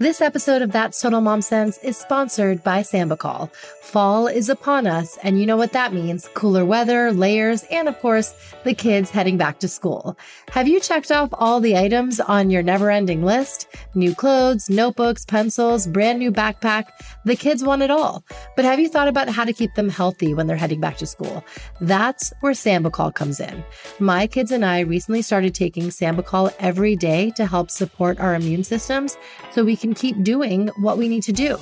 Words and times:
This 0.00 0.20
episode 0.20 0.62
of 0.62 0.70
That's 0.70 1.00
Total 1.00 1.20
Mom 1.20 1.42
Sense 1.42 1.76
is 1.78 1.96
sponsored 1.96 2.62
by 2.62 2.82
Sambucol. 2.82 3.52
Fall 3.82 4.28
is 4.28 4.48
upon 4.48 4.86
us, 4.86 5.18
and 5.24 5.40
you 5.40 5.44
know 5.46 5.56
what 5.56 5.72
that 5.72 5.92
means 5.92 6.28
cooler 6.34 6.64
weather, 6.64 7.10
layers, 7.10 7.64
and 7.64 7.88
of 7.88 7.98
course, 7.98 8.32
the 8.62 8.74
kids 8.74 9.10
heading 9.10 9.36
back 9.36 9.58
to 9.58 9.66
school. 9.66 10.16
Have 10.50 10.68
you 10.68 10.78
checked 10.78 11.10
off 11.10 11.30
all 11.32 11.58
the 11.58 11.76
items 11.76 12.20
on 12.20 12.48
your 12.48 12.62
never 12.62 12.92
ending 12.92 13.24
list? 13.24 13.66
New 13.96 14.14
clothes, 14.14 14.70
notebooks, 14.70 15.24
pencils, 15.24 15.88
brand 15.88 16.20
new 16.20 16.30
backpack. 16.30 16.84
The 17.24 17.34
kids 17.34 17.64
want 17.64 17.82
it 17.82 17.90
all. 17.90 18.22
But 18.54 18.66
have 18.66 18.78
you 18.78 18.88
thought 18.88 19.08
about 19.08 19.28
how 19.28 19.44
to 19.44 19.52
keep 19.52 19.74
them 19.74 19.88
healthy 19.88 20.32
when 20.32 20.46
they're 20.46 20.56
heading 20.56 20.80
back 20.80 20.98
to 20.98 21.06
school? 21.06 21.42
That's 21.80 22.32
where 22.38 22.52
Sambucol 22.52 23.14
comes 23.14 23.40
in. 23.40 23.64
My 23.98 24.28
kids 24.28 24.52
and 24.52 24.64
I 24.64 24.80
recently 24.80 25.22
started 25.22 25.56
taking 25.56 25.88
Sambucol 25.88 26.54
every 26.60 26.94
day 26.94 27.32
to 27.32 27.46
help 27.46 27.68
support 27.68 28.20
our 28.20 28.36
immune 28.36 28.62
systems 28.62 29.16
so 29.50 29.64
we 29.64 29.74
can 29.74 29.87
can 29.88 29.94
keep 29.94 30.22
doing 30.22 30.68
what 30.76 30.98
we 30.98 31.08
need 31.08 31.22
to 31.22 31.32
do. 31.32 31.56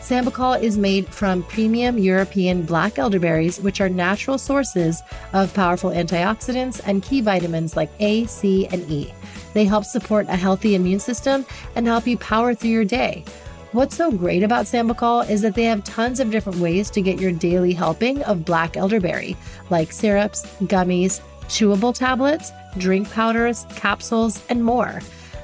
Sambucol 0.00 0.60
is 0.60 0.78
made 0.78 1.06
from 1.06 1.42
premium 1.44 1.98
European 1.98 2.62
black 2.62 2.98
elderberries, 2.98 3.60
which 3.60 3.80
are 3.80 3.88
natural 3.88 4.38
sources 4.38 5.02
of 5.32 5.52
powerful 5.54 5.90
antioxidants 5.90 6.80
and 6.86 7.02
key 7.02 7.20
vitamins 7.20 7.76
like 7.76 7.90
A, 8.00 8.24
C, 8.24 8.66
and 8.68 8.90
E. 8.90 9.12
They 9.52 9.64
help 9.64 9.84
support 9.84 10.26
a 10.28 10.36
healthy 10.36 10.74
immune 10.74 10.98
system 10.98 11.44
and 11.76 11.86
help 11.86 12.06
you 12.06 12.16
power 12.18 12.54
through 12.54 12.70
your 12.70 12.84
day. 12.84 13.24
What's 13.72 13.96
so 13.96 14.10
great 14.10 14.42
about 14.42 14.64
Sambucol 14.64 15.28
is 15.28 15.42
that 15.42 15.54
they 15.54 15.64
have 15.64 15.84
tons 15.84 16.20
of 16.20 16.30
different 16.30 16.58
ways 16.58 16.90
to 16.90 17.02
get 17.02 17.20
your 17.20 17.32
daily 17.32 17.74
helping 17.74 18.22
of 18.22 18.46
black 18.46 18.78
elderberry, 18.78 19.36
like 19.68 19.92
syrups, 19.92 20.46
gummies, 20.62 21.20
chewable 21.48 21.94
tablets, 21.94 22.50
drink 22.78 23.10
powders, 23.10 23.66
capsules, 23.76 24.42
and 24.48 24.64
more. 24.64 25.00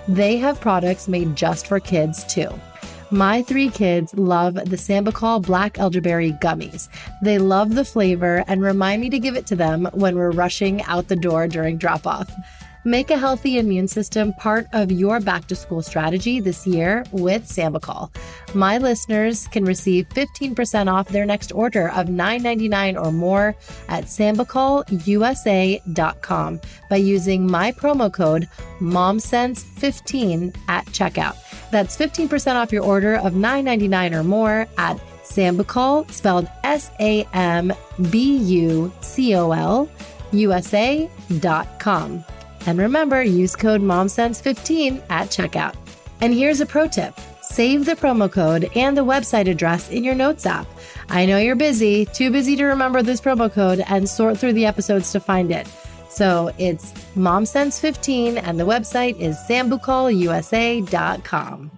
They 0.09 0.37
have 0.37 0.61
products 0.61 1.09
made 1.09 1.35
just 1.35 1.67
for 1.67 1.81
kids 1.81 2.25
too. 2.25 2.49
My 3.11 3.43
three 3.43 3.71
kids 3.71 4.15
love 4.15 4.55
the 4.55 4.77
Sambucol 4.77 5.43
Black 5.43 5.79
Elderberry 5.79 6.33
Gummies. 6.33 6.89
They 7.23 7.39
love 7.39 7.75
the 7.75 7.84
flavor 7.84 8.45
and 8.47 8.61
remind 8.61 9.01
me 9.01 9.11
to 9.11 9.19
give 9.19 9.37
it 9.37 9.47
to 9.47 9.56
them 9.56 9.89
when 9.93 10.17
we're 10.17 10.31
rushing 10.31 10.83
out 10.83 11.09
the 11.09 11.17
door 11.17 11.47
during 11.48 11.78
drop 11.78 12.06
off. 12.06 12.31
Make 12.87 13.11
a 13.11 13.17
healthy 13.17 13.57
immune 13.59 13.89
system 13.89 14.35
part 14.35 14.67
of 14.75 14.93
your 14.93 15.19
back 15.19 15.47
to 15.47 15.57
school 15.57 15.81
strategy 15.81 16.39
this 16.39 16.67
year 16.67 17.03
with 17.13 17.49
Sambucol. 17.49 18.15
My 18.55 18.77
listeners 18.77 19.49
can 19.49 19.65
receive 19.65 20.07
15% 20.11 20.93
off 20.93 21.09
their 21.09 21.25
next 21.25 21.51
order 21.53 21.89
of 21.89 22.09
$9.99 22.09 23.03
or 23.03 23.11
more 23.11 23.57
at 23.89 24.05
SambucolUSA.com 24.05 26.61
by 26.91 26.97
using 26.97 27.51
my 27.51 27.73
promo 27.73 28.12
code 28.12 28.51
MOMSENSE15 28.81 30.55
at 30.69 30.85
checkout. 30.87 31.37
That's 31.71 31.97
15% 31.97 32.57
off 32.57 32.71
your 32.71 32.85
order 32.85 33.17
of 33.17 33.33
$9.99 33.33 34.12
or 34.12 34.25
more 34.25 34.67
at 34.77 35.01
Sambucol, 35.25 36.11
spelled 36.11 36.51
S 36.65 36.91
A 37.01 37.25
M 37.33 37.73
B 38.11 38.37
U 38.37 38.93
C 39.01 39.35
O 39.35 39.53
L, 39.53 39.89
USA.com. 40.33 42.25
And 42.67 42.79
remember, 42.79 43.23
use 43.23 43.55
code 43.57 43.83
MOMSENSE15 43.83 45.03
at 45.11 45.29
checkout. 45.29 45.75
And 46.20 46.33
here's 46.33 46.61
a 46.61 46.67
pro 46.67 46.87
tip. 46.89 47.19
Save 47.43 47.84
the 47.84 47.95
promo 47.95 48.33
code 48.33 48.71
and 48.75 48.97
the 48.97 49.05
website 49.05 49.48
address 49.48 49.91
in 49.91 50.03
your 50.03 50.15
notes 50.15 50.47
app. 50.47 50.67
I 51.09 51.27
know 51.27 51.39
you're 51.39 51.56
busy, 51.56 52.06
too 52.06 52.31
busy 52.31 52.56
to 52.56 52.65
remember 52.65 53.03
this 53.03 53.21
promo 53.21 53.53
code 53.53 53.84
and 53.87 54.09
sort 54.09 54.39
through 54.39 54.55
the 54.55 54.67
episodes 54.67 55.12
to 55.12 55.21
find 55.21 55.53
it. 55.53 55.69
So 56.09 56.53
it's 56.59 56.93
MomSense15 57.17 58.43
and 58.43 58.59
the 58.59 58.65
website 58.65 59.21
is 59.21 59.37
sambucolusa.com. 59.49 61.71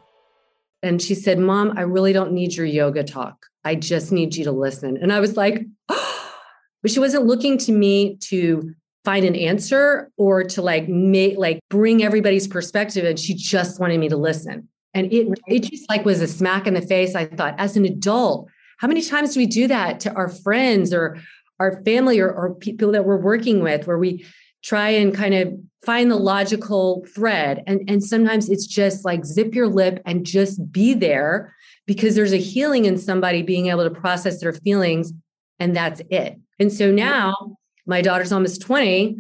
And 0.83 1.01
she 1.03 1.15
said, 1.15 1.39
Mom, 1.39 1.73
I 1.77 1.83
really 1.83 2.13
don't 2.13 2.33
need 2.33 2.55
your 2.55 2.67
yoga 2.67 3.03
talk. 3.03 3.47
I 3.65 3.75
just 3.75 4.13
need 4.13 4.37
you 4.37 4.45
to 4.45 4.53
listen. 4.53 4.99
And 4.99 5.11
I 5.13 5.21
was 5.21 5.37
like, 5.37 5.65
oh. 5.89 6.33
but 6.83 6.91
she 6.91 7.01
wasn't 7.01 7.25
looking 7.27 7.57
to 7.59 7.73
me 7.73 8.17
to 8.29 8.75
find 9.07 9.25
an 9.25 9.37
answer 9.37 10.11
or 10.17 10.43
to 10.43 10.61
like 10.61 10.89
make 10.89 11.39
like 11.39 11.61
bring 11.71 12.03
everybody's 12.03 12.49
perspective 12.49 13.05
and 13.05 13.19
she 13.19 13.35
just 13.35 13.81
wanted 13.81 14.01
me 14.01 14.09
to 14.09 14.17
listen. 14.17 14.69
And 14.95 15.13
it 15.13 15.29
it 15.47 15.61
just 15.61 15.89
like 15.89 16.05
was 16.05 16.21
a 16.21 16.27
smack 16.27 16.67
in 16.67 16.75
the 16.75 16.81
face 16.81 17.15
i 17.15 17.27
thought 17.27 17.55
as 17.59 17.77
an 17.77 17.85
adult 17.85 18.49
how 18.79 18.89
many 18.89 19.03
times 19.03 19.35
do 19.35 19.41
we 19.41 19.47
do 19.47 19.67
that 19.69 20.01
to 20.01 20.13
our 20.15 20.29
friends 20.29 20.93
or 20.93 21.19
our 21.59 21.83
family 21.85 22.21
or, 22.21 22.31
or 22.31 22.55
people 22.55 22.93
that 22.93 23.07
we're 23.07 23.17
working 23.17 23.63
with 23.63 23.87
where 23.87 23.99
we 23.99 24.25
try 24.63 24.91
and 24.91 25.15
kind 25.15 25.35
of 25.35 25.55
find 25.85 26.11
the 26.11 26.17
logical 26.17 27.07
thread? 27.15 27.63
And 27.67 27.89
and 27.89 28.05
sometimes 28.05 28.49
it's 28.49 28.67
just 28.67 29.05
like 29.05 29.25
zip 29.25 29.55
your 29.55 29.69
lip 29.69 30.03
and 30.05 30.27
just 30.27 30.71
be 30.71 30.95
there 30.95 31.55
because 31.87 32.15
there's 32.15 32.33
a 32.33 32.39
healing 32.39 32.85
in 32.85 32.99
somebody 32.99 33.43
being 33.43 33.69
able 33.69 33.85
to 33.85 34.01
process 34.01 34.41
their 34.41 34.53
feelings 34.53 35.13
and 35.59 35.75
that's 35.75 36.03
it. 36.11 36.39
And 36.59 36.73
so 36.73 36.91
now 36.91 37.57
my 37.87 38.03
daughter's 38.03 38.33
almost 38.33 38.61
20 38.63 39.17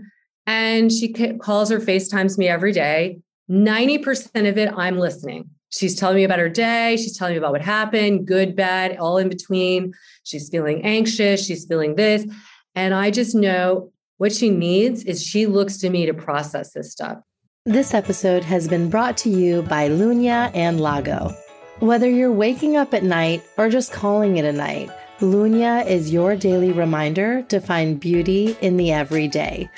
and 0.47 0.93
she 0.93 1.13
calls 1.39 1.73
or 1.73 1.81
FaceTimes 1.81 2.39
me 2.39 2.49
every 2.49 2.73
day. 2.73 3.21
90% 3.51 4.49
of 4.49 4.59
it, 4.59 4.73
I'm 4.77 4.99
listening. 4.99 5.51
She's 5.71 5.95
telling 5.95 6.17
me 6.17 6.25
about 6.25 6.39
her 6.39 6.49
day. 6.49 6.97
She's 6.97 7.17
telling 7.17 7.35
me 7.35 7.39
about 7.39 7.53
what 7.53 7.63
happened, 7.63 8.27
good, 8.27 8.57
bad, 8.57 8.97
all 8.97 9.19
in 9.19 9.29
between. 9.29 9.95
She's 10.25 10.49
feeling 10.49 10.83
anxious. 10.85 11.45
She's 11.45 11.67
feeling 11.67 11.97
this. 11.97 12.27
And 12.75 12.95
I 12.95 13.11
just 13.11 13.35
know 13.35 13.93
what 14.19 14.33
she 14.33 14.51
needs 14.51 15.05
is 15.05 15.23
she 15.25 15.47
looks 15.47 15.79
to 15.79 15.91
me 15.91 16.07
to 16.07 16.15
process 16.15 16.73
this 16.73 16.93
stuff. 16.93 17.19
This 17.65 17.95
episode 17.95 18.45
has 18.45 18.69
been 18.69 18.89
brought 18.89 19.17
to 19.19 19.31
you 19.31 19.63
by 19.63 19.89
Lunya 19.89 20.51
and 20.55 20.81
Lago. 20.81 21.35
Whether 21.81 22.09
you're 22.09 22.33
waking 22.33 22.77
up 22.77 22.95
at 22.95 23.03
night 23.03 23.43
or 23.59 23.69
just 23.69 23.93
calling 23.93 24.37
it 24.37 24.45
a 24.45 24.53
night, 24.53 24.91
Lunya 25.21 25.87
is 25.87 26.13
your 26.13 26.37
daily 26.37 26.73
reminder 26.73 27.41
to 27.45 27.59
find 27.59 27.99
beauty 27.99 28.55
in 28.61 28.77
the 28.77 28.93
everyday. 28.93 29.71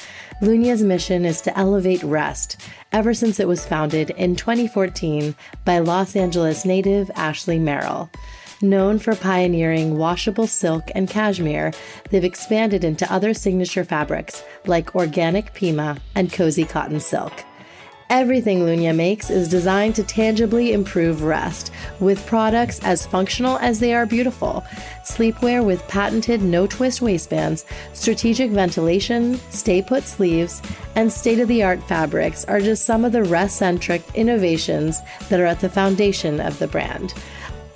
Lunya's 0.43 0.83
mission 0.83 1.25
is 1.25 1.41
to 1.43 1.57
elevate 1.57 2.03
rest 2.03 2.61
ever 2.91 3.15
since 3.15 3.39
it 3.39 3.47
was 3.47 3.65
founded 3.65 4.11
in 4.11 4.35
2014 4.35 5.37
by 5.65 5.79
Los 5.79 6.17
Angeles 6.17 6.65
native 6.65 7.09
Ashley 7.15 7.57
Merrill. 7.57 8.11
Known 8.63 8.99
for 8.99 9.15
pioneering 9.15 9.97
washable 9.97 10.49
silk 10.49 10.91
and 10.97 11.09
cashmere, 11.09 11.73
they've 12.11 12.25
expanded 12.25 12.83
into 12.83 13.13
other 13.13 13.33
signature 13.33 13.85
fabrics 13.85 14.43
like 14.67 14.97
organic 14.97 15.55
Pima 15.55 15.99
and 16.17 16.33
cozy 16.33 16.65
cotton 16.65 16.99
silk. 16.99 17.45
Everything 18.11 18.61
Lunya 18.61 18.97
makes 18.97 19.29
is 19.29 19.49
designed 19.49 19.95
to 19.97 20.03
tangibly 20.03 20.73
improve 20.73 21.23
rest, 21.23 21.71
with 22.01 22.25
products 22.27 22.81
as 22.83 23.05
functional 23.05 23.59
as 23.59 23.81
they 23.81 23.93
are 23.93 24.07
beautiful. 24.07 24.65
Sleepwear 25.05 25.63
with 25.63 25.87
patented 25.89 26.41
no 26.41 26.67
twist 26.67 27.03
waistbands, 27.03 27.67
strategic 27.93 28.51
ventilation, 28.51 29.39
stay 29.51 29.83
put 29.83 30.05
sleeves, 30.05 30.63
and 30.95 31.13
state 31.13 31.39
of 31.39 31.49
the 31.49 31.63
art 31.63 31.83
fabrics 31.83 32.47
are 32.47 32.61
just 32.61 32.87
some 32.87 33.05
of 33.05 33.13
the 33.13 33.25
rest 33.25 33.59
centric 33.59 34.03
innovations 34.15 35.01
that 35.29 35.39
are 35.39 35.47
at 35.47 35.61
the 35.61 35.69
foundation 35.69 36.41
of 36.41 36.59
the 36.59 36.69
brand. 36.69 37.13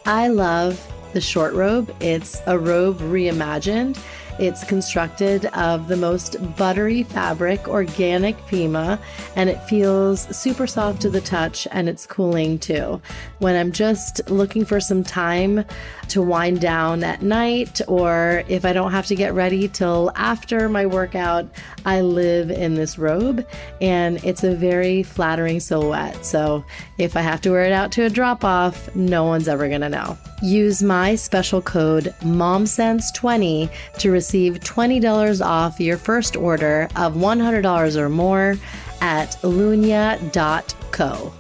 I 0.07 0.29
love 0.29 0.81
the 1.13 1.21
short 1.21 1.53
robe, 1.53 1.95
it's 2.01 2.41
a 2.47 2.59
robe 2.59 2.99
reimagined 3.01 3.99
it's 4.39 4.65
constructed 4.65 5.47
of 5.47 5.89
the 5.89 5.97
most 5.97 6.37
buttery 6.57 7.03
fabric, 7.03 7.69
organic 7.69 8.37
Pima, 8.47 8.99
and 9.37 9.51
it 9.51 9.63
feels 9.65 10.23
super 10.37 10.67
soft 10.67 11.03
to 11.03 11.11
the 11.11 11.21
touch 11.21 11.69
and 11.71 11.89
it's 11.89 12.07
cooling 12.07 12.59
too. 12.59 13.01
When 13.39 13.57
I'm 13.57 13.73
just 13.73 14.29
looking 14.31 14.65
for 14.65 14.81
some 14.81 15.05
time 15.05 15.65
to 16.09 16.23
wind 16.23 16.61
down 16.61 17.05
at 17.05 17.23
night, 17.23 17.81
or 17.89 18.43
if 18.49 18.65
I 18.65 18.73
don't 18.73 18.93
have 18.93 19.07
to 19.07 19.15
get 19.15 19.35
ready 19.35 19.69
till 19.69 20.11
after 20.15 20.69
my 20.69 20.87
workout, 20.87 21.47
I 21.85 22.01
live 22.01 22.51
in 22.51 22.75
this 22.75 22.99
robe 22.99 23.47
and 23.81 24.23
it's 24.25 24.45
a 24.45 24.55
very 24.55 25.03
flattering 25.03 25.61
silhouette. 25.61 26.25
So 26.25 26.65
if 26.99 27.17
I 27.17 27.21
have 27.21 27.41
to 27.43 27.51
wear 27.51 27.65
it 27.65 27.73
out 27.73 27.93
to 27.93 28.05
a 28.05 28.11
drop 28.11 28.45
off, 28.45 28.95
no 28.95 29.25
one's 29.25 29.49
ever 29.49 29.69
gonna 29.69 29.89
know. 29.89 30.17
Use 30.43 30.83
my 30.83 31.15
special 31.15 31.63
code 31.63 32.15
MOMSENSE20 32.23 33.71
to 33.99 34.11
receive 34.11 34.22
$20 34.55 35.45
off 35.45 35.81
your 35.81 35.97
first 35.97 36.37
order 36.37 36.89
of 36.97 37.15
$100 37.15 37.97
or 37.97 38.09
more 38.09 38.57
at 39.01 39.33
lunya.co. 39.43 41.33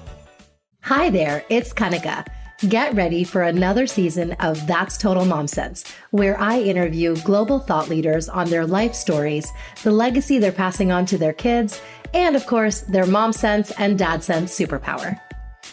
Hi 0.82 1.10
there, 1.10 1.44
it's 1.48 1.72
Kanika. 1.72 2.26
Get 2.68 2.94
ready 2.94 3.24
for 3.24 3.42
another 3.42 3.88
season 3.88 4.32
of 4.34 4.66
That's 4.68 4.96
Total 4.96 5.24
Mom 5.24 5.48
Sense, 5.48 5.84
where 6.10 6.38
I 6.40 6.60
interview 6.60 7.16
global 7.22 7.58
thought 7.58 7.88
leaders 7.88 8.28
on 8.28 8.50
their 8.50 8.66
life 8.66 8.94
stories, 8.94 9.50
the 9.82 9.90
legacy 9.90 10.38
they're 10.38 10.52
passing 10.52 10.92
on 10.92 11.04
to 11.06 11.18
their 11.18 11.32
kids, 11.32 11.80
and 12.14 12.36
of 12.36 12.46
course, 12.46 12.82
their 12.82 13.06
mom 13.06 13.32
sense 13.32 13.72
and 13.78 13.98
dad 13.98 14.22
sense 14.22 14.56
superpower. 14.56 15.18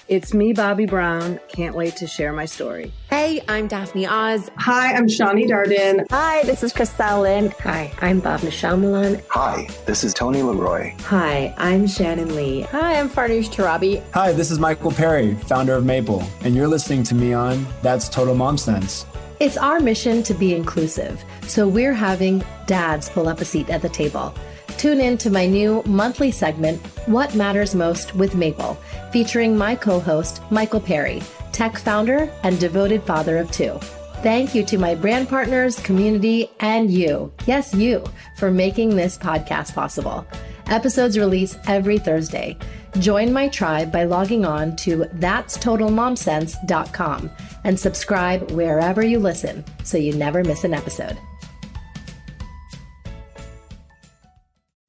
It's 0.09 0.33
me, 0.33 0.55
Bobbi 0.55 0.89
Brown. 0.89 1.39
Can't 1.49 1.75
wait 1.75 1.95
to 1.97 2.07
share 2.07 2.33
my 2.33 2.45
story. 2.45 2.91
Hey, 3.11 3.43
I'm 3.47 3.67
Daphne 3.67 4.07
Oz. 4.07 4.49
Hi, 4.57 4.95
I'm 4.95 5.07
Shawnee 5.07 5.45
Darden. 5.45 6.07
Hi, 6.09 6.41
this 6.45 6.63
is 6.63 6.73
Crystal 6.73 7.21
Lynn. 7.21 7.53
Hi, 7.59 7.93
I'm 8.01 8.19
Bhavna 8.19 8.79
Milan. 8.79 9.21
Hi, 9.29 9.67
this 9.85 10.03
is 10.03 10.15
Tony 10.15 10.41
Leroy. 10.41 10.95
Hi, 11.01 11.53
I'm 11.59 11.85
Shannon 11.85 12.35
Lee. 12.35 12.61
Hi, 12.61 12.99
I'm 12.99 13.07
Farnoosh 13.07 13.49
Torabi. 13.49 14.03
Hi, 14.15 14.31
this 14.31 14.49
is 14.49 14.57
Michael 14.57 14.91
Perry, 14.91 15.35
founder 15.35 15.75
of 15.75 15.85
Maple, 15.85 16.23
and 16.41 16.55
you're 16.55 16.67
listening 16.67 17.03
to 17.03 17.13
me 17.13 17.33
on 17.33 17.67
That's 17.83 18.09
Total 18.09 18.33
Mom 18.33 18.57
Sense. 18.57 19.05
It's 19.39 19.57
our 19.57 19.79
mission 19.79 20.23
to 20.23 20.33
be 20.33 20.55
inclusive, 20.55 21.23
so 21.43 21.67
we're 21.67 21.93
having 21.93 22.43
dads 22.65 23.09
pull 23.09 23.27
up 23.27 23.41
a 23.41 23.45
seat 23.45 23.69
at 23.69 23.83
the 23.83 23.89
table. 23.89 24.33
Tune 24.79 24.99
in 25.01 25.17
to 25.17 25.29
my 25.29 25.45
new 25.45 25.83
monthly 25.85 26.31
segment, 26.31 26.79
What 27.05 27.35
Matters 27.35 27.75
Most 27.75 28.15
with 28.15 28.33
Maple, 28.33 28.75
featuring 29.11 29.57
my 29.57 29.75
co 29.75 29.99
host, 29.99 30.41
Michael 30.49 30.79
Perry, 30.79 31.21
tech 31.51 31.77
founder 31.77 32.31
and 32.43 32.57
devoted 32.61 33.03
father 33.03 33.39
of 33.39 33.51
two. 33.51 33.77
Thank 34.23 34.55
you 34.55 34.63
to 34.63 34.77
my 34.77 34.95
brand 34.95 35.27
partners, 35.27 35.77
community, 35.81 36.49
and 36.61 36.89
you, 36.89 37.29
yes, 37.45 37.73
you, 37.73 38.05
for 38.37 38.51
making 38.51 38.95
this 38.95 39.17
podcast 39.17 39.73
possible. 39.73 40.25
Episodes 40.67 41.19
release 41.19 41.57
every 41.67 41.97
Thursday. 41.97 42.57
Join 42.99 43.33
my 43.33 43.49
tribe 43.49 43.91
by 43.91 44.05
logging 44.05 44.45
on 44.45 44.77
to 44.77 44.99
that'stotalmomsense.com 45.15 47.31
and 47.65 47.77
subscribe 47.77 48.49
wherever 48.51 49.03
you 49.03 49.19
listen 49.19 49.65
so 49.83 49.97
you 49.97 50.13
never 50.13 50.41
miss 50.41 50.63
an 50.63 50.73
episode. 50.73 51.17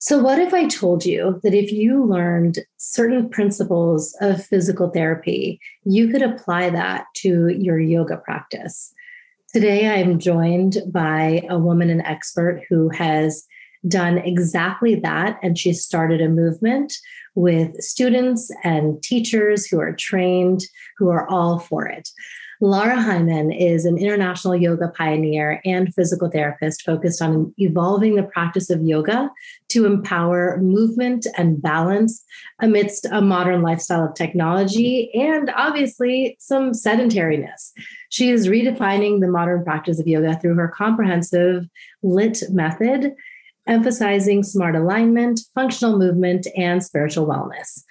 So, 0.03 0.19
what 0.19 0.39
if 0.39 0.55
I 0.55 0.67
told 0.67 1.05
you 1.05 1.39
that 1.43 1.53
if 1.53 1.71
you 1.71 2.03
learned 2.03 2.61
certain 2.79 3.29
principles 3.29 4.17
of 4.23 4.43
physical 4.43 4.89
therapy, 4.89 5.61
you 5.85 6.09
could 6.09 6.23
apply 6.23 6.71
that 6.71 7.05
to 7.17 7.49
your 7.49 7.79
yoga 7.79 8.17
practice? 8.17 8.95
Today, 9.53 9.91
I'm 9.91 10.19
joined 10.19 10.79
by 10.87 11.43
a 11.51 11.59
woman, 11.59 11.91
an 11.91 12.01
expert 12.01 12.63
who 12.71 12.89
has 12.89 13.45
done 13.87 14.17
exactly 14.17 14.95
that. 14.95 15.39
And 15.43 15.59
she 15.59 15.75
started 15.75 16.23
a 16.23 16.31
movement 16.31 16.95
with 17.35 17.75
students 17.83 18.51
and 18.65 19.03
teachers 19.03 19.67
who 19.67 19.81
are 19.81 19.93
trained, 19.93 20.63
who 20.97 21.11
are 21.11 21.29
all 21.29 21.59
for 21.59 21.87
it. 21.87 22.09
Lara 22.63 22.97
Heimann 22.97 23.57
is 23.59 23.87
an 23.87 23.97
international 23.97 24.55
yoga 24.55 24.89
pioneer 24.89 25.63
and 25.65 25.95
physical 25.95 26.31
therapist 26.31 26.83
focused 26.83 27.23
on 27.23 27.55
evolving 27.57 28.17
the 28.17 28.23
practice 28.23 28.69
of 28.69 28.83
yoga 28.83 29.31
to 29.69 29.87
empower 29.87 30.59
movement 30.59 31.27
and 31.39 31.63
balance 31.63 32.23
amidst 32.61 33.07
a 33.07 33.23
modern 33.23 33.63
lifestyle 33.63 34.05
of 34.05 34.15
technology 34.15 35.11
and 35.15 35.51
obviously 35.57 36.37
some 36.39 36.73
sedentariness. 36.73 37.71
She 38.11 38.29
is 38.29 38.47
redefining 38.47 39.21
the 39.21 39.29
modern 39.29 39.65
practice 39.65 39.99
of 39.99 40.07
yoga 40.07 40.39
through 40.39 40.57
her 40.57 40.69
comprehensive 40.69 41.67
LYT 42.03 42.43
method, 42.51 43.15
emphasizing 43.67 44.43
smart 44.43 44.77
alignment, 44.77 45.41
functional 45.55 45.99
movement, 45.99 46.47
and 46.59 46.85
spiritual 46.85 47.27
wellness. 47.27 47.85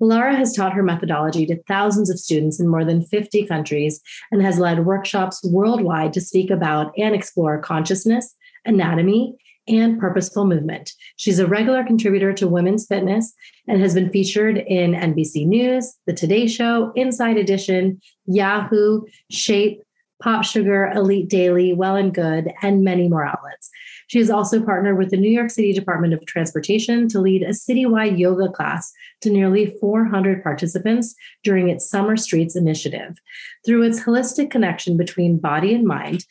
Lara 0.00 0.36
has 0.36 0.52
taught 0.52 0.74
her 0.74 0.82
methodology 0.82 1.46
to 1.46 1.62
thousands 1.64 2.10
of 2.10 2.18
students 2.18 2.60
in 2.60 2.68
more 2.68 2.84
than 2.84 3.02
50 3.02 3.46
countries 3.46 4.00
and 4.30 4.42
has 4.42 4.58
led 4.58 4.84
workshops 4.84 5.42
worldwide 5.44 6.12
to 6.12 6.20
speak 6.20 6.50
about 6.50 6.92
and 6.98 7.14
explore 7.14 7.60
consciousness, 7.60 8.34
anatomy, 8.64 9.36
and 9.68 9.98
purposeful 9.98 10.46
movement. 10.46 10.92
She's 11.16 11.38
a 11.38 11.46
regular 11.46 11.82
contributor 11.84 12.32
to 12.34 12.46
Women's 12.46 12.86
Fitness 12.86 13.32
and 13.66 13.80
has 13.80 13.94
been 13.94 14.10
featured 14.10 14.58
in 14.58 14.92
NBC 14.92 15.46
News, 15.46 15.94
The 16.06 16.12
Today 16.12 16.46
Show, 16.46 16.92
Inside 16.94 17.36
Edition, 17.36 18.00
Yahoo, 18.26 19.02
Shape, 19.30 19.82
Pop 20.22 20.44
Sugar, 20.44 20.92
Elite 20.94 21.28
Daily, 21.28 21.72
Well 21.74 21.96
and 21.96 22.14
Good, 22.14 22.52
and 22.62 22.84
many 22.84 23.08
more 23.08 23.26
outlets. 23.26 23.70
She 24.08 24.18
has 24.18 24.30
also 24.30 24.64
partnered 24.64 24.98
with 24.98 25.10
the 25.10 25.16
New 25.16 25.30
York 25.30 25.50
City 25.50 25.72
Department 25.72 26.14
of 26.14 26.24
Transportation 26.26 27.08
to 27.08 27.20
lead 27.20 27.42
a 27.42 27.50
citywide 27.50 28.18
yoga 28.18 28.48
class 28.48 28.92
to 29.22 29.30
nearly 29.30 29.76
400 29.80 30.42
participants 30.42 31.14
during 31.42 31.68
its 31.68 31.88
Summer 31.88 32.16
Streets 32.16 32.54
initiative. 32.54 33.18
Through 33.64 33.82
its 33.82 34.00
holistic 34.00 34.50
connection 34.50 34.96
between 34.96 35.38
body 35.38 35.74
and 35.74 35.84
mind, 35.84 36.24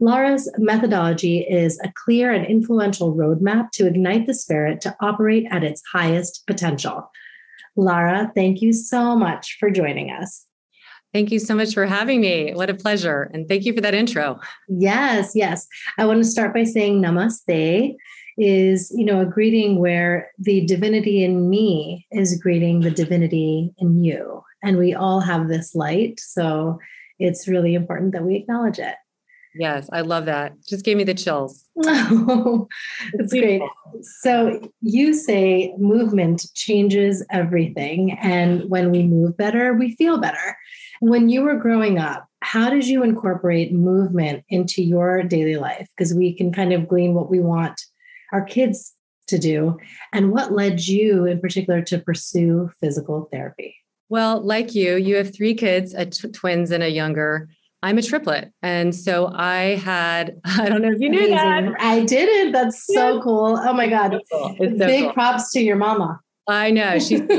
Lara's 0.00 0.50
methodology 0.58 1.40
is 1.40 1.78
a 1.84 1.92
clear 2.04 2.32
and 2.32 2.44
influential 2.44 3.14
roadmap 3.14 3.70
to 3.72 3.86
ignite 3.86 4.26
the 4.26 4.34
spirit 4.34 4.80
to 4.80 4.96
operate 5.00 5.46
at 5.50 5.62
its 5.62 5.82
highest 5.92 6.42
potential. 6.46 7.10
Lara, 7.76 8.30
thank 8.34 8.60
you 8.60 8.72
so 8.72 9.16
much 9.16 9.56
for 9.58 9.70
joining 9.70 10.10
us. 10.10 10.44
Thank 11.12 11.30
you 11.30 11.38
so 11.38 11.54
much 11.54 11.74
for 11.74 11.84
having 11.84 12.20
me. 12.20 12.52
What 12.54 12.70
a 12.70 12.74
pleasure. 12.74 13.30
And 13.34 13.46
thank 13.46 13.64
you 13.64 13.74
for 13.74 13.82
that 13.82 13.94
intro. 13.94 14.40
Yes, 14.68 15.32
yes. 15.34 15.66
I 15.98 16.06
want 16.06 16.22
to 16.22 16.28
start 16.28 16.54
by 16.54 16.64
saying 16.64 17.02
namaste 17.02 17.96
is, 18.38 18.90
you 18.96 19.04
know, 19.04 19.20
a 19.20 19.26
greeting 19.26 19.78
where 19.78 20.30
the 20.38 20.64
divinity 20.64 21.22
in 21.22 21.50
me 21.50 22.06
is 22.10 22.40
greeting 22.40 22.80
the 22.80 22.90
divinity 22.90 23.70
in 23.78 24.02
you. 24.02 24.42
And 24.62 24.78
we 24.78 24.94
all 24.94 25.20
have 25.20 25.48
this 25.48 25.74
light. 25.74 26.18
So 26.18 26.78
it's 27.18 27.46
really 27.46 27.74
important 27.74 28.12
that 28.12 28.24
we 28.24 28.36
acknowledge 28.36 28.78
it. 28.78 28.94
Yes, 29.54 29.88
I 29.92 30.00
love 30.00 30.24
that. 30.26 30.54
Just 30.66 30.84
gave 30.84 30.96
me 30.96 31.04
the 31.04 31.14
chills. 31.14 31.64
Oh, 31.84 32.68
that's 33.14 33.32
great. 33.32 33.62
So 34.20 34.60
you 34.80 35.12
say 35.12 35.74
movement 35.78 36.46
changes 36.54 37.24
everything. 37.30 38.18
And 38.22 38.68
when 38.70 38.90
we 38.90 39.02
move 39.02 39.36
better, 39.36 39.74
we 39.74 39.94
feel 39.96 40.18
better. 40.18 40.56
When 41.00 41.28
you 41.28 41.42
were 41.42 41.56
growing 41.56 41.98
up, 41.98 42.26
how 42.40 42.70
did 42.70 42.86
you 42.86 43.02
incorporate 43.02 43.72
movement 43.72 44.44
into 44.48 44.82
your 44.82 45.22
daily 45.22 45.56
life? 45.56 45.88
Because 45.96 46.14
we 46.14 46.34
can 46.34 46.52
kind 46.52 46.72
of 46.72 46.88
glean 46.88 47.14
what 47.14 47.30
we 47.30 47.40
want 47.40 47.80
our 48.32 48.44
kids 48.44 48.94
to 49.28 49.38
do. 49.38 49.78
And 50.12 50.32
what 50.32 50.52
led 50.52 50.86
you 50.86 51.26
in 51.26 51.40
particular 51.40 51.82
to 51.82 51.98
pursue 51.98 52.70
physical 52.80 53.28
therapy? 53.30 53.76
Well, 54.08 54.40
like 54.42 54.74
you, 54.74 54.96
you 54.96 55.16
have 55.16 55.34
three 55.34 55.54
kids, 55.54 55.94
a 55.94 56.06
t- 56.06 56.28
twins 56.28 56.70
and 56.70 56.82
a 56.82 56.90
younger. 56.90 57.48
I'm 57.82 57.98
a 57.98 58.02
triplet. 58.02 58.52
And 58.62 58.94
so 58.94 59.32
I 59.34 59.76
had, 59.76 60.40
I 60.44 60.68
don't 60.68 60.82
know 60.82 60.92
if 60.92 61.00
you 61.00 61.08
knew 61.08 61.18
Amazing. 61.18 61.36
that. 61.36 61.80
I 61.80 62.04
didn't. 62.04 62.52
That's 62.52 62.86
so 62.86 63.20
cool. 63.22 63.58
Oh 63.60 63.72
my 63.72 63.88
God. 63.88 64.18
So 64.26 64.38
cool. 64.38 64.56
so 64.58 64.86
Big 64.86 65.04
cool. 65.04 65.12
props 65.12 65.52
to 65.52 65.60
your 65.60 65.76
mama. 65.76 66.20
I 66.48 66.70
know. 66.70 66.98
She's 66.98 67.22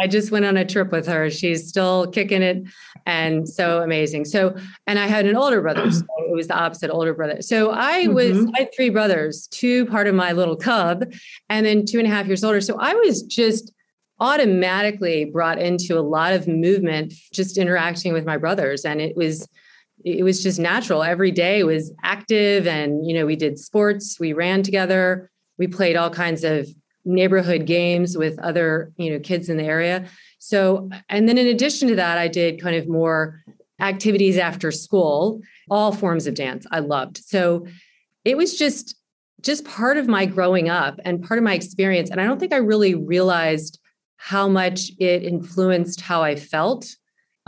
I 0.00 0.06
just 0.06 0.30
went 0.30 0.46
on 0.46 0.56
a 0.56 0.64
trip 0.64 0.92
with 0.92 1.06
her. 1.08 1.28
She's 1.28 1.68
still 1.68 2.06
kicking 2.06 2.42
it 2.42 2.62
and 3.04 3.46
so 3.46 3.82
amazing. 3.82 4.24
So, 4.24 4.56
and 4.86 4.98
I 4.98 5.06
had 5.06 5.26
an 5.26 5.36
older 5.36 5.60
brother. 5.60 5.90
So 5.90 6.04
it 6.18 6.34
was 6.34 6.48
the 6.48 6.56
opposite 6.56 6.90
older 6.90 7.12
brother. 7.12 7.42
So 7.42 7.70
I 7.70 8.06
was, 8.06 8.32
mm-hmm. 8.32 8.50
I 8.56 8.60
had 8.60 8.74
three 8.74 8.88
brothers, 8.88 9.46
two 9.48 9.84
part 9.86 10.06
of 10.06 10.14
my 10.14 10.32
little 10.32 10.56
cub, 10.56 11.12
and 11.50 11.66
then 11.66 11.84
two 11.84 11.98
and 11.98 12.06
a 12.06 12.10
half 12.10 12.26
years 12.26 12.42
older. 12.42 12.62
So 12.62 12.78
I 12.78 12.94
was 12.94 13.22
just 13.22 13.72
automatically 14.20 15.26
brought 15.26 15.58
into 15.58 15.98
a 15.98 16.00
lot 16.00 16.32
of 16.32 16.48
movement, 16.48 17.12
just 17.32 17.58
interacting 17.58 18.12
with 18.12 18.24
my 18.24 18.38
brothers. 18.38 18.84
And 18.86 19.00
it 19.02 19.16
was, 19.16 19.46
it 20.04 20.24
was 20.24 20.42
just 20.42 20.58
natural. 20.58 21.02
Every 21.02 21.30
day 21.30 21.62
was 21.64 21.92
active 22.02 22.66
and, 22.66 23.06
you 23.06 23.14
know, 23.14 23.26
we 23.26 23.36
did 23.36 23.58
sports, 23.58 24.18
we 24.18 24.32
ran 24.32 24.62
together, 24.62 25.30
we 25.58 25.66
played 25.66 25.96
all 25.96 26.10
kinds 26.10 26.42
of 26.42 26.66
neighborhood 27.04 27.66
games 27.66 28.16
with 28.16 28.38
other 28.40 28.92
you 28.96 29.10
know 29.10 29.18
kids 29.18 29.48
in 29.48 29.56
the 29.56 29.64
area 29.64 30.04
so 30.38 30.90
and 31.08 31.28
then 31.28 31.38
in 31.38 31.46
addition 31.46 31.88
to 31.88 31.96
that 31.96 32.18
i 32.18 32.28
did 32.28 32.60
kind 32.60 32.76
of 32.76 32.86
more 32.86 33.42
activities 33.80 34.36
after 34.36 34.70
school 34.70 35.40
all 35.70 35.92
forms 35.92 36.26
of 36.26 36.34
dance 36.34 36.66
i 36.72 36.78
loved 36.78 37.16
so 37.16 37.66
it 38.24 38.36
was 38.36 38.58
just 38.58 38.96
just 39.40 39.64
part 39.64 39.96
of 39.96 40.08
my 40.08 40.26
growing 40.26 40.68
up 40.68 41.00
and 41.06 41.26
part 41.26 41.38
of 41.38 41.44
my 41.44 41.54
experience 41.54 42.10
and 42.10 42.20
i 42.20 42.24
don't 42.24 42.38
think 42.38 42.52
i 42.52 42.58
really 42.58 42.94
realized 42.94 43.80
how 44.16 44.46
much 44.46 44.90
it 44.98 45.22
influenced 45.22 46.02
how 46.02 46.22
i 46.22 46.36
felt 46.36 46.96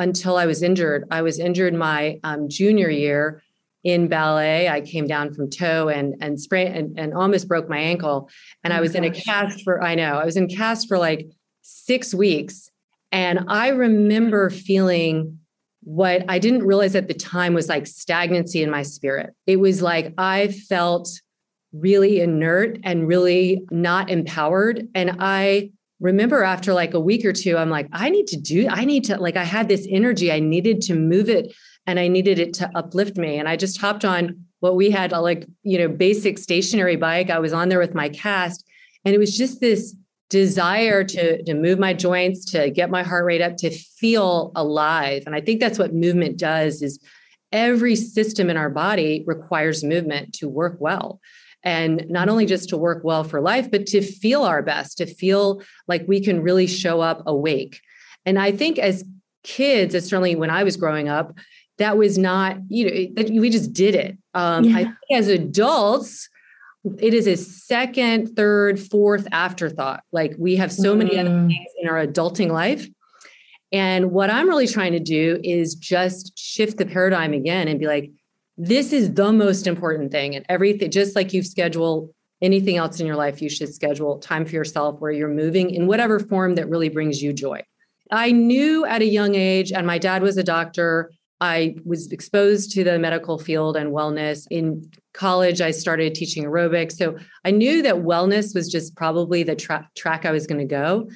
until 0.03 0.37
i 0.37 0.47
was 0.47 0.63
injured 0.63 1.05
i 1.11 1.23
was 1.23 1.39
injured 1.39 1.75
my 1.75 2.19
um, 2.25 2.49
junior 2.49 2.91
year 2.91 3.43
in 3.85 4.09
ballet. 4.09 4.69
I 4.69 4.81
came 4.81 5.07
down 5.07 5.35
from 5.35 5.51
toe 5.51 5.89
and 5.89 6.15
and 6.21 6.41
sprained 6.41 6.77
and, 6.77 6.99
and 6.99 7.15
almost 7.15 7.49
broke 7.49 7.69
my 7.69 7.79
ankle. 7.79 8.31
And 8.63 8.73
oh 8.73 8.77
I 8.77 8.81
was 8.81 8.93
gosh. 8.93 8.99
in 8.99 9.05
a 9.05 9.11
cast 9.11 9.63
for 9.63 9.83
I 9.83 9.95
know 9.95 10.15
I 10.15 10.25
was 10.25 10.37
in 10.37 10.49
cast 10.49 10.89
for 10.89 10.99
like 10.99 11.29
six 11.63 12.15
weeks. 12.15 12.71
And 13.11 13.45
I 13.49 13.69
remember 13.69 14.51
feeling 14.51 15.39
what 15.83 16.25
I 16.29 16.39
didn't 16.39 16.65
realize 16.65 16.95
at 16.95 17.09
the 17.09 17.15
time 17.15 17.55
was 17.55 17.69
like 17.69 17.87
stagnancy 17.87 18.63
in 18.63 18.71
my 18.71 18.83
spirit. 18.83 19.31
It 19.47 19.57
was 19.57 19.83
like 19.83 20.15
I 20.17 20.49
felt 20.49 21.11
really 21.73 22.21
inert 22.21 22.79
and 22.85 23.09
really 23.09 23.65
not 23.71 24.11
empowered. 24.11 24.89
And 24.95 25.17
I 25.19 25.71
remember 26.03 26.43
after 26.43 26.75
like 26.75 26.95
a 26.95 27.01
week 27.01 27.25
or 27.25 27.33
two, 27.33 27.57
I'm 27.57 27.71
like, 27.71 27.87
I 27.93 28.11
need 28.11 28.27
to 28.29 28.37
do, 28.37 28.69
I 28.69 28.85
need 28.85 29.05
to, 29.05 29.17
like, 29.17 29.37
I 29.37 29.45
had 29.45 29.69
this 29.69 29.87
energy, 29.89 30.33
I 30.33 30.41
needed 30.41 30.83
to 30.83 30.95
move 30.95 31.29
it 31.29 31.55
and 31.87 31.99
I 31.99 32.09
needed 32.09 32.39
it 32.39 32.53
to 32.55 32.71
uplift 32.75 33.17
me. 33.17 33.39
And 33.39 33.49
I 33.49 33.57
just 33.57 33.81
hopped 33.81 34.05
on 34.05 34.45
what 34.61 34.77
we 34.77 34.91
had, 34.91 35.13
uh, 35.13 35.23
like, 35.23 35.47
you 35.63 35.79
know, 35.79 35.89
basic 35.89 36.39
stationary 36.39 36.97
bike. 36.97 37.31
I 37.31 37.39
was 37.39 37.53
on 37.53 37.69
there 37.69 37.79
with 37.79 37.95
my 37.95 38.09
cast, 38.09 38.65
and 39.05 39.15
it 39.15 39.19
was 39.19 39.37
just 39.37 39.61
this 39.61 39.95
desire 40.29 41.05
to, 41.05 41.43
to 41.45 41.55
move 41.55 41.79
my 41.79 41.93
joints, 41.93 42.45
to 42.47 42.71
get 42.71 42.91
my 42.91 43.03
heart 43.03 43.25
rate 43.25 43.41
up, 43.41 43.57
to 43.59 43.71
feel 43.71 44.53
alive. 44.55 45.25
And 45.27 45.35
I 45.35 45.41
think 45.41 45.61
that's 45.61 45.79
what 45.79 45.95
movement 45.95 46.39
does 46.39 46.83
is 46.83 47.01
every 47.51 47.97
system 47.97 48.49
in 48.49 48.57
our 48.57 48.71
body 48.71 49.25
requires 49.27 49.85
movement 49.85 50.33
to 50.35 50.49
work 50.49 50.77
well. 50.79 51.21
And 51.65 52.07
not 52.09 52.29
only 52.29 52.47
just 52.47 52.69
to 52.71 52.77
work 52.77 53.05
well 53.05 53.25
for 53.25 53.41
life, 53.41 53.71
but 53.71 53.87
to 53.87 54.03
feel 54.03 54.43
our 54.43 54.63
best, 54.63 54.99
to 54.99 55.07
feel 55.07 55.63
like 55.87 56.05
we 56.09 56.21
can 56.21 56.43
really 56.43 56.67
show 56.67 57.01
up 57.01 57.23
awake. 57.27 57.81
And 58.27 58.39
I 58.39 58.53
think 58.53 58.79
as 58.79 59.05
kids, 59.45 59.95
as 59.95 60.07
certainly 60.07 60.35
when 60.35 60.51
I 60.51 60.65
was 60.65 60.77
growing 60.77 61.09
up, 61.09 61.37
that 61.79 61.97
was 61.97 62.19
not, 62.19 62.59
you 62.69 62.85
know, 62.85 63.23
that 63.23 63.31
we 63.31 63.51
just 63.51 63.73
did 63.73 63.95
it. 63.95 64.19
Um, 64.35 64.65
yeah. 64.65 64.77
I 64.77 64.85
think 64.85 64.97
as 65.13 65.29
adults, 65.29 66.29
it 66.99 67.15
is 67.15 67.27
a 67.27 67.37
second, 67.37 68.35
third, 68.35 68.79
fourth 68.81 69.27
afterthought. 69.33 70.03
Like 70.13 70.35
we 70.39 70.57
have 70.57 70.73
so 70.73 70.95
mm. 70.95 70.99
many 70.99 71.19
other 71.19 71.31
mm. 71.31 71.49
things 71.49 71.71
in 71.81 71.89
our 71.89 72.05
adulting 72.05 72.51
life. 72.51 72.87
And 73.73 74.11
what 74.11 74.31
I'm 74.31 74.49
really 74.49 74.67
trying 74.67 74.93
to 74.93 75.01
do 75.01 75.41
is 75.43 75.75
just 75.75 76.39
shift 76.39 76.77
the 76.77 76.87
paradigm 76.87 77.33
again 77.33 77.69
and 77.69 77.81
be 77.81 77.87
like, 77.87 78.11
this 78.57 78.93
is 78.93 79.15
the 79.15 79.33
most 79.33 79.67
important 79.67 80.13
thing. 80.13 80.37
And 80.37 80.45
everything, 80.49 80.91
just 80.91 81.17
like 81.17 81.33
you 81.33 81.43
schedule 81.43 82.15
anything 82.43 82.77
else 82.77 83.01
in 83.01 83.07
your 83.07 83.17
life, 83.17 83.41
you 83.41 83.49
should 83.49 83.73
schedule 83.73 84.19
time 84.19 84.45
for 84.45 84.55
yourself 84.55 85.01
where 85.01 85.13
you're 85.13 85.29
moving 85.29 85.71
in 85.71 85.87
whatever 85.87 86.19
form 86.19 86.57
that 86.57 86.69
really 86.69 86.89
brings 86.89 87.23
you 87.23 87.33
joy. 87.33 87.63
I 88.11 88.33
knew 88.33 88.85
at 88.85 89.01
a 89.01 89.07
young 89.07 89.35
age, 89.35 89.73
and 89.73 89.87
my 89.87 89.99
dad 89.99 90.23
was 90.23 90.37
a 90.37 90.43
doctor. 90.43 91.11
I 91.41 91.77
was 91.85 92.13
exposed 92.13 92.71
to 92.73 92.85
the 92.85 92.99
medical 92.99 93.39
field 93.39 93.77
and 93.77 93.91
wellness. 93.91 94.47
In 94.51 94.89
college, 95.13 95.61
I 95.61 95.71
started 95.71 96.15
teaching 96.15 96.45
aerobics. 96.45 96.93
So 96.93 97.17
I 97.45 97.51
knew 97.51 97.83
that 97.83 97.97
wellness 97.97 98.55
was 98.55 98.71
just 98.71 98.95
probably 98.97 99.43
the 99.43 99.57
tra- 99.57 99.89
track 99.97 100.25
I 100.25 100.31
was 100.31 100.47
going 100.47 100.61
to 100.61 100.67
go. 100.67 101.09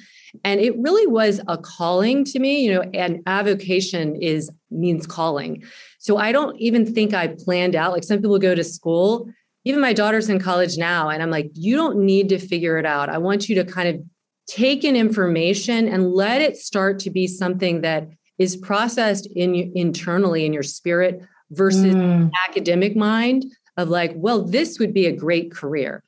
And 0.43 0.59
it 0.59 0.77
really 0.79 1.07
was 1.07 1.39
a 1.47 1.57
calling 1.57 2.25
to 2.25 2.39
me, 2.39 2.65
you 2.65 2.73
know, 2.73 2.83
and 2.93 3.21
avocation 3.25 4.15
is 4.21 4.51
means 4.69 5.07
calling. 5.07 5.63
So 6.07 6.15
I 6.15 6.31
don't 6.31 6.55
even 6.57 6.85
think 6.85 7.13
I 7.13 7.27
planned 7.27 7.75
out. 7.75 7.91
Like 7.91 8.05
some 8.05 8.19
people 8.19 8.39
go 8.39 8.55
to 8.55 8.63
school, 8.63 9.29
even 9.65 9.81
my 9.81 9.91
daughter's 9.91 10.29
in 10.29 10.39
college 10.39 10.77
now, 10.77 11.09
and 11.09 11.21
I'm 11.21 11.29
like, 11.29 11.51
you 11.53 11.75
don't 11.75 11.97
need 11.97 12.29
to 12.29 12.39
figure 12.39 12.77
it 12.77 12.85
out. 12.85 13.09
I 13.09 13.17
want 13.17 13.49
you 13.49 13.55
to 13.55 13.65
kind 13.65 13.89
of 13.89 14.01
take 14.47 14.85
in 14.85 14.95
information 14.95 15.85
and 15.89 16.13
let 16.13 16.41
it 16.41 16.55
start 16.55 16.99
to 16.99 17.09
be 17.09 17.27
something 17.27 17.81
that 17.81 18.07
is 18.39 18.55
processed 18.55 19.27
in 19.35 19.53
internally 19.75 20.45
in 20.45 20.53
your 20.53 20.63
spirit 20.63 21.21
versus 21.51 21.93
mm. 21.93 22.31
academic 22.47 22.95
mind 22.95 23.43
of 23.75 23.89
like, 23.89 24.13
well, 24.15 24.41
this 24.41 24.79
would 24.79 24.93
be 24.93 25.07
a 25.07 25.11
great 25.11 25.51
career. 25.51 26.05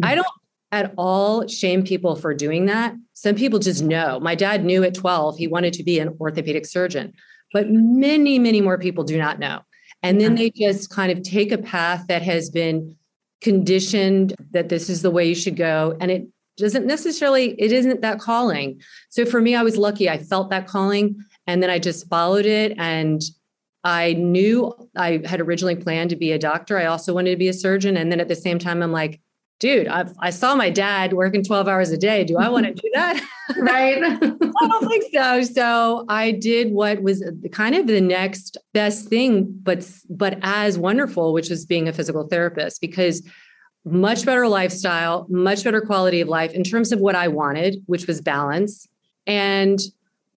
Mm. 0.00 0.06
I 0.06 0.14
don't 0.14 0.26
at 0.70 0.94
all 0.96 1.46
shame 1.46 1.84
people 1.84 2.16
for 2.16 2.32
doing 2.32 2.64
that. 2.64 2.94
Some 3.12 3.34
people 3.34 3.58
just 3.58 3.82
know. 3.82 4.18
My 4.18 4.34
dad 4.34 4.64
knew 4.64 4.82
at 4.82 4.94
12 4.94 5.36
he 5.36 5.46
wanted 5.46 5.74
to 5.74 5.82
be 5.82 5.98
an 5.98 6.16
orthopedic 6.18 6.64
surgeon, 6.64 7.12
but 7.52 7.70
many, 7.70 8.38
many 8.38 8.60
more 8.60 8.78
people 8.78 9.04
do 9.04 9.18
not 9.18 9.38
know. 9.38 9.60
And 10.02 10.20
then 10.20 10.34
they 10.34 10.50
just 10.50 10.90
kind 10.90 11.12
of 11.12 11.22
take 11.22 11.52
a 11.52 11.58
path 11.58 12.06
that 12.08 12.22
has 12.22 12.50
been 12.50 12.96
conditioned 13.40 14.34
that 14.50 14.68
this 14.68 14.90
is 14.90 15.02
the 15.02 15.10
way 15.10 15.28
you 15.28 15.34
should 15.34 15.56
go. 15.56 15.96
And 16.00 16.10
it 16.10 16.26
doesn't 16.56 16.86
necessarily, 16.86 17.60
it 17.60 17.72
isn't 17.72 18.00
that 18.00 18.18
calling. 18.18 18.80
So 19.10 19.24
for 19.24 19.40
me, 19.40 19.54
I 19.54 19.62
was 19.62 19.76
lucky. 19.76 20.10
I 20.10 20.18
felt 20.18 20.50
that 20.50 20.66
calling 20.66 21.24
and 21.46 21.62
then 21.62 21.70
I 21.70 21.78
just 21.78 22.08
followed 22.08 22.46
it. 22.46 22.74
And 22.78 23.22
I 23.84 24.14
knew 24.14 24.72
I 24.96 25.22
had 25.24 25.40
originally 25.40 25.76
planned 25.76 26.10
to 26.10 26.16
be 26.16 26.32
a 26.32 26.38
doctor. 26.38 26.78
I 26.78 26.86
also 26.86 27.14
wanted 27.14 27.30
to 27.30 27.36
be 27.36 27.48
a 27.48 27.52
surgeon. 27.52 27.96
And 27.96 28.10
then 28.10 28.20
at 28.20 28.28
the 28.28 28.36
same 28.36 28.58
time, 28.58 28.82
I'm 28.82 28.92
like, 28.92 29.20
dude, 29.62 29.86
I've, 29.86 30.12
i 30.18 30.30
saw 30.30 30.56
my 30.56 30.70
dad 30.70 31.12
working 31.12 31.44
12 31.44 31.68
hours 31.68 31.92
a 31.92 31.96
day. 31.96 32.24
Do 32.24 32.36
I 32.36 32.48
want 32.48 32.66
to 32.66 32.72
do 32.72 32.90
that? 32.94 33.24
right. 33.56 34.02
I 34.02 34.68
don't 34.68 34.88
think 34.88 35.04
so. 35.14 35.42
So 35.42 36.04
I 36.08 36.32
did 36.32 36.72
what 36.72 37.00
was 37.00 37.24
kind 37.52 37.76
of 37.76 37.86
the 37.86 38.00
next 38.00 38.56
best 38.72 39.08
thing, 39.08 39.46
but, 39.62 39.88
but 40.10 40.36
as 40.42 40.78
wonderful, 40.78 41.32
which 41.32 41.48
was 41.48 41.64
being 41.64 41.86
a 41.86 41.92
physical 41.92 42.26
therapist 42.26 42.80
because 42.80 43.22
much 43.84 44.26
better 44.26 44.48
lifestyle, 44.48 45.26
much 45.30 45.62
better 45.62 45.80
quality 45.80 46.20
of 46.20 46.26
life 46.26 46.52
in 46.54 46.64
terms 46.64 46.90
of 46.90 46.98
what 46.98 47.14
I 47.14 47.28
wanted, 47.28 47.84
which 47.86 48.08
was 48.08 48.20
balance. 48.20 48.88
And 49.28 49.78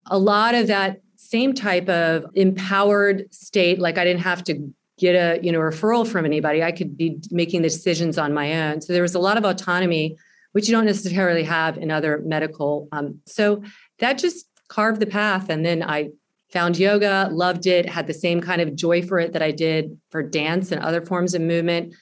a 0.06 0.20
lot 0.20 0.54
of 0.54 0.68
that 0.68 1.02
same 1.16 1.56
type 1.56 1.90
of 1.90 2.26
empowered 2.36 3.34
state, 3.34 3.80
like 3.80 3.98
I 3.98 4.04
didn't 4.04 4.22
have 4.22 4.44
to 4.44 4.72
get 4.98 5.14
a 5.14 5.44
you 5.44 5.52
know 5.52 5.60
referral 5.60 6.08
from 6.08 6.26
anybody. 6.26 6.64
I 6.64 6.72
could 6.72 6.98
be 6.98 7.20
making 7.32 7.62
the 7.62 7.70
decisions 7.70 8.18
on 8.18 8.34
my 8.34 8.70
own. 8.70 8.82
So 8.82 8.94
there 8.94 9.02
was 9.02 9.16
a 9.16 9.20
lot 9.20 9.38
of 9.38 9.46
autonomy 9.46 10.18
which 10.56 10.70
you 10.70 10.74
don't 10.74 10.86
necessarily 10.86 11.44
have 11.44 11.78
in 11.78 11.92
other 11.92 12.22
medical 12.24 12.88
um, 12.94 13.20
so 13.26 13.62
that 14.00 14.18
just 14.18 14.48
carved 14.70 15.02
the 15.02 15.06
path. 15.06 15.50
And 15.50 15.66
then 15.66 15.84
i 15.84 16.10
found 16.50 16.78
yoga 16.78 17.28
loved 17.32 17.68
it 17.68 17.90
had 17.90 18.08
the 18.08 18.14
same 18.14 18.40
kind 18.40 18.62
of 18.62 18.74
joy 18.74 19.02
for 19.02 19.20
it 19.20 19.34
that 19.34 19.42
i 19.42 19.52
did 19.52 20.00
for 20.12 20.24
dance 20.24 20.72
and 20.72 20.82
other 20.82 21.06
forms 21.06 21.34
of 21.34 21.42
movement. 21.42 21.94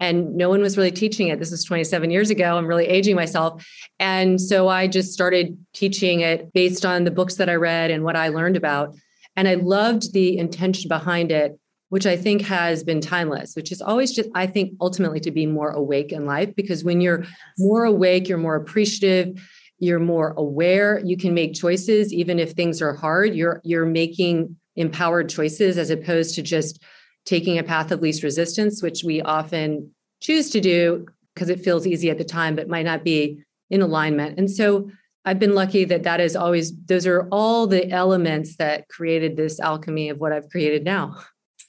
And 0.00 0.36
no 0.36 0.48
one 0.48 0.62
was 0.62 0.76
really 0.76 0.92
teaching 0.92 1.28
it. 1.28 1.40
This 1.40 1.50
was 1.50 1.64
27 1.64 2.10
years 2.12 2.30
ago. 2.30 2.56
I'm 2.56 2.68
really 2.68 2.86
aging 2.86 3.16
myself. 3.16 3.66
And 3.98 4.40
so 4.40 4.68
i 4.68 4.86
just 4.86 5.12
started 5.12 5.58
teaching 5.74 6.20
it 6.20 6.50
based 6.54 6.86
on 6.86 7.04
the 7.04 7.10
books 7.10 7.34
that 7.34 7.50
i 7.50 7.56
read 7.56 7.90
and 7.90 8.04
what 8.04 8.16
i 8.16 8.28
learned 8.28 8.56
about. 8.56 8.94
And 9.36 9.46
i 9.46 9.54
loved 9.54 10.14
the 10.14 10.38
intention 10.38 10.88
behind 10.88 11.30
it 11.30 11.58
which 11.90 12.06
I 12.06 12.16
think 12.16 12.42
has 12.42 12.84
been 12.84 13.00
timeless, 13.00 13.56
which 13.56 13.72
is 13.72 13.80
always 13.80 14.12
just, 14.12 14.28
I 14.34 14.46
think, 14.46 14.74
ultimately 14.80 15.20
to 15.20 15.30
be 15.30 15.46
more 15.46 15.70
awake 15.70 16.12
in 16.12 16.26
life. 16.26 16.54
Because 16.54 16.84
when 16.84 17.00
you're 17.00 17.24
more 17.58 17.84
awake, 17.84 18.28
you're 18.28 18.38
more 18.38 18.56
appreciative, 18.56 19.40
you're 19.78 20.00
more 20.00 20.34
aware, 20.36 21.00
you 21.04 21.16
can 21.16 21.34
make 21.34 21.54
choices, 21.54 22.12
even 22.12 22.38
if 22.38 22.52
things 22.52 22.82
are 22.82 22.94
hard. 22.94 23.34
You're 23.34 23.60
you're 23.64 23.86
making 23.86 24.56
empowered 24.76 25.28
choices 25.28 25.78
as 25.78 25.90
opposed 25.90 26.34
to 26.34 26.42
just 26.42 26.82
taking 27.24 27.58
a 27.58 27.62
path 27.62 27.90
of 27.90 28.00
least 28.00 28.22
resistance, 28.22 28.82
which 28.82 29.04
we 29.04 29.20
often 29.22 29.90
choose 30.20 30.50
to 30.50 30.60
do 30.60 31.06
because 31.34 31.50
it 31.50 31.60
feels 31.60 31.86
easy 31.86 32.10
at 32.10 32.18
the 32.18 32.24
time, 32.24 32.56
but 32.56 32.68
might 32.68 32.84
not 32.84 33.04
be 33.04 33.42
in 33.70 33.82
alignment. 33.82 34.38
And 34.38 34.50
so 34.50 34.90
I've 35.24 35.38
been 35.38 35.54
lucky 35.54 35.84
that 35.84 36.04
that 36.04 36.20
is 36.20 36.34
always, 36.34 36.72
those 36.86 37.06
are 37.06 37.28
all 37.30 37.66
the 37.66 37.88
elements 37.90 38.56
that 38.56 38.88
created 38.88 39.36
this 39.36 39.60
alchemy 39.60 40.08
of 40.08 40.18
what 40.18 40.32
I've 40.32 40.48
created 40.48 40.84
now. 40.84 41.16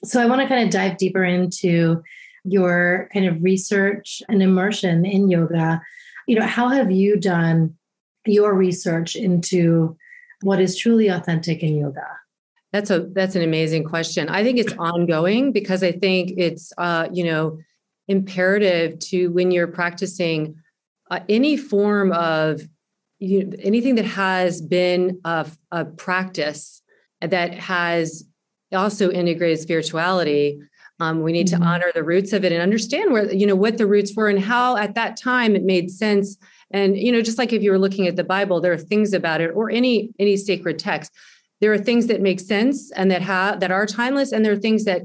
So 0.04 0.20
I 0.20 0.26
want 0.26 0.40
to 0.40 0.48
kind 0.48 0.64
of 0.64 0.70
dive 0.70 0.96
deeper 0.96 1.24
into 1.24 2.02
your 2.44 3.08
kind 3.12 3.26
of 3.26 3.42
research 3.42 4.22
and 4.28 4.42
immersion 4.42 5.04
in 5.04 5.28
yoga. 5.28 5.80
You 6.26 6.36
know, 6.36 6.46
how 6.46 6.68
have 6.68 6.90
you 6.90 7.18
done 7.18 7.76
your 8.26 8.54
research 8.54 9.16
into 9.16 9.96
what 10.42 10.60
is 10.60 10.78
truly 10.78 11.08
authentic 11.08 11.62
in 11.62 11.76
yoga? 11.76 12.06
That's 12.72 12.90
a 12.90 13.00
that's 13.12 13.34
an 13.34 13.42
amazing 13.42 13.84
question. 13.84 14.28
I 14.28 14.44
think 14.44 14.58
it's 14.58 14.72
ongoing 14.78 15.52
because 15.52 15.82
I 15.82 15.92
think 15.92 16.32
it's 16.36 16.72
uh, 16.78 17.08
you 17.12 17.24
know 17.24 17.58
imperative 18.08 18.98
to 18.98 19.28
when 19.28 19.50
you're 19.50 19.66
practicing 19.66 20.56
uh, 21.10 21.20
any 21.28 21.56
form 21.56 22.12
of 22.12 22.62
you, 23.18 23.52
anything 23.60 23.96
that 23.96 24.04
has 24.04 24.60
been 24.60 25.20
a, 25.24 25.46
a 25.72 25.84
practice 25.84 26.82
that 27.20 27.54
has 27.54 28.24
also 28.72 29.10
integrated 29.10 29.58
spirituality 29.58 30.60
um, 31.00 31.22
we 31.22 31.32
need 31.32 31.46
mm-hmm. 31.46 31.62
to 31.62 31.68
honor 31.68 31.90
the 31.94 32.04
roots 32.04 32.32
of 32.32 32.44
it 32.44 32.52
and 32.52 32.62
understand 32.62 33.12
where 33.12 33.32
you 33.32 33.46
know 33.46 33.56
what 33.56 33.78
the 33.78 33.86
roots 33.86 34.14
were 34.14 34.28
and 34.28 34.38
how 34.38 34.76
at 34.76 34.94
that 34.94 35.16
time 35.16 35.56
it 35.56 35.64
made 35.64 35.90
sense. 35.90 36.36
And 36.70 36.96
you 36.96 37.10
know 37.10 37.22
just 37.22 37.38
like 37.38 37.52
if 37.52 37.62
you 37.62 37.70
were 37.70 37.78
looking 37.78 38.06
at 38.06 38.16
the 38.16 38.24
bible 38.24 38.60
there 38.60 38.72
are 38.72 38.78
things 38.78 39.12
about 39.12 39.40
it 39.40 39.50
or 39.54 39.70
any 39.70 40.10
any 40.18 40.36
sacred 40.36 40.78
text. 40.78 41.10
There 41.60 41.72
are 41.72 41.78
things 41.78 42.06
that 42.06 42.20
make 42.20 42.40
sense 42.40 42.92
and 42.92 43.10
that 43.10 43.22
have 43.22 43.60
that 43.60 43.70
are 43.70 43.86
timeless 43.86 44.32
and 44.32 44.44
there 44.44 44.52
are 44.52 44.56
things 44.56 44.84
that 44.84 45.02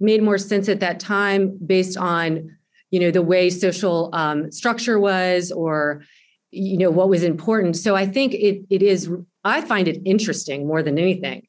made 0.00 0.22
more 0.22 0.38
sense 0.38 0.68
at 0.68 0.80
that 0.80 1.00
time 1.00 1.58
based 1.64 1.96
on 1.96 2.56
you 2.90 3.00
know 3.00 3.10
the 3.10 3.22
way 3.22 3.50
social 3.50 4.10
um, 4.12 4.52
structure 4.52 5.00
was 5.00 5.50
or 5.50 6.04
you 6.50 6.76
know 6.76 6.90
what 6.90 7.08
was 7.08 7.22
important. 7.22 7.76
So 7.76 7.96
i 7.96 8.06
think 8.06 8.34
it 8.34 8.64
it 8.68 8.82
is 8.82 9.10
i 9.44 9.62
find 9.62 9.88
it 9.88 10.02
interesting 10.04 10.66
more 10.66 10.82
than 10.82 10.98
anything 10.98 11.48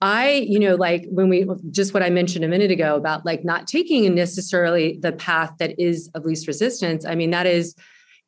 I, 0.00 0.46
you 0.48 0.60
know, 0.60 0.76
like 0.76 1.06
when 1.10 1.28
we 1.28 1.46
just 1.70 1.92
what 1.92 2.02
I 2.02 2.10
mentioned 2.10 2.44
a 2.44 2.48
minute 2.48 2.70
ago 2.70 2.94
about 2.94 3.26
like 3.26 3.44
not 3.44 3.66
taking 3.66 4.14
necessarily 4.14 4.98
the 5.00 5.12
path 5.12 5.54
that 5.58 5.78
is 5.78 6.08
of 6.14 6.24
least 6.24 6.46
resistance. 6.46 7.04
I 7.04 7.14
mean, 7.16 7.30
that 7.30 7.46
is, 7.46 7.74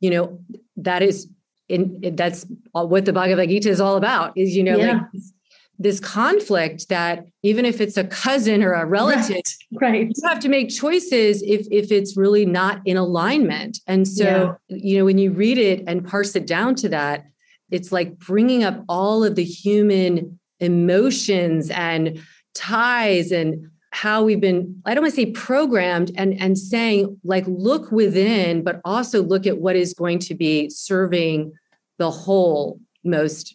you 0.01 0.11
know, 0.11 0.41
that 0.77 1.03
is 1.03 1.29
in 1.69 2.01
that's 2.17 2.45
what 2.73 3.05
the 3.05 3.13
Bhagavad 3.13 3.49
Gita 3.49 3.69
is 3.69 3.81
all 3.81 3.97
about. 3.97 4.37
Is 4.37 4.57
you 4.57 4.65
know, 4.65 4.79
yeah. 4.79 4.93
like 4.93 5.03
this, 5.13 5.33
this, 5.79 6.01
conflict 6.01 6.89
that 6.89 7.25
even 7.45 7.65
if 7.65 7.81
it's 7.81 7.97
a 7.97 8.05
cousin 8.05 8.65
or 8.65 8.73
a 8.73 8.85
relative, 8.85 9.43
right, 9.81 9.91
right. 9.93 10.13
you 10.13 10.29
have 10.29 10.41
to 10.41 10.49
make 10.49 10.71
choices 10.71 11.41
if 11.43 11.69
if 11.71 11.93
it's 11.93 12.17
really 12.17 12.45
not 12.45 12.81
in 12.85 12.97
alignment. 12.97 13.79
And 13.87 14.09
so, 14.09 14.59
yeah. 14.69 14.77
you 14.77 14.99
know, 14.99 15.05
when 15.05 15.19
you 15.19 15.31
read 15.31 15.59
it 15.59 15.85
and 15.87 16.05
parse 16.05 16.35
it 16.35 16.49
down 16.49 16.75
to 16.77 16.89
that, 16.89 17.27
it's 17.71 17.93
like 17.93 18.19
bringing 18.19 18.65
up 18.65 18.83
all 18.89 19.23
of 19.23 19.37
the 19.37 19.45
human 19.45 20.40
emotions 20.61 21.71
and 21.71 22.23
ties 22.55 23.33
and 23.33 23.69
how 23.93 24.23
we've 24.23 24.41
been 24.41 24.81
i 24.85 24.95
don't 24.95 25.03
want 25.03 25.13
to 25.13 25.21
say 25.21 25.31
programmed 25.33 26.13
and 26.17 26.41
and 26.41 26.57
saying 26.57 27.19
like 27.25 27.45
look 27.49 27.91
within 27.91 28.63
but 28.63 28.81
also 28.85 29.23
look 29.23 29.47
at 29.47 29.59
what 29.59 29.75
is 29.75 29.95
going 29.95 30.19
to 30.19 30.35
be 30.35 30.71
serving 30.71 31.53
the 32.01 32.11
whole 32.11 32.81
most. 33.05 33.55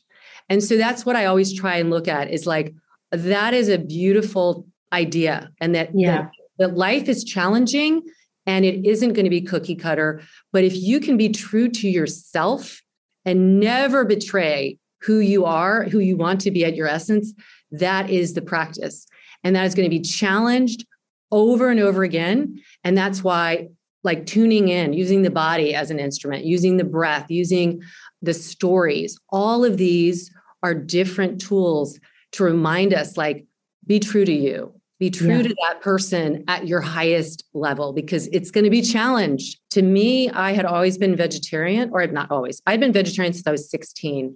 And 0.49 0.63
so 0.63 0.77
that's 0.77 1.05
what 1.05 1.15
I 1.15 1.25
always 1.25 1.53
try 1.53 1.77
and 1.77 1.89
look 1.89 2.07
at 2.07 2.31
is 2.31 2.47
like, 2.47 2.73
that 3.11 3.53
is 3.53 3.67
a 3.67 3.77
beautiful 3.77 4.67
idea. 4.93 5.49
And 5.59 5.75
that, 5.75 5.89
yeah. 5.93 6.15
that, 6.17 6.31
that 6.59 6.77
life 6.77 7.09
is 7.09 7.23
challenging 7.23 8.03
and 8.45 8.63
it 8.63 8.85
isn't 8.85 9.13
going 9.13 9.25
to 9.25 9.29
be 9.31 9.41
cookie 9.41 9.75
cutter. 9.75 10.21
But 10.53 10.63
if 10.63 10.75
you 10.75 10.99
can 10.99 11.17
be 11.17 11.29
true 11.29 11.67
to 11.69 11.89
yourself 11.89 12.81
and 13.25 13.59
never 13.59 14.05
betray 14.05 14.77
who 15.05 15.19
you 15.19 15.45
are, 15.45 15.83
who 15.83 15.99
you 15.99 16.17
want 16.17 16.41
to 16.41 16.51
be 16.51 16.65
at 16.65 16.75
your 16.75 16.87
essence, 16.87 17.33
that 17.71 18.09
is 18.09 18.33
the 18.33 18.41
practice. 18.41 19.05
And 19.43 19.55
that 19.55 19.65
is 19.65 19.75
going 19.75 19.89
to 19.89 19.95
be 19.95 20.01
challenged 20.01 20.85
over 21.31 21.69
and 21.69 21.79
over 21.79 22.03
again. 22.03 22.61
And 22.83 22.97
that's 22.97 23.23
why, 23.23 23.69
like 24.03 24.25
tuning 24.25 24.67
in, 24.69 24.93
using 24.93 25.21
the 25.21 25.31
body 25.31 25.73
as 25.75 25.91
an 25.91 25.99
instrument, 25.99 26.45
using 26.45 26.77
the 26.77 26.83
breath, 26.83 27.25
using 27.29 27.81
the 28.21 28.33
stories, 28.33 29.19
all 29.29 29.63
of 29.63 29.77
these 29.77 30.31
are 30.63 30.73
different 30.73 31.41
tools 31.41 31.99
to 32.33 32.43
remind 32.43 32.93
us 32.93 33.17
like, 33.17 33.45
be 33.85 33.99
true 33.99 34.25
to 34.25 34.33
you, 34.33 34.73
be 34.99 35.09
true 35.09 35.37
yeah. 35.37 35.43
to 35.43 35.55
that 35.67 35.81
person 35.81 36.43
at 36.47 36.67
your 36.67 36.81
highest 36.81 37.43
level 37.53 37.93
because 37.93 38.27
it's 38.27 38.49
going 38.49 38.63
to 38.63 38.69
be 38.69 38.81
challenged. 38.81 39.59
To 39.71 39.81
me, 39.81 40.29
I 40.31 40.53
had 40.53 40.65
always 40.65 40.97
been 40.97 41.15
vegetarian, 41.15 41.91
or 41.91 42.05
not 42.07 42.31
always, 42.31 42.61
I'd 42.65 42.79
been 42.79 42.93
vegetarian 42.93 43.33
since 43.33 43.45
I 43.45 43.51
was 43.51 43.69
16. 43.69 44.35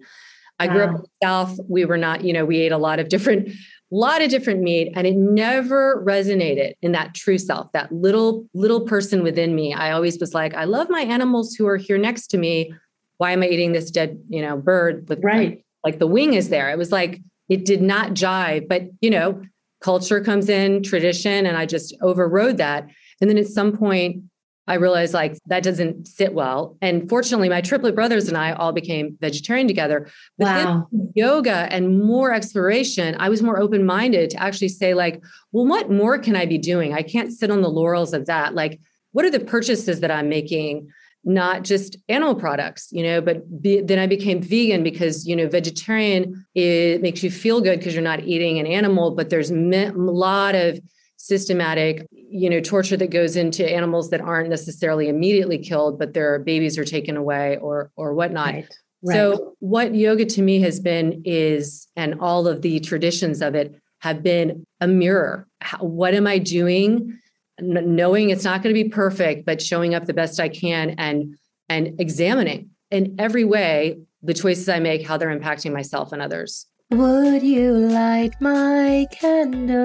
I 0.60 0.68
grew 0.68 0.84
up 0.84 0.90
in 0.90 0.96
the 0.98 1.08
South. 1.24 1.60
We 1.68 1.86
were 1.86 1.98
not, 1.98 2.24
you 2.24 2.34
know, 2.34 2.46
we 2.46 2.58
ate 2.58 2.72
a 2.72 2.78
lot 2.78 3.00
of 3.00 3.10
different, 3.10 3.50
a 3.50 3.54
lot 3.92 4.22
of 4.22 4.30
different 4.30 4.62
meat, 4.62 4.92
and 4.96 5.08
it 5.08 5.16
never 5.16 6.04
resonated 6.06 6.74
in 6.82 6.92
that 6.92 7.16
true 7.16 7.38
self, 7.38 7.72
that 7.72 7.92
little, 7.92 8.46
little 8.54 8.82
person 8.82 9.24
within 9.24 9.56
me. 9.56 9.74
I 9.74 9.92
always 9.92 10.20
was 10.20 10.34
like, 10.34 10.54
I 10.54 10.66
love 10.66 10.90
my 10.90 11.02
animals 11.02 11.56
who 11.56 11.66
are 11.68 11.78
here 11.78 11.98
next 11.98 12.28
to 12.28 12.38
me. 12.38 12.74
Why 13.18 13.32
am 13.32 13.44
I 13.44 13.48
eating 13.48 13.72
this 13.72 13.90
dead, 13.90 14.22
you 14.30 14.42
know, 14.42 14.58
bird 14.58 15.08
with 15.10 15.24
right? 15.24 15.50
Like, 15.50 15.66
like 15.84 16.00
the 16.00 16.08
wing 16.08 16.34
is 16.34 16.50
there. 16.50 16.70
It 16.70 16.78
was 16.78 16.92
like 16.92 17.22
it 17.48 17.66
did 17.66 17.82
not 17.82 18.12
jive, 18.12 18.68
but 18.68 18.84
you 19.02 19.10
know, 19.10 19.42
culture 19.82 20.22
comes 20.22 20.50
in, 20.50 20.84
tradition, 20.84 21.46
and 21.46 21.58
I 21.58 21.66
just 21.66 21.96
overrode 22.02 22.58
that. 22.58 22.88
And 23.22 23.30
then 23.30 23.38
at 23.38 23.48
some 23.48 23.76
point, 23.76 24.24
I 24.70 24.76
realized 24.76 25.16
like 25.16 25.36
that 25.48 25.64
doesn't 25.64 26.08
sit 26.08 26.32
well. 26.32 26.78
And 26.80 27.10
fortunately, 27.10 27.50
my 27.50 27.60
triplet 27.60 27.96
brothers 27.96 28.28
and 28.28 28.38
I 28.38 28.52
all 28.52 28.72
became 28.72 29.18
vegetarian 29.20 29.68
together. 29.68 30.08
But 30.38 30.64
wow. 30.64 30.88
yoga 31.16 31.68
and 31.72 32.04
more 32.04 32.32
exploration, 32.32 33.16
I 33.18 33.30
was 33.30 33.42
more 33.42 33.60
open 33.60 33.84
minded 33.84 34.30
to 34.30 34.42
actually 34.42 34.70
say, 34.70 34.94
like, 34.94 35.24
well, 35.52 35.66
what 35.66 35.90
more 35.90 36.20
can 36.20 36.36
I 36.36 36.46
be 36.46 36.60
doing? 36.60 36.94
I 36.94 37.02
can't 37.02 37.34
sit 37.34 37.50
on 37.50 37.64
the 37.64 37.68
laurels 37.68 38.14
of 38.14 38.28
that. 38.28 38.54
Like, 38.54 38.80
what 39.12 39.26
are 39.26 39.32
the 39.32 39.40
purchases 39.40 40.02
that 40.02 40.12
I'm 40.12 40.30
making? 40.30 40.88
Not 41.24 41.64
just 41.64 41.98
animal 42.08 42.36
products, 42.36 42.90
you 42.92 43.02
know, 43.02 43.22
but 43.22 43.62
be, 43.62 43.82
then 43.82 43.98
I 43.98 44.06
became 44.06 44.40
vegan 44.40 44.84
because, 44.84 45.28
you 45.28 45.36
know, 45.36 45.48
vegetarian, 45.48 46.46
it 46.54 47.02
makes 47.02 47.24
you 47.24 47.32
feel 47.32 47.60
good 47.60 47.80
because 47.80 47.96
you're 47.96 48.04
not 48.04 48.24
eating 48.24 48.60
an 48.60 48.68
animal, 48.68 49.16
but 49.16 49.32
there's 49.32 49.50
a 49.50 49.92
lot 49.96 50.54
of 50.54 50.80
systematic 51.20 52.08
you 52.12 52.50
know 52.50 52.62
torture 52.62 52.96
that 52.96 53.12
goes 53.12 53.36
into 53.36 53.70
animals 53.70 54.10
that 54.10 54.22
aren't 54.22 54.50
necessarily 54.50 55.10
immediately 55.10 55.58
killed 55.58 56.00
but 56.00 56.14
their 56.14 56.40
babies 56.40 56.78
are 56.78 56.86
taken 56.86 57.18
away 57.18 57.58
or 57.58 57.92
or 57.98 58.14
whatnot 58.14 58.54
right. 58.54 58.76
Right. 59.04 59.16
so 59.16 59.54
what 59.60 59.94
yoga 59.94 60.26
to 60.26 60.42
me 60.42 60.62
has 60.62 60.80
been 60.80 61.22
is 61.26 61.88
and 61.98 62.22
all 62.22 62.48
of 62.48 62.62
the 62.62 62.80
traditions 62.80 63.42
of 63.42 63.54
it 63.54 63.76
have 64.00 64.24
been 64.24 64.66
a 64.80 64.88
mirror 64.88 65.46
How, 65.60 65.80
what 65.80 66.14
am 66.14 66.26
i 66.26 66.38
doing 66.38 67.20
N- 67.60 67.96
knowing 67.98 68.30
it's 68.30 68.46
not 68.46 68.64
going 68.64 68.74
to 68.74 68.84
be 68.84 68.90
perfect 68.90 69.46
but 69.46 69.62
showing 69.62 69.96
up 69.96 70.06
the 70.06 70.14
best 70.14 70.40
i 70.40 70.48
can 70.48 70.92
and 70.92 71.36
and 71.68 72.00
examining 72.00 72.70
in 72.92 73.18
every 73.20 73.44
way 73.44 74.00
the 74.24 74.34
choices 74.34 74.70
i 74.70 74.80
make 74.80 75.06
how 75.06 75.18
they're 75.18 75.38
impacting 75.38 75.74
myself 75.74 76.14
and 76.14 76.22
others 76.22 76.66
would 76.92 77.44
you 77.44 77.72
light 77.72 78.34
my 78.40 79.06
candle? 79.12 79.80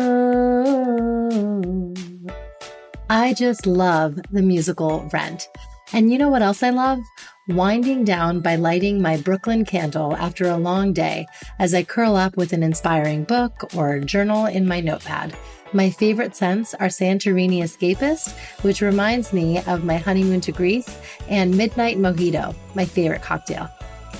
I 3.10 3.34
just 3.34 3.66
love 3.66 4.18
the 4.32 4.40
musical 4.40 5.06
Rent. 5.12 5.48
And 5.92 6.10
you 6.10 6.16
know 6.16 6.30
what 6.30 6.40
else 6.40 6.62
I 6.62 6.70
love? 6.70 7.00
Winding 7.48 8.04
down 8.04 8.40
by 8.40 8.56
lighting 8.56 9.02
my 9.02 9.18
Brooklyn 9.18 9.66
candle 9.66 10.16
after 10.16 10.48
a 10.48 10.56
long 10.56 10.94
day 10.94 11.26
as 11.58 11.74
I 11.74 11.82
curl 11.82 12.16
up 12.16 12.38
with 12.38 12.54
an 12.54 12.62
inspiring 12.62 13.24
book 13.24 13.74
or 13.76 14.00
journal 14.00 14.46
in 14.46 14.66
my 14.66 14.80
notepad. 14.80 15.36
My 15.74 15.90
favorite 15.90 16.34
scents 16.34 16.72
are 16.72 16.86
Santorini 16.86 17.58
Escapist, 17.58 18.32
which 18.62 18.80
reminds 18.80 19.34
me 19.34 19.58
of 19.64 19.84
my 19.84 19.98
honeymoon 19.98 20.40
to 20.42 20.52
Greece, 20.52 20.96
and 21.28 21.54
Midnight 21.54 21.98
Mojito, 21.98 22.54
my 22.74 22.86
favorite 22.86 23.22
cocktail. 23.22 23.68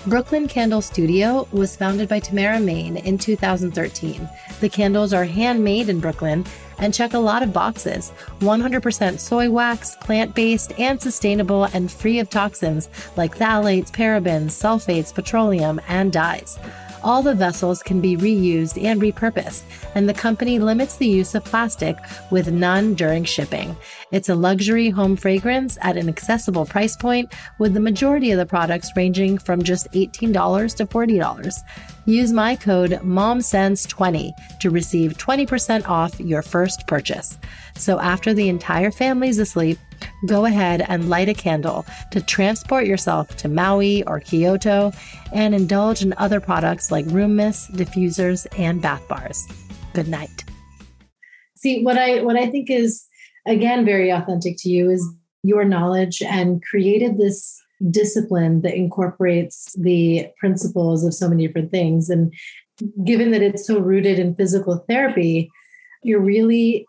Brooklyn 0.06 0.46
Candle 0.46 0.82
Studio 0.82 1.48
was 1.50 1.76
founded 1.76 2.10
by 2.10 2.20
Tamara 2.20 2.60
Mayne 2.60 2.98
in 2.98 3.16
2013. 3.16 4.28
The 4.60 4.68
candles 4.68 5.14
are 5.14 5.24
handmade 5.24 5.88
in 5.88 5.98
Brooklyn 5.98 6.44
and 6.78 6.92
check 6.92 7.14
a 7.14 7.18
lot 7.18 7.42
of 7.42 7.54
boxes 7.54 8.12
100% 8.40 9.18
soy 9.18 9.48
wax, 9.48 9.96
plant 9.96 10.34
based, 10.34 10.78
and 10.78 11.00
sustainable, 11.00 11.64
and 11.72 11.90
free 11.90 12.18
of 12.18 12.28
toxins 12.28 12.90
like 13.16 13.34
phthalates, 13.34 13.90
parabens, 13.90 14.50
sulfates, 14.50 15.14
petroleum, 15.14 15.80
and 15.88 16.12
dyes. 16.12 16.58
All 17.04 17.22
the 17.22 17.34
vessels 17.34 17.82
can 17.82 18.00
be 18.00 18.16
reused 18.16 18.82
and 18.82 18.98
repurposed, 18.98 19.62
and 19.94 20.08
the 20.08 20.14
company 20.14 20.58
limits 20.58 20.96
the 20.96 21.06
use 21.06 21.34
of 21.34 21.44
plastic 21.44 21.98
with 22.30 22.50
none 22.50 22.94
during 22.94 23.24
shipping. 23.24 23.76
It's 24.10 24.30
a 24.30 24.34
luxury 24.34 24.88
home 24.88 25.14
fragrance 25.14 25.76
at 25.82 25.98
an 25.98 26.08
accessible 26.08 26.64
price 26.64 26.96
point, 26.96 27.30
with 27.58 27.74
the 27.74 27.80
majority 27.80 28.30
of 28.30 28.38
the 28.38 28.46
products 28.46 28.90
ranging 28.96 29.36
from 29.36 29.62
just 29.62 29.92
$18 29.92 30.76
to 30.76 30.86
$40. 30.86 31.62
Use 32.06 32.32
my 32.32 32.56
code 32.56 32.92
MOMSENSE20 32.92 34.32
to 34.60 34.70
receive 34.70 35.18
20% 35.18 35.86
off 35.86 36.18
your 36.18 36.40
first 36.40 36.86
purchase. 36.86 37.38
So 37.76 38.00
after 38.00 38.32
the 38.32 38.48
entire 38.48 38.90
family's 38.90 39.38
asleep, 39.38 39.78
go 40.26 40.44
ahead 40.44 40.84
and 40.88 41.08
light 41.08 41.28
a 41.28 41.34
candle 41.34 41.84
to 42.10 42.20
transport 42.20 42.86
yourself 42.86 43.36
to 43.36 43.48
Maui 43.48 44.02
or 44.04 44.20
Kyoto 44.20 44.92
and 45.32 45.54
indulge 45.54 46.02
in 46.02 46.14
other 46.16 46.40
products 46.40 46.90
like 46.90 47.04
room 47.06 47.36
mists, 47.36 47.70
diffusers, 47.70 48.46
and 48.58 48.80
bath 48.80 49.06
bars. 49.08 49.46
Good 49.92 50.08
night. 50.08 50.44
See, 51.56 51.82
what 51.82 51.98
I 51.98 52.22
what 52.22 52.36
I 52.36 52.46
think 52.46 52.70
is 52.70 53.04
again 53.46 53.84
very 53.84 54.10
authentic 54.10 54.56
to 54.58 54.68
you 54.68 54.90
is 54.90 55.06
your 55.42 55.64
knowledge 55.64 56.22
and 56.22 56.62
created 56.62 57.18
this 57.18 57.60
discipline 57.90 58.62
that 58.62 58.74
incorporates 58.74 59.74
the 59.78 60.28
principles 60.38 61.04
of 61.04 61.12
so 61.12 61.28
many 61.28 61.46
different 61.46 61.70
things 61.70 62.08
and 62.08 62.32
given 63.04 63.30
that 63.30 63.42
it's 63.42 63.66
so 63.66 63.78
rooted 63.78 64.18
in 64.18 64.34
physical 64.34 64.84
therapy 64.88 65.50
you're 66.02 66.20
really 66.20 66.86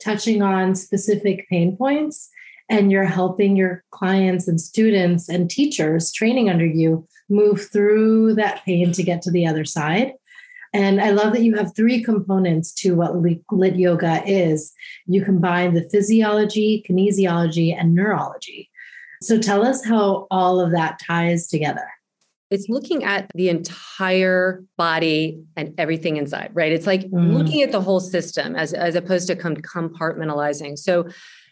touching 0.00 0.42
on 0.42 0.74
specific 0.74 1.48
pain 1.48 1.76
points 1.76 2.30
and 2.68 2.92
you're 2.92 3.04
helping 3.04 3.56
your 3.56 3.84
clients 3.90 4.46
and 4.46 4.60
students 4.60 5.28
and 5.28 5.50
teachers 5.50 6.12
training 6.12 6.50
under 6.50 6.66
you 6.66 7.06
move 7.28 7.68
through 7.72 8.34
that 8.34 8.64
pain 8.64 8.92
to 8.92 9.02
get 9.02 9.22
to 9.22 9.30
the 9.30 9.46
other 9.46 9.64
side. 9.64 10.12
And 10.74 11.00
I 11.00 11.10
love 11.10 11.32
that 11.32 11.42
you 11.42 11.56
have 11.56 11.74
three 11.74 12.02
components 12.02 12.72
to 12.74 12.94
what 12.94 13.14
LYT 13.14 13.76
yoga 13.76 14.22
is. 14.26 14.72
You 15.06 15.24
combine 15.24 15.72
the 15.72 15.88
physiology, 15.90 16.84
kinesiology, 16.88 17.74
and 17.74 17.94
neurology. 17.94 18.70
So 19.22 19.38
tell 19.38 19.64
us 19.64 19.84
how 19.84 20.26
all 20.30 20.60
of 20.60 20.70
that 20.72 21.00
ties 21.04 21.48
together. 21.48 21.88
It's 22.50 22.68
looking 22.68 23.04
at 23.04 23.30
the 23.34 23.50
entire 23.50 24.64
body 24.78 25.42
and 25.56 25.74
everything 25.78 26.16
inside, 26.16 26.50
right? 26.54 26.72
It's 26.72 26.86
like 26.86 27.02
mm. 27.02 27.34
looking 27.36 27.62
at 27.62 27.72
the 27.72 27.80
whole 27.80 28.00
system 28.00 28.56
as, 28.56 28.72
as 28.72 28.94
opposed 28.94 29.26
to 29.26 29.36
compartmentalizing. 29.36 30.78
So 30.78 31.08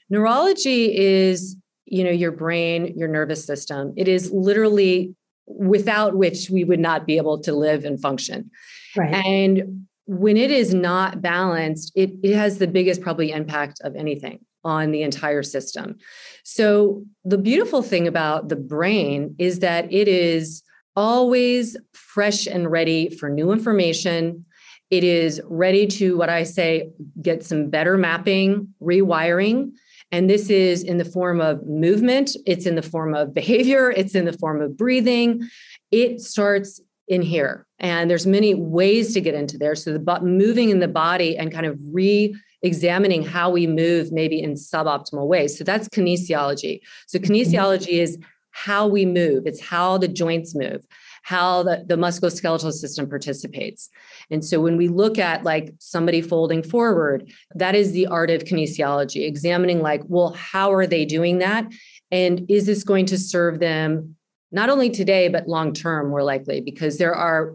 Neurology 0.09 0.97
is, 0.97 1.57
you 1.85 2.05
know, 2.05 2.11
your 2.11 2.33
brain, 2.33 2.95
your 2.97 3.09
nervous 3.09 3.45
system. 3.45 3.93
It 3.97 4.09
is 4.09 4.31
literally 4.33 5.15
without 5.47 6.17
which 6.17 6.51
we 6.51 6.65
would 6.65 6.81
not 6.81 7.07
be 7.07 7.17
able 7.17 7.41
to 7.43 7.53
live 7.53 7.85
and 7.85 8.01
function. 8.01 8.51
Right. 8.97 9.15
And 9.15 9.87
when 10.07 10.37
it 10.37 10.51
is 10.51 10.73
not 10.73 11.21
balanced, 11.21 11.93
it, 11.95 12.11
it 12.23 12.35
has 12.35 12.59
the 12.59 12.67
biggest 12.67 13.01
probably 13.01 13.33
impact 13.33 13.81
of 13.83 13.95
anything 13.97 14.41
on 14.65 14.91
the 14.91 15.03
entire 15.03 15.43
system. 15.43 15.97
So 16.45 17.05
the 17.25 17.39
beautiful 17.39 17.83
thing 17.83 18.09
about 18.09 18.49
the 18.49 18.57
brain 18.57 19.35
is 19.39 19.61
that 19.61 19.93
it 19.93 20.09
is 20.09 20.63
always 20.97 21.77
fresh 21.93 22.47
and 22.47 22.71
ready 22.71 23.11
for 23.11 23.29
new 23.29 23.53
information. 23.53 24.45
It 24.91 25.05
is 25.05 25.41
ready 25.45 25.87
to 25.89 26.17
what 26.17 26.29
I 26.29 26.45
say 26.45 26.91
get 27.21 27.45
some 27.45 27.71
better 27.71 27.97
mapping, 27.97 28.75
rewiring 28.81 29.73
and 30.13 30.31
this 30.31 30.51
is 30.51 30.83
in 30.83 30.99
the 30.99 31.05
form 31.05 31.41
of 31.41 31.67
movement, 31.67 32.37
it's 32.47 32.67
in 32.67 32.77
the 32.77 32.83
form 32.83 33.15
of 33.15 33.35
behavior, 33.35 33.91
it's 33.91 34.15
in 34.15 34.25
the 34.25 34.33
form 34.33 34.61
of 34.61 34.77
breathing. 34.77 35.49
It 35.91 36.21
starts 36.21 36.81
in 37.09 37.23
here. 37.23 37.67
And 37.79 38.11
there's 38.11 38.27
many 38.27 38.55
ways 38.55 39.15
to 39.15 39.21
get 39.21 39.35
into 39.35 39.59
there. 39.59 39.75
So 39.75 39.93
the 39.93 40.21
moving 40.23 40.71
in 40.71 40.81
the 40.81 40.89
body 40.89 41.37
and 41.37 41.53
kind 41.53 41.67
of 41.67 41.79
re-examining 41.93 43.23
how 43.23 43.51
we 43.51 43.67
move 43.67 44.13
maybe 44.13 44.41
in 44.41 44.55
suboptimal 44.55 45.27
ways. 45.27 45.57
So 45.59 45.65
that's 45.65 45.89
kinesiology. 45.89 46.81
So 47.07 47.19
mm-hmm. 47.19 47.33
kinesiology 47.33 48.01
is 48.01 48.19
how 48.51 48.87
we 48.87 49.05
move, 49.05 49.47
it's 49.47 49.61
how 49.61 49.99
the 49.99 50.09
joints 50.09 50.55
move, 50.55 50.87
how 51.23 51.63
the, 51.63 51.85
the 51.87 51.97
musculoskeletal 51.97 52.73
system 52.73 53.09
participates. 53.09 53.91
And 54.31 54.45
so 54.45 54.61
when 54.61 54.77
we 54.77 54.89
look 54.89 55.19
at 55.19 55.45
like 55.45 55.75
somebody 55.79 56.21
folding 56.21 56.63
forward, 56.63 57.31
that 57.55 57.75
is 57.75 57.93
the 57.93 58.07
art 58.07 58.31
of 58.31 58.45
kinesiology, 58.45 59.27
examining 59.27 59.81
like, 59.81 60.03
well, 60.07 60.33
how 60.33 60.73
are 60.73 60.87
they 60.87 61.05
doing 61.05 61.39
that? 61.39 61.67
And 62.11 62.49
is 62.51 62.67
this 62.67 62.83
going 62.83 63.07
to 63.07 63.19
serve 63.19 63.61
them 63.61 64.17
not 64.53 64.71
only 64.71 64.91
today, 64.91 65.29
but 65.29 65.49
long 65.49 65.73
term, 65.73 66.09
more 66.09 66.23
likely? 66.23 66.61
Because 66.61 66.99
there 66.99 67.15
are, 67.15 67.55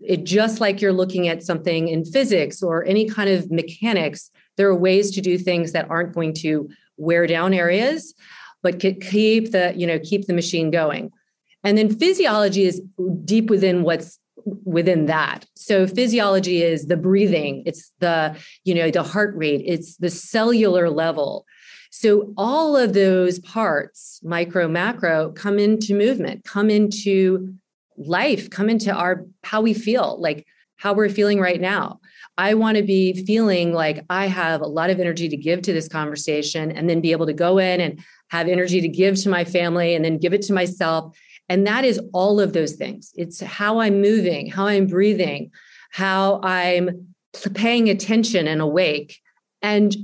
it 0.00 0.24
just 0.24 0.60
like 0.60 0.80
you're 0.80 0.92
looking 0.92 1.28
at 1.28 1.42
something 1.42 1.88
in 1.88 2.04
physics 2.04 2.62
or 2.62 2.84
any 2.84 3.08
kind 3.08 3.30
of 3.30 3.50
mechanics, 3.50 4.30
there 4.56 4.68
are 4.68 4.76
ways 4.76 5.10
to 5.12 5.20
do 5.20 5.38
things 5.38 5.72
that 5.72 5.90
aren't 5.90 6.14
going 6.14 6.32
to 6.34 6.68
wear 6.96 7.26
down 7.26 7.54
areas, 7.54 8.14
but 8.62 8.78
keep 8.78 9.50
the, 9.50 9.72
you 9.76 9.86
know, 9.86 9.98
keep 9.98 10.26
the 10.26 10.32
machine 10.32 10.70
going. 10.70 11.10
And 11.64 11.78
then 11.78 11.96
physiology 11.96 12.64
is 12.64 12.82
deep 13.24 13.48
within 13.50 13.82
what's 13.82 14.18
within 14.44 15.06
that. 15.06 15.46
So 15.54 15.86
physiology 15.86 16.62
is 16.62 16.86
the 16.86 16.96
breathing, 16.96 17.62
it's 17.66 17.92
the, 18.00 18.36
you 18.64 18.74
know, 18.74 18.90
the 18.90 19.02
heart 19.02 19.34
rate, 19.36 19.62
it's 19.64 19.96
the 19.96 20.10
cellular 20.10 20.90
level. 20.90 21.46
So 21.90 22.32
all 22.36 22.76
of 22.76 22.92
those 22.92 23.38
parts, 23.38 24.20
micro, 24.24 24.66
macro, 24.68 25.30
come 25.32 25.58
into 25.58 25.94
movement, 25.94 26.44
come 26.44 26.68
into 26.68 27.54
life, 27.96 28.50
come 28.50 28.68
into 28.68 28.92
our 28.92 29.24
how 29.44 29.60
we 29.60 29.74
feel, 29.74 30.20
like 30.20 30.46
how 30.76 30.92
we're 30.92 31.08
feeling 31.08 31.38
right 31.40 31.60
now. 31.60 32.00
I 32.36 32.54
want 32.54 32.76
to 32.76 32.82
be 32.82 33.24
feeling 33.24 33.72
like 33.72 34.04
I 34.10 34.26
have 34.26 34.60
a 34.60 34.66
lot 34.66 34.90
of 34.90 34.98
energy 34.98 35.28
to 35.28 35.36
give 35.36 35.62
to 35.62 35.72
this 35.72 35.86
conversation 35.86 36.72
and 36.72 36.90
then 36.90 37.00
be 37.00 37.12
able 37.12 37.26
to 37.26 37.32
go 37.32 37.58
in 37.58 37.80
and 37.80 38.02
have 38.28 38.48
energy 38.48 38.80
to 38.80 38.88
give 38.88 39.16
to 39.22 39.28
my 39.28 39.44
family 39.44 39.94
and 39.94 40.04
then 40.04 40.18
give 40.18 40.34
it 40.34 40.42
to 40.42 40.52
myself. 40.52 41.16
And 41.48 41.66
that 41.66 41.84
is 41.84 42.00
all 42.12 42.40
of 42.40 42.52
those 42.52 42.72
things. 42.72 43.12
It's 43.16 43.40
how 43.40 43.80
I'm 43.80 44.00
moving, 44.00 44.50
how 44.50 44.66
I'm 44.66 44.86
breathing, 44.86 45.50
how 45.90 46.40
I'm 46.42 47.08
paying 47.54 47.90
attention 47.90 48.48
and 48.48 48.60
awake. 48.60 49.20
And 49.62 49.94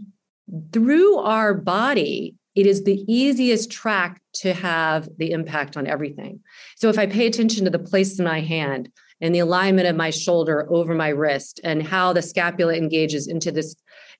through 0.73 1.19
our 1.19 1.55
body, 1.55 2.35
it 2.55 2.67
is 2.67 2.85
the 2.85 3.05
easiest 3.13 3.71
track 3.71 4.21
to 4.35 4.53
have 4.53 5.09
the 5.19 5.31
impact 5.31 5.77
on 5.77 5.87
everything. 5.87 6.41
So 6.77 6.89
if 6.89 6.99
I 6.99 7.07
pay 7.07 7.27
attention 7.27 7.65
to 7.65 7.71
the 7.71 7.79
place 7.79 8.19
in 8.19 8.25
my 8.25 8.41
hand 8.41 8.91
and 9.21 9.35
the 9.35 9.39
alignment 9.41 9.87
of 9.87 9.97
my 9.97 10.11
shoulder 10.11 10.67
over 10.71 10.95
my 10.95 11.09
wrist 11.09 11.61
and 11.63 11.83
how 11.83 12.13
the 12.13 12.23
scapula 12.23 12.75
engages 12.75 13.29
into 13.29 13.53
this 13.53 13.77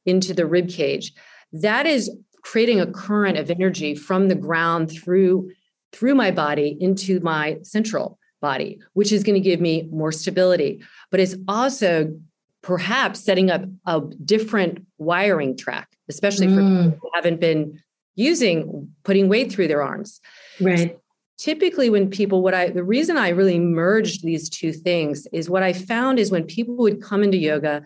into 0.07 0.33
the 0.33 0.47
rib 0.47 0.69
cage, 0.69 1.13
that 1.53 1.87
is 1.87 2.11
creating 2.43 2.81
a 2.81 2.91
current 2.91 3.37
of 3.37 3.51
energy 3.51 3.95
from 3.95 4.29
the 4.29 4.35
ground 4.35 4.91
through 4.91 5.51
through 5.93 6.15
my 6.15 6.31
body 6.31 6.77
into 6.81 7.21
my 7.21 7.59
central 7.63 8.19
body, 8.41 8.79
which 8.95 9.13
is 9.13 9.23
going 9.23 9.35
to 9.35 9.41
give 9.41 9.61
me 9.61 9.89
more 9.91 10.13
stability. 10.13 10.83
But 11.11 11.21
it's 11.21 11.37
also 11.49 12.15
perhaps 12.63 13.21
setting 13.21 13.51
up 13.51 13.63
a 13.87 14.01
different 14.25 14.87
wiring 14.99 15.57
track, 15.57 15.89
especially 16.09 16.49
for 16.49 16.61
mm. 16.61 16.85
people 16.85 16.99
who 17.03 17.11
haven't 17.15 17.41
been 17.41 17.81
using 18.17 18.89
putting 19.05 19.29
weight 19.29 19.51
through 19.51 19.69
their 19.69 19.83
arms. 19.83 20.21
Right. 20.61 20.99
Typically, 21.39 21.89
when 21.89 22.11
people, 22.11 22.43
what 22.43 22.53
I, 22.53 22.69
the 22.69 22.85
reason 22.85 23.17
I 23.17 23.31
really 23.31 23.59
merged 23.59 24.23
these 24.23 24.51
two 24.51 24.73
things 24.73 25.27
is 25.33 25.49
what 25.49 25.63
I 25.63 25.73
found 25.73 26.19
is 26.19 26.31
when 26.31 26.45
people 26.45 26.77
would 26.77 27.03
come 27.03 27.23
into 27.23 27.39
yoga 27.39 27.83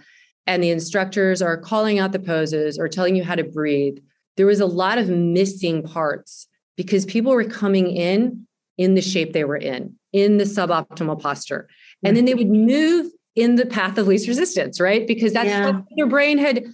and 0.46 0.62
the 0.62 0.70
instructors 0.70 1.40
are 1.40 1.56
calling 1.56 2.00
out 2.00 2.10
the 2.10 2.18
poses 2.18 2.78
or 2.78 2.88
telling 2.88 3.14
you 3.14 3.22
how 3.22 3.36
to 3.36 3.44
breathe, 3.44 3.98
there 4.36 4.46
was 4.46 4.58
a 4.58 4.66
lot 4.66 4.98
of 4.98 5.08
missing 5.08 5.84
parts 5.84 6.48
because 6.76 7.04
people 7.04 7.32
were 7.32 7.44
coming 7.44 7.88
in 7.88 8.46
in 8.76 8.94
the 8.94 9.02
shape 9.02 9.32
they 9.32 9.44
were 9.44 9.56
in, 9.56 9.94
in 10.12 10.38
the 10.38 10.44
suboptimal 10.44 11.20
posture. 11.20 11.68
And 12.02 12.16
then 12.16 12.24
they 12.24 12.34
would 12.34 12.50
move 12.50 13.10
in 13.34 13.56
the 13.56 13.66
path 13.66 13.98
of 13.98 14.06
least 14.06 14.28
resistance, 14.28 14.80
right? 14.80 15.06
Because 15.06 15.32
that's 15.32 15.48
yeah. 15.48 15.70
what 15.70 15.84
their 15.96 16.06
brain 16.06 16.38
had 16.38 16.64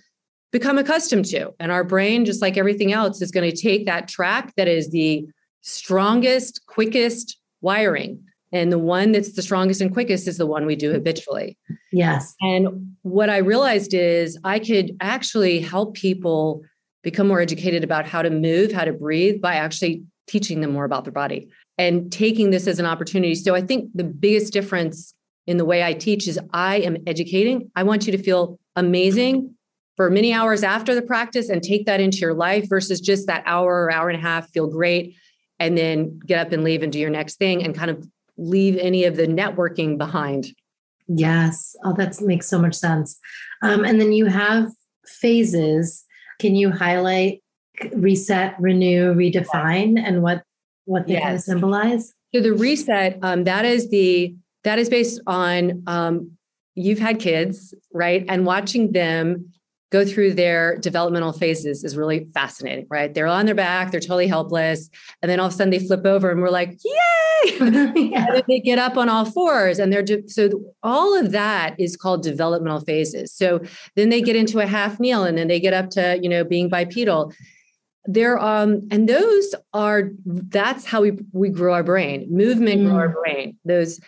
become 0.51 0.79
accustomed 0.79 1.27
to. 1.27 1.53
And 1.61 1.71
our 1.71 1.85
brain, 1.85 2.25
just 2.25 2.43
like 2.43 2.57
everything 2.57 2.93
else, 2.93 3.23
is 3.23 3.31
going 3.31 3.49
to 3.49 3.57
take 3.57 3.87
that 3.87 4.09
track 4.09 4.55
that 4.57 4.69
is 4.69 4.91
the 4.91 5.27
strongest, 5.61 6.67
quickest 6.67 7.39
wiring. 7.61 8.23
And 8.53 8.73
the 8.73 8.79
one 8.79 9.13
that's 9.13 9.35
the 9.35 9.43
strongest 9.43 9.81
and 9.81 9.93
quickest 9.93 10.27
is 10.27 10.39
the 10.39 10.47
one 10.47 10.67
we 10.67 10.75
do 10.75 10.91
habitually. 10.91 11.57
Yes. 11.93 12.35
And 12.41 12.97
what 13.03 13.31
I 13.31 13.39
realized 13.39 13.95
is 13.95 14.39
I 14.43 14.59
could 14.59 14.97
actually 15.01 15.61
help 15.61 15.95
people 15.95 16.63
become 17.03 17.29
more 17.29 17.41
educated 17.41 17.85
about 17.85 18.07
how 18.07 18.23
to 18.23 18.31
move, 18.31 18.73
how 18.73 18.85
to 18.85 18.93
breathe 18.93 19.41
by 19.41 19.55
actually 19.55 20.03
teaching 20.27 20.61
them 20.61 20.73
more 20.73 20.85
about 20.85 21.05
their 21.05 21.13
body 21.13 21.49
and 21.79 22.13
taking 22.13 22.51
this 22.51 22.67
as 22.67 22.79
an 22.79 22.87
opportunity. 22.87 23.35
So 23.35 23.55
I 23.55 23.63
think 23.63 23.91
the 23.95 24.05
biggest 24.05 24.53
difference 24.53 25.15
in 25.47 25.57
the 25.57 25.65
way 25.65 25.83
I 25.83 25.95
teach 25.95 26.29
is 26.29 26.39
I 26.53 26.77
am 26.77 26.99
educating. 27.07 27.71
I 27.75 27.83
want 27.83 28.07
you 28.07 28.13
to 28.13 28.23
feel 28.23 28.59
amazing 28.77 29.55
for 29.97 30.11
many 30.11 30.33
hours 30.33 30.63
after 30.63 30.95
the 30.95 31.03
practice 31.03 31.49
and 31.49 31.63
take 31.63 31.87
that 31.87 32.01
into 32.01 32.19
your 32.19 32.35
life 32.35 32.69
versus 32.69 33.01
just 33.01 33.27
that 33.27 33.43
hour 33.47 33.85
or 33.85 33.91
hour 33.91 34.09
and 34.09 34.19
a 34.19 34.23
half, 34.23 34.51
feel 34.51 34.67
great, 34.67 35.17
and 35.59 35.77
then 35.77 36.19
get 36.27 36.39
up 36.39 36.53
and 36.53 36.65
leave 36.65 36.83
and 36.83 36.93
do 36.93 36.99
your 36.99 37.11
next 37.11 37.37
thing 37.37 37.63
and 37.63 37.75
kind 37.75 37.91
of 37.91 38.07
leave 38.37 38.77
any 38.79 39.05
of 39.05 39.17
the 39.17 39.27
networking 39.27 39.99
behind. 39.99 40.47
Yes. 41.09 41.75
Oh, 41.85 41.95
that 41.95 42.21
makes 42.21 42.47
so 42.47 42.59
much 42.59 42.75
sense. 42.75 43.19
Um, 43.63 43.85
and 43.85 44.01
then 44.01 44.13
you 44.13 44.27
have 44.27 44.71
phases. 45.07 46.05
Can 46.41 46.57
you 46.57 46.71
highlight 46.71 47.43
reset, 47.93 48.61
renew, 48.61 49.15
redefine, 49.15 50.01
and 50.03 50.23
what 50.23 50.43
what 50.87 51.07
they 51.07 51.15
yes. 51.15 51.23
kind 51.23 51.35
of 51.37 51.41
symbolize? 51.43 52.15
So 52.35 52.41
the 52.41 52.53
reset, 52.53 53.19
um, 53.23 53.45
that 53.45 53.65
is 53.65 53.91
the 53.91 54.35
that 54.65 54.79
is 54.79 54.89
based 54.89 55.21
on 55.27 55.83
um, 55.87 56.33
you've 56.75 56.99
had 56.99 57.19
kids, 57.19 57.75
right? 57.93 58.25
And 58.29 58.47
watching 58.47 58.93
them 58.93 59.53
go 59.91 60.05
through 60.05 60.35
their 60.35 60.77
developmental 60.79 61.33
phases 61.33 61.85
is 61.85 61.97
really 61.97 62.29
fascinating, 62.33 62.87
right? 62.89 63.13
They're 63.13 63.27
on 63.27 63.47
their 63.47 63.55
back, 63.55 63.91
they're 63.91 64.01
totally 64.01 64.29
helpless. 64.29 64.89
And 65.21 65.31
then 65.31 65.41
all 65.41 65.47
of 65.47 65.53
a 65.53 65.57
sudden 65.57 65.71
they 65.71 65.79
flip 65.79 66.07
over 66.07 66.31
and 66.31 66.41
we're 66.41 66.51
like, 66.51 66.79
yay! 66.85 67.57
yeah. 68.11 68.27
And 68.35 68.45
they 68.49 68.61
get 68.61 68.79
up 68.79 68.97
on 68.97 69.09
all 69.09 69.25
fours 69.25 69.79
and 69.79 69.93
they're 69.93 70.03
just, 70.03 70.31
so 70.31 70.51
all 70.83 71.19
of 71.19 71.33
that 71.33 71.75
is 71.79 71.97
called 71.97 72.23
developmental 72.23 72.81
phases. 72.81 73.33
So 73.33 73.61
then 73.97 74.09
they 74.09 74.23
get 74.23 74.37
into 74.37 74.61
a 74.61 74.67
half 74.67 75.01
kneel 75.01 75.25
and 75.25 75.37
then 75.37 75.49
they 75.49 75.61
get 75.61 75.75
up 75.75 75.91
to, 75.91 76.19
you 76.23 76.29
know, 76.29 76.45
being 76.45 76.69
bipedal 76.69 77.33
there 78.07 78.39
um 78.39 78.81
and 78.91 79.11
those 79.11 79.55
are 79.75 80.11
that's 80.25 80.87
how 80.87 81.03
we 81.03 81.13
we 81.33 81.51
grow 81.51 81.75
our 81.75 81.83
brain 81.83 82.27
movement 82.31 82.81
mm. 82.81 82.87
grow 82.87 82.97
our 82.97 83.11
mm. 83.11 83.23
brain 83.23 83.59
those 83.67 84.01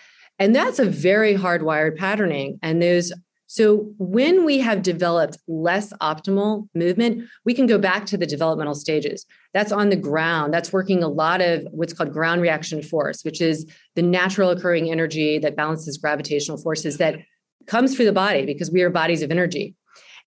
and 0.43 0.57
that's 0.57 0.81
a 0.81 0.85
very 0.85 1.35
hardwired 1.35 1.97
patterning. 1.97 2.59
And 2.63 2.83
those, 2.83 3.13
so 3.53 3.93
when 3.99 4.47
we 4.47 4.61
have 4.61 4.81
developed 4.81 5.37
less 5.47 5.93
optimal 6.01 6.69
movement, 6.75 7.29
we 7.45 7.53
can 7.53 7.67
go 7.67 7.77
back 7.77 8.07
to 8.07 8.17
the 8.17 8.25
developmental 8.25 8.75
stages. 8.75 9.27
That's 9.53 9.73
on 9.73 9.91
the 9.91 9.97
ground. 9.97 10.55
That's 10.55 10.73
working 10.73 11.03
a 11.03 11.09
lot 11.09 11.43
of 11.43 11.67
what's 11.71 11.93
called 11.93 12.15
ground 12.15 12.41
reaction 12.41 12.83
force, 12.83 13.27
which 13.27 13.43
is 13.43 13.67
the 13.95 14.01
natural 14.01 14.49
occurring 14.49 14.91
energy 14.91 15.39
that 15.39 15.55
balances 15.55 15.99
gravitational 15.99 16.57
forces 16.57 16.97
that 16.97 17.17
comes 17.67 17.95
through 17.95 18.07
the 18.07 18.13
body 18.15 18.47
because 18.47 18.71
we 18.71 18.81
are 18.81 18.89
bodies 18.89 19.21
of 19.21 19.31
energy. 19.31 19.75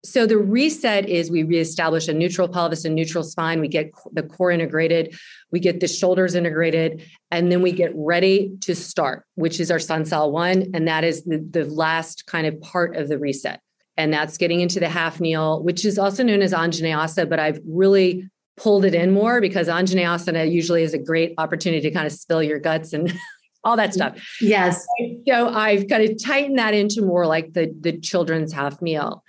So 0.04 0.26
the 0.26 0.38
reset 0.38 1.08
is 1.08 1.30
we 1.30 1.44
reestablish 1.44 2.08
a 2.08 2.12
neutral 2.12 2.48
pelvis 2.48 2.84
and 2.84 2.94
neutral 2.94 3.22
spine. 3.22 3.60
We 3.60 3.68
get 3.68 3.92
the 4.12 4.24
core 4.24 4.50
integrated, 4.50 5.14
we 5.52 5.60
get 5.60 5.78
the 5.78 5.86
shoulders 5.86 6.34
integrated, 6.34 7.04
and 7.30 7.52
then 7.52 7.62
we 7.62 7.70
get 7.70 7.92
ready 7.94 8.52
to 8.62 8.74
start, 8.74 9.24
which 9.36 9.60
is 9.60 9.70
our 9.70 9.78
Sansal 9.78 10.32
one. 10.32 10.70
And 10.74 10.88
that 10.88 11.04
is 11.04 11.22
the, 11.22 11.38
the 11.38 11.64
last 11.66 12.26
kind 12.26 12.46
of 12.48 12.60
part 12.60 12.96
of 12.96 13.08
the 13.08 13.18
reset. 13.18 13.60
And 13.96 14.12
that's 14.12 14.38
getting 14.38 14.60
into 14.60 14.80
the 14.80 14.88
half 14.88 15.20
kneel, 15.20 15.62
which 15.62 15.84
is 15.84 15.98
also 15.98 16.24
known 16.24 16.42
as 16.42 16.52
Anjaneyasana, 16.52 17.28
but 17.28 17.38
I've 17.38 17.60
really 17.64 18.28
pulled 18.56 18.84
it 18.84 18.94
in 18.94 19.12
more 19.12 19.40
because 19.40 19.68
Anjaneyasana 19.68 20.50
usually 20.50 20.82
is 20.82 20.94
a 20.94 20.98
great 20.98 21.34
opportunity 21.38 21.82
to 21.82 21.90
kind 21.90 22.06
of 22.06 22.12
spill 22.12 22.42
your 22.42 22.58
guts 22.58 22.92
and 22.92 23.12
all 23.64 23.76
that 23.76 23.94
stuff. 23.94 24.20
Yes. 24.40 24.84
So 25.28 25.48
I've 25.48 25.86
kind 25.88 26.02
of 26.02 26.22
tightened 26.22 26.58
that 26.58 26.74
into 26.74 27.02
more 27.02 27.26
like 27.26 27.52
the, 27.52 27.72
the 27.80 27.98
children's 27.98 28.52
half 28.52 28.82
kneel. 28.82 29.22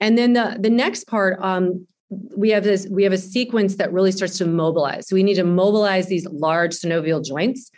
And 0.00 0.16
then 0.16 0.32
the 0.34 0.56
the 0.58 0.70
next 0.70 1.06
part, 1.06 1.38
um, 1.42 1.86
we 2.36 2.50
have 2.50 2.64
this 2.64 2.86
we 2.90 3.02
have 3.04 3.12
a 3.12 3.18
sequence 3.18 3.76
that 3.76 3.92
really 3.92 4.12
starts 4.12 4.38
to 4.38 4.46
mobilize. 4.46 5.08
So 5.08 5.14
we 5.14 5.22
need 5.22 5.34
to 5.34 5.44
mobilize 5.44 6.06
these 6.06 6.26
large 6.26 6.72
synovial 6.72 7.24
joints 7.24 7.70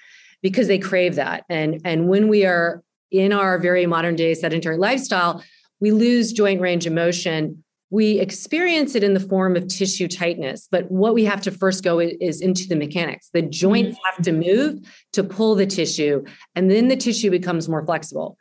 because 0.43 0.69
they 0.69 0.79
crave 0.79 1.15
that. 1.17 1.45
And 1.49 1.81
and 1.85 2.09
when 2.09 2.29
we 2.29 2.45
are 2.45 2.83
in 3.11 3.33
our 3.33 3.59
very 3.59 3.87
modern 3.87 4.17
day 4.17 4.35
sedentary 4.35 4.77
lifestyle, 4.77 5.43
we 5.81 5.93
lose 5.93 6.33
joint 6.33 6.61
range 6.61 6.87
of 6.87 6.93
motion. 6.93 7.63
We 7.91 8.21
experience 8.21 8.95
it 8.95 9.03
in 9.03 9.15
the 9.15 9.21
form 9.21 9.57
of 9.57 9.67
tissue 9.67 10.09
tightness, 10.09 10.69
but 10.71 10.91
what 10.91 11.15
we 11.15 11.25
have 11.25 11.41
to 11.43 11.51
first 11.51 11.83
go 11.83 11.99
is 12.01 12.43
into 12.43 12.69
the 12.69 12.77
mechanics. 12.77 13.31
The 13.33 13.41
joints 13.41 13.97
mm-hmm. 13.97 14.17
have 14.17 14.25
to 14.27 14.33
move 14.33 14.87
to 15.15 15.25
pull 15.25 15.55
the 15.55 15.67
tissue, 15.67 16.23
and 16.55 16.71
then 16.71 16.89
the 16.89 16.97
tissue 16.97 17.31
becomes 17.31 17.67
more 17.67 17.85
flexible. 17.87 18.37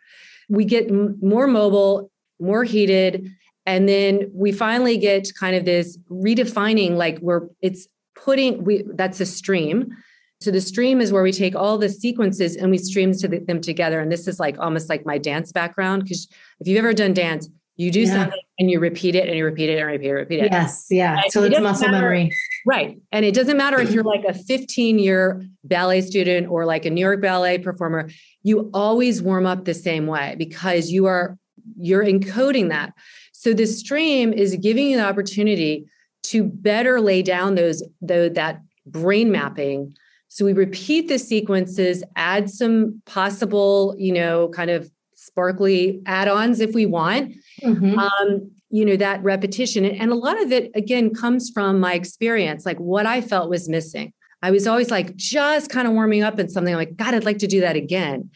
We 0.50 0.66
get 0.66 0.92
more 0.92 1.48
mobile, 1.48 2.12
more 2.42 2.66
heated, 2.66 3.32
and 3.68 3.88
then 3.88 4.32
we 4.34 4.52
finally 4.52 4.98
get 4.98 5.32
kind 5.36 5.56
of 5.56 5.66
this 5.66 6.00
redefining 6.10 6.96
like 6.96 7.20
we're 7.20 7.48
it's 7.62 7.88
putting 8.16 8.64
we 8.64 8.84
that's 8.96 9.20
a 9.20 9.26
stream 9.26 9.96
So 10.40 10.52
the 10.52 10.62
stream 10.62 11.02
is 11.02 11.12
where 11.12 11.24
we 11.24 11.32
take 11.32 11.56
all 11.56 11.78
the 11.78 11.90
sequences 11.90 12.56
and 12.56 12.70
we 12.72 12.78
stream 12.78 13.12
to 13.14 13.28
the, 13.28 13.40
them 13.40 13.60
together. 13.60 14.00
And 14.00 14.12
this 14.12 14.28
is 14.28 14.40
like 14.40 14.60
almost 14.60 14.88
like 14.88 15.04
my 15.04 15.18
dance 15.18 15.52
background. 15.52 16.04
Because 16.04 16.28
if 16.60 16.68
you've 16.68 16.78
ever 16.78 16.94
done 16.94 17.14
dance, 17.16 17.50
you 17.76 17.90
do 17.92 18.02
yeah. 18.02 18.14
something 18.14 18.42
and 18.60 18.70
you 18.70 18.80
repeat 18.80 19.16
it 19.16 19.28
and 19.28 19.36
you 19.36 19.46
repeat 19.46 19.70
it 19.70 19.80
and 19.80 19.88
repeat 19.88 20.10
it, 20.10 20.14
repeat 20.14 20.40
it. 20.44 20.52
Yes, 20.52 20.88
yeah. 20.92 21.22
And 21.24 21.32
so 21.32 21.44
it 21.44 21.54
it's 21.54 21.62
muscle 21.62 21.88
matter, 21.88 21.98
memory. 22.02 22.32
Right. 22.68 23.00
And 23.12 23.26
it 23.26 23.34
doesn't 23.34 23.58
matter 23.58 23.80
if 23.80 23.92
you're 23.92 24.04
like 24.04 24.26
a 24.26 24.34
15 24.34 25.00
year 25.00 25.44
ballet 25.64 26.02
student 26.02 26.50
or 26.50 26.66
like 26.66 26.86
a 26.86 26.92
New 26.92 27.02
York 27.02 27.22
ballet 27.22 27.58
performer, 27.58 28.10
you 28.44 28.70
always 28.76 29.24
warm 29.24 29.48
up 29.48 29.66
the 29.66 29.74
same 29.74 30.06
way 30.06 30.36
because 30.38 30.92
you 30.92 31.08
are 31.08 31.38
you're 31.80 32.04
encoding 32.04 32.70
that. 32.70 32.94
So 33.38 33.54
the 33.54 33.68
stream 33.68 34.34
is 34.34 34.56
giving 34.56 34.88
you 34.90 34.98
the 34.98 35.06
opportunity 35.06 35.86
to 36.24 36.44
better 36.44 37.00
lay 37.00 37.22
down 37.22 37.56
those, 37.56 37.84
the, 38.02 38.32
that 38.34 38.62
brain 38.86 39.32
mapping 39.32 39.96
so 40.30 40.46
we 40.46 40.54
repeat 40.54 41.08
the 41.08 41.20
sequences, 41.20 42.04
add 42.16 42.50
some 42.50 43.02
possible, 43.06 43.96
you 43.98 44.14
know, 44.14 44.50
kind 44.50 44.70
of 44.70 44.92
sparkly 45.16 46.02
add-ons 46.06 46.60
if 46.60 46.74
we 46.74 46.86
want. 46.86 47.34
Mm-hmm. 47.64 47.98
Um, 47.98 48.52
you 48.70 48.84
know, 48.84 48.98
that 48.98 49.24
repetition. 49.24 49.86
And 49.86 50.12
a 50.12 50.16
lot 50.16 50.42
of 50.42 50.52
it, 50.52 50.72
again, 50.76 51.14
comes 51.14 51.50
from 51.50 51.80
my 51.80 51.94
experience, 51.94 52.66
like 52.66 52.78
what 52.78 53.06
I 53.06 53.22
felt 53.22 53.50
was 53.50 53.70
missing. 53.70 54.12
I 54.42 54.52
was 54.52 54.68
always 54.68 54.92
like 54.92 55.16
just 55.16 55.70
kind 55.70 55.88
of 55.88 55.94
warming 55.94 56.22
up 56.22 56.38
in 56.38 56.50
something 56.50 56.74
I'm 56.74 56.78
like, 56.78 56.98
God, 56.98 57.14
I'd 57.14 57.24
like 57.24 57.40
to 57.40 57.48
do 57.48 57.62
that 57.62 57.78
again. 57.78 58.30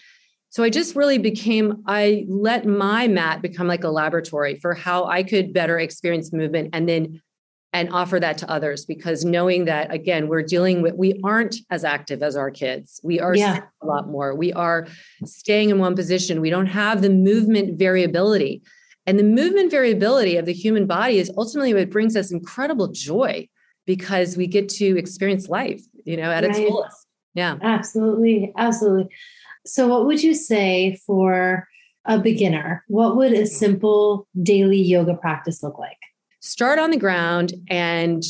So 0.52 0.64
I 0.64 0.70
just 0.70 0.98
really 0.98 1.18
became, 1.18 1.82
I 1.88 2.26
let 2.28 2.66
my 2.66 3.08
mat 3.08 3.42
become 3.42 3.68
like 3.68 3.86
a 3.86 3.90
laboratory 3.90 4.56
for 4.56 4.74
how 4.74 5.06
I 5.06 5.24
could 5.24 5.54
better 5.54 5.80
experience 5.80 6.34
movement 6.34 6.72
and 6.74 6.88
then 6.88 7.22
and 7.74 7.90
offer 7.94 8.20
that 8.20 8.38
to 8.40 8.52
others 8.52 8.86
because 8.86 9.24
knowing 9.24 9.64
that 9.64 9.94
again 9.94 10.28
we're 10.28 10.44
dealing 10.44 10.82
with 10.82 10.94
we 10.96 11.18
aren't 11.24 11.56
as 11.70 11.86
active 11.86 12.22
as 12.22 12.36
our 12.36 12.52
kids. 12.52 13.00
We 13.02 13.22
are 13.22 13.34
yeah. 13.34 13.62
a 13.82 13.86
lot 13.86 14.10
more. 14.10 14.36
We 14.36 14.52
are 14.52 14.88
staying 15.24 15.70
in 15.70 15.80
one 15.80 15.96
position. 15.96 16.42
We 16.42 16.50
don't 16.50 16.66
have 16.66 17.02
the 17.02 17.10
movement 17.10 17.80
variability. 17.80 18.62
And 19.08 19.18
the 19.18 19.24
movement 19.24 19.72
variability 19.72 20.36
of 20.36 20.46
the 20.46 20.54
human 20.54 20.86
body 20.86 21.18
is 21.18 21.32
ultimately 21.38 21.74
what 21.74 21.90
brings 21.90 22.18
us 22.18 22.30
incredible 22.30 22.90
joy 22.90 23.48
because 23.86 24.36
we 24.36 24.48
get 24.48 24.68
to 24.68 24.98
experience 24.98 25.48
life 25.48 25.82
you 26.04 26.18
know 26.18 26.30
at 26.30 26.44
right. 26.44 26.50
its 26.52 26.60
fullest. 26.60 27.08
Yeah. 27.36 27.58
Absolutely. 27.62 28.52
Absolutely 28.58 29.08
so 29.66 29.88
what 29.88 30.06
would 30.06 30.22
you 30.22 30.34
say 30.34 31.00
for 31.06 31.68
a 32.06 32.18
beginner 32.18 32.84
what 32.88 33.16
would 33.16 33.34
a 33.34 33.46
simple 33.46 34.28
daily 34.42 34.82
yoga 34.82 35.14
practice 35.14 35.62
look 35.62 35.78
like 35.78 36.00
start 36.42 36.80
on 36.80 36.92
the 36.92 36.98
ground 36.98 37.54
and 37.70 38.24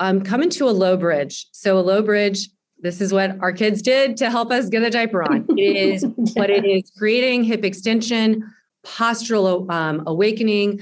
um, 0.00 0.22
come 0.22 0.42
into 0.42 0.68
a 0.68 0.70
low 0.70 0.96
bridge. 0.96 1.46
So 1.52 1.78
a 1.78 1.80
low 1.80 2.02
bridge, 2.02 2.48
this 2.80 3.00
is 3.00 3.12
what 3.12 3.36
our 3.40 3.52
kids 3.52 3.82
did 3.82 4.16
to 4.18 4.30
help 4.30 4.50
us 4.50 4.68
get 4.68 4.82
a 4.82 4.90
diaper 4.90 5.22
on. 5.22 5.44
It 5.50 5.76
is 5.76 6.04
what 6.34 6.50
it 6.50 6.64
is 6.64 6.90
creating 6.96 7.44
hip 7.44 7.64
extension, 7.64 8.44
postural 8.86 9.70
um, 9.70 10.04
awakening, 10.06 10.80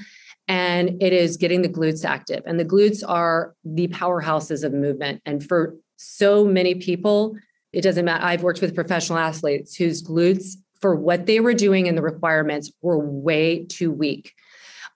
and 0.49 1.03
it 1.03 1.13
is 1.13 1.37
getting 1.37 1.63
the 1.63 1.69
glutes 1.69 2.05
active. 2.05 2.43
And 2.47 2.61
the 2.61 2.65
glutes 2.65 3.03
are 3.07 3.55
the 3.65 3.89
powerhouses 3.89 4.63
of 4.63 4.73
movement. 4.73 5.23
And 5.25 5.43
for 5.43 5.75
so 5.97 6.45
many 6.45 6.75
people, 6.75 7.37
it 7.77 7.83
doesn't 7.83 8.07
matter. 8.07 8.25
I've 8.25 8.43
worked 8.43 8.62
with 8.62 8.75
professional 8.75 9.19
athletes 9.19 9.77
whose 9.77 10.03
glutes, 10.03 10.55
for 10.81 10.97
what 10.97 11.27
they 11.27 11.41
were 11.41 11.53
doing 11.53 11.89
and 11.89 11.97
the 11.97 12.01
requirements, 12.03 12.73
were 12.81 12.99
way 12.99 13.67
too 13.67 13.93
weak. 13.93 14.33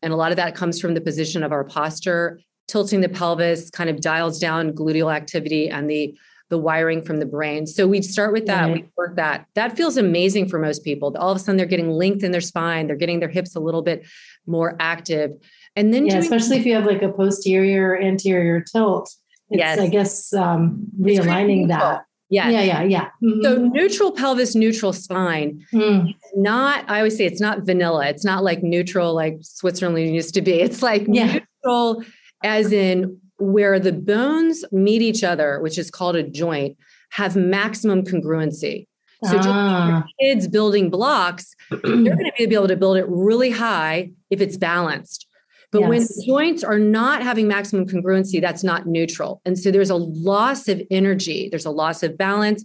And 0.01 0.14
a 0.14 0.16
lot 0.16 0.33
of 0.33 0.37
that 0.37 0.55
comes 0.55 0.81
from 0.81 0.95
the 0.95 1.01
position 1.03 1.43
of 1.43 1.53
our 1.53 1.62
posture. 1.62 2.40
Tilting 2.69 3.03
the 3.03 3.11
pelvis 3.11 3.69
kind 3.69 3.90
of 3.90 4.01
dials 4.01 4.38
down 4.38 4.73
gluteal 4.73 5.14
activity 5.14 5.69
and 5.69 5.90
the 5.90 6.16
the 6.49 6.57
wiring 6.59 7.03
from 7.03 7.19
the 7.19 7.27
brain. 7.27 7.66
So 7.66 7.87
we 7.87 8.01
start 8.03 8.33
with 8.33 8.47
that. 8.47 8.73
We 8.73 8.87
work 8.97 9.14
that. 9.16 9.47
That 9.55 9.77
feels 9.77 9.97
amazing 9.97 10.49
for 10.49 10.59
most 10.59 10.83
people. 10.83 11.14
All 11.19 11.31
of 11.31 11.37
a 11.37 11.38
sudden, 11.38 11.59
they're 11.59 11.66
getting 11.66 11.90
length 11.90 12.25
in 12.25 12.33
their 12.33 12.40
spine. 12.40 12.87
They're 12.87 12.97
getting 12.97 13.21
their 13.21 13.29
hips 13.29 13.55
a 13.55 13.61
little 13.61 13.83
bit 13.83 14.07
more 14.47 14.75
active. 14.81 15.31
And 15.77 15.93
then, 15.93 16.07
yeah, 16.07 16.12
doing- 16.12 16.25
especially 16.25 16.57
if 16.57 16.66
you 16.66 16.75
have 16.75 16.87
like 16.87 17.03
a 17.03 17.12
posterior 17.12 18.01
anterior 18.01 18.62
tilt. 18.62 19.14
It's, 19.51 19.59
yes. 19.59 19.79
I 19.79 19.88
guess, 19.88 20.33
um, 20.33 20.87
realigning 20.99 21.69
that. 21.69 22.05
Yeah. 22.31 22.49
Yeah. 22.49 22.62
Yeah. 22.62 22.83
Yeah. 22.83 23.09
Mm-hmm. 23.23 23.43
So 23.43 23.57
neutral 23.57 24.12
pelvis, 24.12 24.55
neutral 24.55 24.93
spine. 24.93 25.66
Mm. 25.73 26.14
Not, 26.37 26.88
I 26.88 26.99
always 26.99 27.16
say 27.16 27.27
it's 27.27 27.40
not 27.40 27.62
vanilla. 27.62 28.07
It's 28.07 28.25
not 28.25 28.45
like 28.45 28.62
neutral 28.62 29.14
like 29.14 29.38
Switzerland 29.43 30.14
used 30.14 30.35
to 30.35 30.40
be. 30.40 30.61
It's 30.61 30.83
like 30.83 31.07
yeah. 31.09 31.40
neutral 31.64 32.05
as 32.43 32.73
in 32.73 33.19
where 33.38 33.81
the 33.81 33.93
bones 33.93 34.64
meet 34.71 35.03
each 35.03 35.25
other, 35.25 35.61
which 35.61 35.77
is 35.77 35.90
called 35.90 36.16
a 36.16 36.23
joint, 36.23 36.77
have 37.11 37.37
maximum 37.37 38.05
congruency. 38.05 38.87
So 39.25 39.37
ah. 39.38 40.05
kids 40.19 40.49
building 40.49 40.88
blocks, 40.88 41.55
they're 41.71 41.79
going 41.83 42.31
to 42.38 42.49
be 42.49 42.55
able 42.55 42.69
to 42.69 42.77
build 42.77 42.97
it 42.97 43.05
really 43.09 43.51
high 43.51 44.12
if 44.31 44.40
it's 44.40 44.57
balanced. 44.57 45.27
But 45.72 45.83
yes. 45.83 45.88
when 45.88 46.26
joints 46.26 46.64
are 46.64 46.78
not 46.78 47.22
having 47.22 47.46
maximum 47.46 47.87
congruency, 47.87 48.40
that's 48.40 48.64
not 48.64 48.87
neutral. 48.87 49.40
And 49.44 49.59
so 49.59 49.70
there's 49.70 49.90
a 49.90 49.96
loss 49.96 50.68
of 50.68 50.83
energy, 50.90 51.48
there's 51.48 51.66
a 51.66 51.70
loss 51.70 52.02
of 52.02 52.18
balance, 52.18 52.64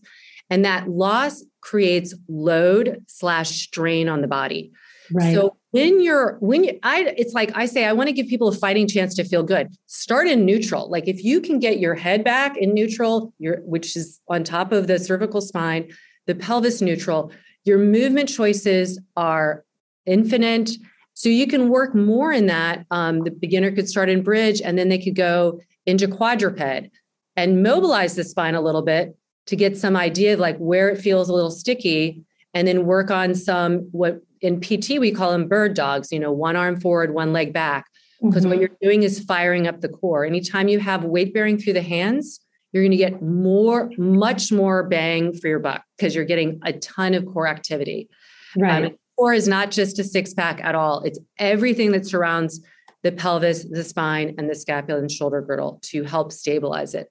and 0.50 0.66
that 0.66 0.90
loss 0.90 1.44
creates 1.62 2.16
load 2.28 3.04
slash 3.08 3.50
strain 3.50 4.10
on 4.10 4.22
the 4.22 4.28
body. 4.28 4.72
Right. 5.12 5.34
So 5.34 5.58
when 5.72 6.02
you're 6.02 6.38
when 6.40 6.64
you 6.64 6.80
I 6.82 7.14
it's 7.18 7.34
like 7.34 7.52
I 7.56 7.66
say 7.66 7.86
I 7.86 7.94
want 7.94 8.08
to 8.08 8.14
give 8.14 8.28
people 8.28 8.48
a 8.48 8.56
fighting 8.56 8.88
chance 8.88 9.14
to 9.16 9.24
feel 9.24 9.44
good. 9.44 9.68
Start 9.86 10.28
in 10.28 10.46
neutral. 10.46 10.90
Like 10.90 11.08
if 11.08 11.24
you 11.24 11.42
can 11.42 11.60
get 11.60 11.80
your 11.80 11.96
head 11.96 12.24
back 12.24 12.58
in 12.58 12.74
neutral, 12.74 13.34
your 13.38 13.58
which 13.58 13.96
is 13.96 14.20
on 14.30 14.44
top 14.44 14.72
of 14.72 14.88
the 14.88 14.98
cervical 14.98 15.42
spine, 15.42 15.92
the 16.26 16.34
pelvis 16.34 16.82
neutral, 16.82 17.32
your 17.66 17.78
movement 17.78 18.30
choices 18.30 19.00
are 19.16 19.64
infinite 20.06 20.72
so 21.16 21.30
you 21.30 21.48
can 21.48 21.70
work 21.70 21.96
more 21.96 22.32
in 22.32 22.48
that. 22.48 22.86
Um, 22.92 23.22
the 23.24 23.32
beginner 23.32 23.72
could 23.72 23.88
start 23.88 24.10
in 24.10 24.22
bridge 24.22 24.62
and 24.62 24.78
then 24.78 24.90
they 24.90 25.00
could 25.00 25.16
go 25.16 25.62
into 25.86 26.08
quadruped 26.08 26.90
and 27.38 27.64
mobilize 27.64 28.16
the 28.16 28.24
spine 28.24 28.54
a 28.54 28.62
little 28.62 28.82
bit 28.82 29.18
to 29.48 29.56
get 29.56 29.78
some 29.78 29.96
idea 29.96 30.34
of 30.34 30.40
like 30.40 30.58
where 30.58 30.90
it 30.90 30.98
feels 30.98 31.30
a 31.30 31.34
little 31.34 31.52
sticky 31.52 32.22
and 32.54 32.68
then 32.68 32.86
work 32.86 33.12
on 33.12 33.34
some 33.34 33.88
what 33.92 34.22
in 34.42 34.60
PT 34.60 35.00
we 35.00 35.12
call 35.12 35.32
them 35.32 35.48
bird 35.48 35.74
dogs, 35.74 36.12
you 36.12 36.20
know, 36.20 36.34
one 36.34 36.58
arm 36.58 36.80
forward, 36.80 37.14
one 37.14 37.32
leg 37.32 37.54
back. 37.54 37.86
Because 38.22 38.44
mm-hmm. 38.44 38.50
what 38.50 38.60
you're 38.60 38.78
doing 38.82 39.04
is 39.04 39.20
firing 39.20 39.68
up 39.68 39.82
the 39.82 39.90
core. 39.90 40.26
Anytime 40.26 40.68
you 40.68 40.80
have 40.80 41.04
weight 41.06 41.34
bearing 41.34 41.58
through 41.58 41.74
the 41.74 41.82
hands, 41.82 42.42
you're 42.72 42.84
going 42.84 42.92
to 42.92 42.98
get 42.98 43.22
more, 43.22 43.90
much 43.98 44.52
more 44.52 44.84
bang 44.84 45.34
for 45.34 45.48
your 45.48 45.60
buck 45.60 45.84
because 45.98 46.14
you're 46.14 46.26
getting 46.26 46.60
a 46.64 46.74
ton 46.74 47.14
of 47.14 47.26
core 47.26 47.48
activity. 47.48 48.10
Right. 48.58 48.86
Um, 48.86 48.98
core 49.18 49.34
is 49.34 49.48
not 49.48 49.72
just 49.72 50.00
a 50.00 50.04
six 50.04 50.34
pack 50.34 50.64
at 50.64 50.76
all. 50.76 51.02
It's 51.02 51.20
everything 51.38 51.92
that 51.92 52.06
surrounds 52.06 52.62
the 53.04 53.12
pelvis, 53.12 53.66
the 53.66 53.84
spine, 53.84 54.36
and 54.38 54.50
the 54.50 54.56
scapula 54.56 55.00
and 55.00 55.12
shoulder 55.12 55.42
girdle 55.42 55.80
to 55.84 56.04
help 56.04 56.32
stabilize 56.32 56.96
it. 56.96 57.10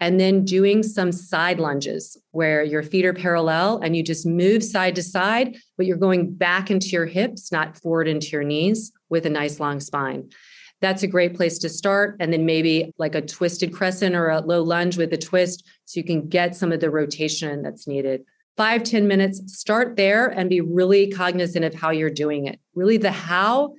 And 0.00 0.18
then 0.20 0.44
doing 0.44 0.82
some 0.82 1.10
side 1.10 1.58
lunges 1.58 2.16
where 2.30 2.62
your 2.62 2.82
feet 2.82 3.04
are 3.04 3.12
parallel 3.12 3.78
and 3.82 3.96
you 3.96 4.02
just 4.02 4.26
move 4.26 4.62
side 4.62 4.94
to 4.94 5.02
side, 5.02 5.56
but 5.76 5.86
you're 5.86 5.96
going 5.96 6.32
back 6.32 6.70
into 6.70 6.88
your 6.88 7.06
hips, 7.06 7.50
not 7.50 7.76
forward 7.76 8.06
into 8.06 8.28
your 8.28 8.44
knees 8.44 8.92
with 9.08 9.26
a 9.26 9.30
nice 9.30 9.58
long 9.58 9.80
spine. 9.80 10.30
That's 10.80 11.02
a 11.02 11.08
great 11.08 11.34
place 11.34 11.58
to 11.58 11.68
start. 11.68 12.16
And 12.20 12.32
then 12.32 12.46
maybe 12.46 12.94
like 12.96 13.16
a 13.16 13.20
twisted 13.20 13.72
crescent 13.72 14.14
or 14.14 14.28
a 14.28 14.40
low 14.40 14.62
lunge 14.62 14.96
with 14.96 15.12
a 15.12 15.18
twist 15.18 15.66
so 15.84 15.98
you 15.98 16.04
can 16.04 16.28
get 16.28 16.54
some 16.54 16.70
of 16.70 16.78
the 16.78 16.90
rotation 16.90 17.62
that's 17.62 17.88
needed 17.88 18.24
five 18.58 18.82
ten 18.82 19.08
minutes, 19.08 19.40
start 19.46 19.96
there 19.96 20.26
and 20.26 20.50
be 20.50 20.60
really 20.60 21.10
cognizant 21.10 21.64
of 21.64 21.72
how 21.72 21.90
you're 21.90 22.10
doing 22.10 22.46
it. 22.46 22.60
Really, 22.74 22.98
the 22.98 23.12
how 23.12 23.74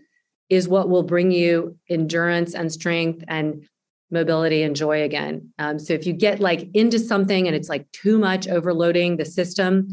is 0.49 0.67
what 0.67 0.89
will 0.89 1.03
bring 1.03 1.29
you 1.29 1.77
endurance 1.89 2.55
and 2.55 2.71
strength 2.71 3.23
and 3.27 3.67
mobility 4.09 4.63
and 4.63 4.75
joy 4.75 5.03
again. 5.03 5.53
Um, 5.59 5.77
so 5.77 5.93
if 5.93 6.07
you 6.07 6.13
get 6.13 6.39
like 6.39 6.67
into 6.73 6.97
something 6.97 7.45
and 7.45 7.55
it's 7.55 7.69
like 7.69 7.85
too 7.91 8.17
much 8.17 8.47
overloading 8.47 9.17
the 9.17 9.25
system, 9.25 9.87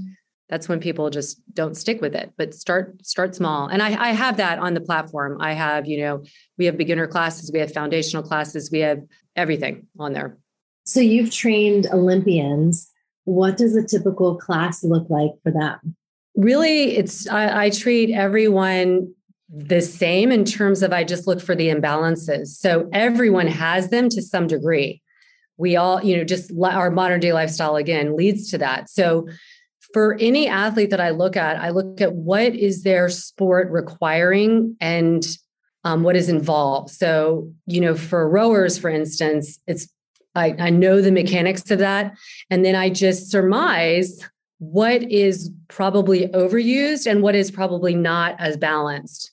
that's 0.48 0.68
when 0.68 0.80
people 0.80 1.10
just 1.10 1.42
don't 1.52 1.76
stick 1.76 2.00
with 2.00 2.14
it. 2.14 2.32
But 2.38 2.54
start 2.54 3.04
start 3.04 3.34
small. 3.34 3.66
And 3.66 3.82
I, 3.82 3.88
I 4.08 4.12
have 4.12 4.38
that 4.38 4.58
on 4.58 4.72
the 4.72 4.80
platform. 4.80 5.36
I 5.40 5.52
have, 5.52 5.86
you 5.86 5.98
know, 5.98 6.22
we 6.56 6.64
have 6.66 6.78
beginner 6.78 7.06
classes, 7.06 7.50
we 7.52 7.58
have 7.58 7.72
foundational 7.72 8.22
classes, 8.22 8.70
we 8.70 8.78
have 8.78 9.02
everything 9.34 9.88
on 9.98 10.14
there. 10.14 10.38
So 10.84 11.00
you've 11.00 11.32
trained 11.32 11.88
Olympians 11.92 12.90
what 13.26 13.56
does 13.56 13.76
a 13.76 13.84
typical 13.84 14.36
class 14.36 14.82
look 14.82 15.10
like 15.10 15.32
for 15.42 15.52
them? 15.52 15.96
Really, 16.36 16.96
it's 16.96 17.28
I, 17.28 17.66
I 17.66 17.70
treat 17.70 18.14
everyone 18.14 19.12
the 19.48 19.80
same 19.80 20.32
in 20.32 20.44
terms 20.44 20.82
of 20.82 20.92
I 20.92 21.04
just 21.04 21.26
look 21.26 21.40
for 21.40 21.54
the 21.54 21.68
imbalances. 21.68 22.48
So 22.48 22.88
everyone 22.92 23.46
has 23.46 23.90
them 23.90 24.08
to 24.10 24.22
some 24.22 24.46
degree. 24.46 25.02
We 25.56 25.76
all, 25.76 26.02
you 26.04 26.16
know, 26.16 26.24
just 26.24 26.52
our 26.62 26.90
modern 26.90 27.20
day 27.20 27.32
lifestyle 27.32 27.76
again 27.76 28.16
leads 28.16 28.50
to 28.50 28.58
that. 28.58 28.90
So 28.90 29.28
for 29.92 30.16
any 30.20 30.48
athlete 30.48 30.90
that 30.90 31.00
I 31.00 31.10
look 31.10 31.36
at, 31.36 31.58
I 31.58 31.70
look 31.70 32.00
at 32.00 32.12
what 32.12 32.54
is 32.54 32.82
their 32.82 33.08
sport 33.08 33.70
requiring 33.70 34.76
and 34.80 35.26
um, 35.84 36.02
what 36.02 36.16
is 36.16 36.28
involved. 36.28 36.90
So, 36.90 37.52
you 37.66 37.80
know, 37.80 37.94
for 37.94 38.28
rowers, 38.28 38.76
for 38.78 38.90
instance, 38.90 39.58
it's 39.66 39.88
I, 40.36 40.54
I 40.58 40.70
know 40.70 41.00
the 41.00 41.10
mechanics 41.10 41.70
of 41.70 41.78
that. 41.80 42.16
And 42.50 42.64
then 42.64 42.74
I 42.74 42.90
just 42.90 43.30
surmise 43.30 44.20
what 44.58 45.02
is 45.10 45.50
probably 45.68 46.28
overused 46.28 47.10
and 47.10 47.22
what 47.22 47.34
is 47.34 47.50
probably 47.50 47.94
not 47.94 48.36
as 48.38 48.56
balanced. 48.56 49.32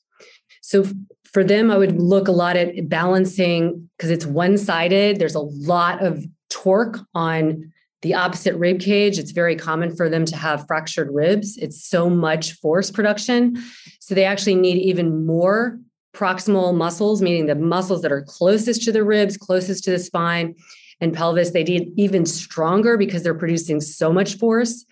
So 0.62 0.86
for 1.26 1.44
them, 1.44 1.72
I 1.72 1.78
would 1.78 2.00
look 2.00 2.28
a 2.28 2.32
lot 2.32 2.56
at 2.56 2.90
balancing 2.90 3.90
because 3.98 4.12
it's 4.12 4.26
one 4.26 4.58
sided. 4.58 5.20
There's 5.20 5.36
a 5.36 5.40
lot 5.40 6.04
of 6.04 6.26
torque 6.50 7.00
on 7.14 7.72
the 8.02 8.14
opposite 8.14 8.56
rib 8.56 8.80
cage. 8.80 9.18
It's 9.18 9.32
very 9.32 9.56
common 9.56 9.96
for 9.96 10.10
them 10.10 10.26
to 10.26 10.36
have 10.36 10.68
fractured 10.68 11.10
ribs. 11.12 11.58
It's 11.58 11.84
so 11.84 12.10
much 12.10 12.54
force 12.54 12.92
production. 12.92 13.64
So 14.00 14.14
they 14.14 14.26
actually 14.26 14.56
need 14.56 14.78
even 14.78 15.26
more 15.26 15.80
proximal 16.14 16.76
muscles, 16.76 17.22
meaning 17.22 17.48
the 17.48 17.56
muscles 17.56 18.02
that 18.02 18.12
are 18.12 18.22
closest 18.22 18.84
to 18.84 18.92
the 18.92 19.04
ribs, 19.04 19.38
closest 19.38 19.86
to 19.86 19.92
the 19.92 20.00
spine 20.00 20.56
and 21.02 21.14
pelvis. 21.14 21.52
They 21.52 21.64
need 21.64 21.92
even 21.98 22.26
stronger 22.26 22.98
because 22.98 23.24
they're 23.24 23.34
producing 23.34 23.82
so 23.82 24.12
much 24.12 24.38
force. 24.38 24.86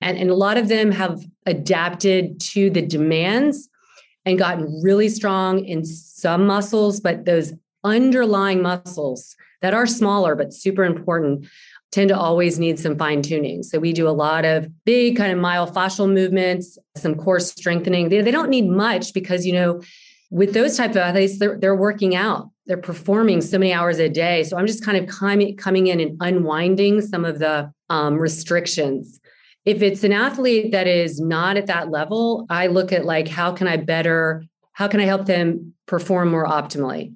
And, 0.00 0.18
and 0.18 0.30
a 0.30 0.34
lot 0.34 0.58
of 0.58 0.68
them 0.68 0.90
have 0.92 1.24
adapted 1.46 2.40
to 2.40 2.70
the 2.70 2.82
demands 2.82 3.68
and 4.24 4.38
gotten 4.38 4.80
really 4.82 5.08
strong 5.08 5.64
in 5.64 5.84
some 5.84 6.46
muscles, 6.46 7.00
but 7.00 7.24
those 7.24 7.52
underlying 7.84 8.60
muscles 8.60 9.36
that 9.62 9.72
are 9.72 9.86
smaller 9.86 10.34
but 10.34 10.52
super 10.52 10.84
important 10.84 11.46
tend 11.92 12.08
to 12.08 12.18
always 12.18 12.58
need 12.58 12.78
some 12.78 12.98
fine 12.98 13.22
tuning. 13.22 13.62
So 13.62 13.78
we 13.78 13.92
do 13.92 14.08
a 14.08 14.10
lot 14.10 14.44
of 14.44 14.68
big 14.84 15.16
kind 15.16 15.32
of 15.32 15.38
myofascial 15.38 16.12
movements, 16.12 16.76
some 16.96 17.14
core 17.14 17.40
strengthening. 17.40 18.08
They, 18.08 18.20
they 18.20 18.32
don't 18.32 18.50
need 18.50 18.68
much 18.68 19.14
because, 19.14 19.46
you 19.46 19.52
know, 19.52 19.80
with 20.30 20.54
those 20.54 20.76
type 20.76 20.90
of 20.90 20.98
athletes, 20.98 21.38
they're, 21.38 21.58
they're 21.58 21.76
working 21.76 22.16
out, 22.16 22.50
they're 22.66 22.76
performing 22.76 23.40
so 23.40 23.58
many 23.58 23.72
hours 23.72 23.98
a 23.98 24.08
day. 24.08 24.42
So 24.42 24.56
I'm 24.56 24.66
just 24.66 24.84
kind 24.84 24.96
of 24.96 25.06
coming, 25.08 25.56
coming 25.56 25.86
in 25.86 26.00
and 26.00 26.16
unwinding 26.20 27.00
some 27.00 27.24
of 27.24 27.38
the 27.38 27.72
um, 27.90 28.18
restrictions 28.18 29.20
if 29.66 29.82
it's 29.82 30.04
an 30.04 30.12
athlete 30.12 30.70
that 30.70 30.86
is 30.86 31.20
not 31.20 31.56
at 31.56 31.66
that 31.66 31.90
level, 31.90 32.46
I 32.48 32.68
look 32.68 32.92
at 32.92 33.04
like, 33.04 33.26
how 33.26 33.50
can 33.52 33.66
I 33.66 33.76
better, 33.76 34.44
how 34.72 34.86
can 34.86 35.00
I 35.00 35.04
help 35.04 35.26
them 35.26 35.74
perform 35.86 36.30
more 36.30 36.46
optimally? 36.46 37.14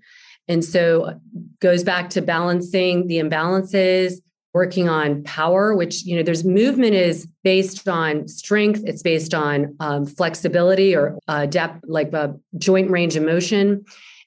And 0.48 0.64
so 0.64 1.20
goes 1.60 1.84
back 1.84 2.10
to 2.10 2.20
balancing 2.20 3.06
the 3.06 3.18
imbalances, 3.20 4.14
working 4.52 4.88
on 4.88 5.22
power, 5.22 5.74
which, 5.74 6.04
you 6.04 6.16
know, 6.16 6.22
there's 6.22 6.44
movement 6.44 6.94
is 6.94 7.26
based 7.44 7.88
on 7.88 8.26
strength, 8.26 8.82
it's 8.84 9.02
based 9.02 9.32
on 9.32 9.76
um, 9.80 10.06
flexibility 10.06 10.94
or 10.94 11.18
uh, 11.28 11.46
depth, 11.46 11.84
like 11.86 12.12
a 12.12 12.34
joint 12.58 12.90
range 12.90 13.16
of 13.16 13.22
motion. 13.22 13.84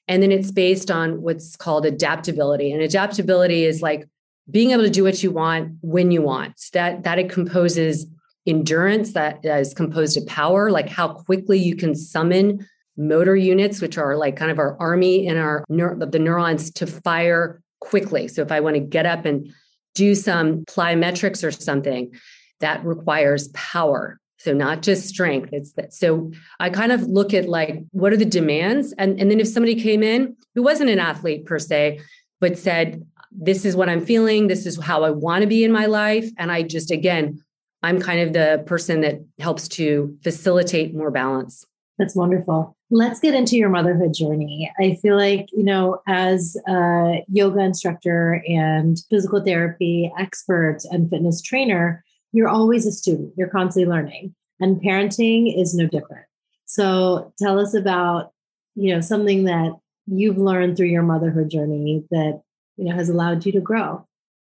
And 0.08 0.22
then 0.22 0.32
it's 0.32 0.50
based 0.50 0.90
on 0.90 1.22
what's 1.22 1.56
called 1.56 1.86
adaptability. 1.86 2.72
And 2.72 2.82
adaptability 2.82 3.64
is 3.64 3.82
like 3.82 4.08
being 4.50 4.70
able 4.70 4.82
to 4.82 4.90
do 4.90 5.04
what 5.04 5.22
you 5.22 5.30
want 5.30 5.76
when 5.80 6.10
you 6.10 6.22
want. 6.22 6.60
That 6.72 7.04
that 7.04 7.18
it 7.18 7.30
composes 7.30 8.06
endurance 8.46 9.14
that 9.14 9.44
is 9.44 9.72
composed 9.72 10.18
of 10.18 10.26
power, 10.26 10.70
like 10.70 10.88
how 10.88 11.08
quickly 11.08 11.58
you 11.58 11.76
can 11.76 11.94
summon 11.94 12.66
motor 12.96 13.34
units, 13.34 13.80
which 13.80 13.96
are 13.96 14.16
like 14.16 14.36
kind 14.36 14.50
of 14.50 14.58
our 14.58 14.76
army 14.78 15.26
in 15.26 15.38
our 15.38 15.64
the 15.68 16.18
neurons 16.20 16.70
to 16.72 16.86
fire 16.86 17.62
quickly. 17.80 18.28
So 18.28 18.42
if 18.42 18.52
I 18.52 18.60
want 18.60 18.76
to 18.76 18.80
get 18.80 19.06
up 19.06 19.24
and 19.24 19.52
do 19.94 20.14
some 20.14 20.64
plyometrics 20.64 21.44
or 21.44 21.50
something, 21.50 22.12
that 22.60 22.84
requires 22.84 23.48
power. 23.48 24.18
So 24.38 24.52
not 24.52 24.82
just 24.82 25.08
strength. 25.08 25.50
It's 25.52 25.72
that. 25.72 25.94
So 25.94 26.30
I 26.60 26.68
kind 26.68 26.92
of 26.92 27.02
look 27.02 27.32
at 27.32 27.48
like 27.48 27.82
what 27.92 28.12
are 28.12 28.16
the 28.16 28.24
demands, 28.24 28.92
and 28.98 29.18
and 29.18 29.30
then 29.30 29.40
if 29.40 29.48
somebody 29.48 29.74
came 29.80 30.02
in 30.02 30.36
who 30.54 30.62
wasn't 30.62 30.90
an 30.90 30.98
athlete 30.98 31.46
per 31.46 31.58
se, 31.58 32.00
but 32.40 32.58
said 32.58 33.06
this 33.32 33.64
is 33.64 33.74
what 33.74 33.88
I'm 33.88 34.04
feeling, 34.04 34.46
this 34.46 34.66
is 34.66 34.78
how 34.78 35.02
I 35.02 35.10
want 35.10 35.42
to 35.42 35.48
be 35.48 35.64
in 35.64 35.72
my 35.72 35.86
life, 35.86 36.28
and 36.36 36.52
I 36.52 36.62
just 36.62 36.90
again 36.90 37.42
I'm 37.82 38.00
kind 38.00 38.20
of 38.20 38.32
the 38.32 38.62
person 38.66 39.02
that 39.02 39.22
helps 39.38 39.68
to 39.68 40.16
facilitate 40.22 40.94
more 40.94 41.10
balance. 41.10 41.64
That's 41.98 42.16
wonderful. 42.16 42.76
Let's 42.90 43.20
get 43.20 43.34
into 43.34 43.56
your 43.56 43.68
motherhood 43.68 44.14
journey. 44.14 44.70
I 44.80 44.98
feel 45.00 45.16
like, 45.16 45.48
you 45.52 45.62
know, 45.62 46.02
as 46.08 46.56
a 46.68 47.24
yoga 47.28 47.60
instructor 47.60 48.42
and 48.48 48.98
physical 49.10 49.44
therapy 49.44 50.12
expert 50.18 50.78
and 50.90 51.08
fitness 51.08 51.40
trainer, 51.40 52.04
you're 52.32 52.48
always 52.48 52.84
a 52.84 52.92
student, 52.92 53.32
you're 53.36 53.48
constantly 53.48 53.88
learning, 53.88 54.34
and 54.60 54.82
parenting 54.82 55.56
is 55.56 55.74
no 55.74 55.86
different. 55.86 56.26
So 56.64 57.32
tell 57.38 57.60
us 57.60 57.74
about, 57.74 58.32
you 58.74 58.92
know, 58.92 59.00
something 59.00 59.44
that 59.44 59.72
you've 60.06 60.38
learned 60.38 60.76
through 60.76 60.88
your 60.88 61.04
motherhood 61.04 61.48
journey 61.48 62.04
that, 62.10 62.42
you 62.76 62.86
know, 62.86 62.94
has 62.94 63.08
allowed 63.08 63.46
you 63.46 63.52
to 63.52 63.60
grow. 63.60 64.04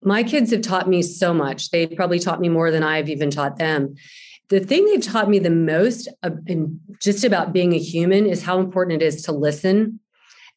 My 0.03 0.25
kids 0.25 0.51
have 0.51 0.63
taught 0.63 0.89
me 0.89 1.03
so 1.03 1.33
much. 1.33 1.71
They 1.71 1.87
probably 1.87 2.19
taught 2.19 2.41
me 2.41 2.49
more 2.49 2.73
than 2.73 2.83
I've 2.83 3.09
even 3.09 3.31
taught 3.31 3.59
them. 3.59 3.95
The 4.51 4.61
thing 4.61 4.87
they've 4.87 5.03
taught 5.03 5.29
me 5.29 5.39
the 5.39 5.51
most 5.51 6.09
in 6.47 6.81
just 7.01 7.25
about 7.25 7.53
being 7.53 7.75
a 7.75 7.79
human 7.79 8.27
is 8.27 8.43
how 8.43 8.59
important 8.61 9.03
it 9.03 9.05
is 9.05 9.23
to 9.23 9.33
listen 9.33 10.01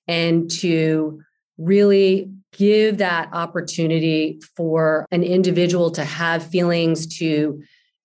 and 0.08 0.50
to 0.52 1.22
really 1.58 2.32
give 2.54 2.98
that 2.98 3.30
opportunity 3.34 4.40
for 4.56 5.06
an 5.12 5.24
individual 5.24 5.92
to 5.92 6.06
have 6.06 6.46
feelings, 6.46 7.06
to 7.18 7.62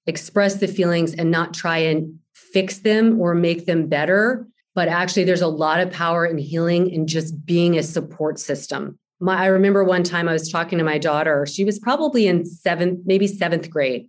express 0.06 0.56
the 0.56 0.68
feelings 0.68 1.14
and 1.14 1.30
not 1.30 1.54
try 1.54 1.78
and 1.78 2.18
fix 2.34 2.78
them 2.78 3.20
or 3.20 3.34
make 3.34 3.66
them 3.66 3.86
better. 3.88 4.46
But 4.74 4.88
actually, 4.88 5.24
there's 5.24 5.40
a 5.40 5.48
lot 5.48 5.80
of 5.80 5.90
power 5.90 6.26
in 6.26 6.36
healing 6.36 6.92
and 6.92 7.08
just 7.08 7.46
being 7.46 7.78
a 7.78 7.82
support 7.82 8.38
system 8.38 8.98
my 9.20 9.44
I 9.44 9.46
remember 9.46 9.84
one 9.84 10.02
time 10.02 10.28
I 10.28 10.32
was 10.32 10.50
talking 10.50 10.78
to 10.78 10.84
my 10.84 10.98
daughter. 10.98 11.46
She 11.46 11.64
was 11.64 11.78
probably 11.78 12.26
in 12.26 12.44
seventh, 12.44 13.00
maybe 13.06 13.26
seventh 13.26 13.70
grade, 13.70 14.08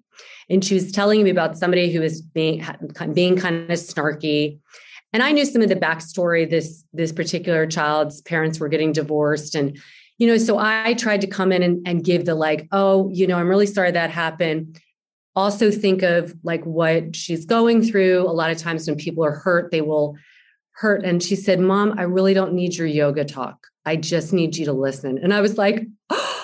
and 0.49 0.63
she 0.63 0.73
was 0.73 0.91
telling 0.91 1.23
me 1.23 1.29
about 1.29 1.57
somebody 1.57 1.91
who 1.91 2.01
was 2.01 2.21
being 2.21 2.63
being 3.13 3.37
kind 3.37 3.69
of 3.69 3.79
snarky. 3.79 4.59
And 5.13 5.23
I 5.23 5.31
knew 5.31 5.45
some 5.45 5.61
of 5.61 5.69
the 5.69 5.75
backstory. 5.75 6.49
This 6.49 6.83
this 6.93 7.11
particular 7.11 7.65
child's 7.65 8.21
parents 8.21 8.59
were 8.59 8.69
getting 8.69 8.91
divorced, 8.91 9.55
and 9.55 9.77
you 10.17 10.27
know, 10.27 10.37
so 10.37 10.57
I 10.57 10.93
tried 10.95 11.21
to 11.21 11.27
come 11.27 11.51
in 11.51 11.61
and, 11.61 11.87
and 11.87 12.03
give 12.03 12.25
the 12.25 12.35
like, 12.35 12.67
oh, 12.71 13.09
you 13.13 13.27
know, 13.27 13.37
I'm 13.37 13.47
really 13.47 13.67
sorry 13.67 13.91
that 13.91 14.09
happened. 14.09 14.81
Also, 15.35 15.69
think 15.69 16.01
of 16.01 16.33
like 16.43 16.63
what 16.63 17.15
she's 17.15 17.45
going 17.45 17.83
through. 17.83 18.21
A 18.21 18.33
lot 18.33 18.49
of 18.49 18.57
times 18.57 18.87
when 18.87 18.97
people 18.97 19.23
are 19.23 19.35
hurt, 19.35 19.69
they 19.69 19.81
will 19.81 20.17
hurt. 20.71 21.05
And 21.05 21.21
she 21.21 21.35
said, 21.35 21.59
Mom, 21.59 21.93
I 21.99 22.03
really 22.03 22.33
don't 22.33 22.53
need 22.53 22.75
your 22.75 22.87
yoga 22.87 23.25
talk. 23.25 23.67
I 23.85 23.95
just 23.95 24.33
need 24.33 24.57
you 24.57 24.65
to 24.65 24.73
listen. 24.73 25.19
And 25.19 25.33
I 25.33 25.41
was 25.41 25.57
like, 25.57 25.85
oh, 26.09 26.36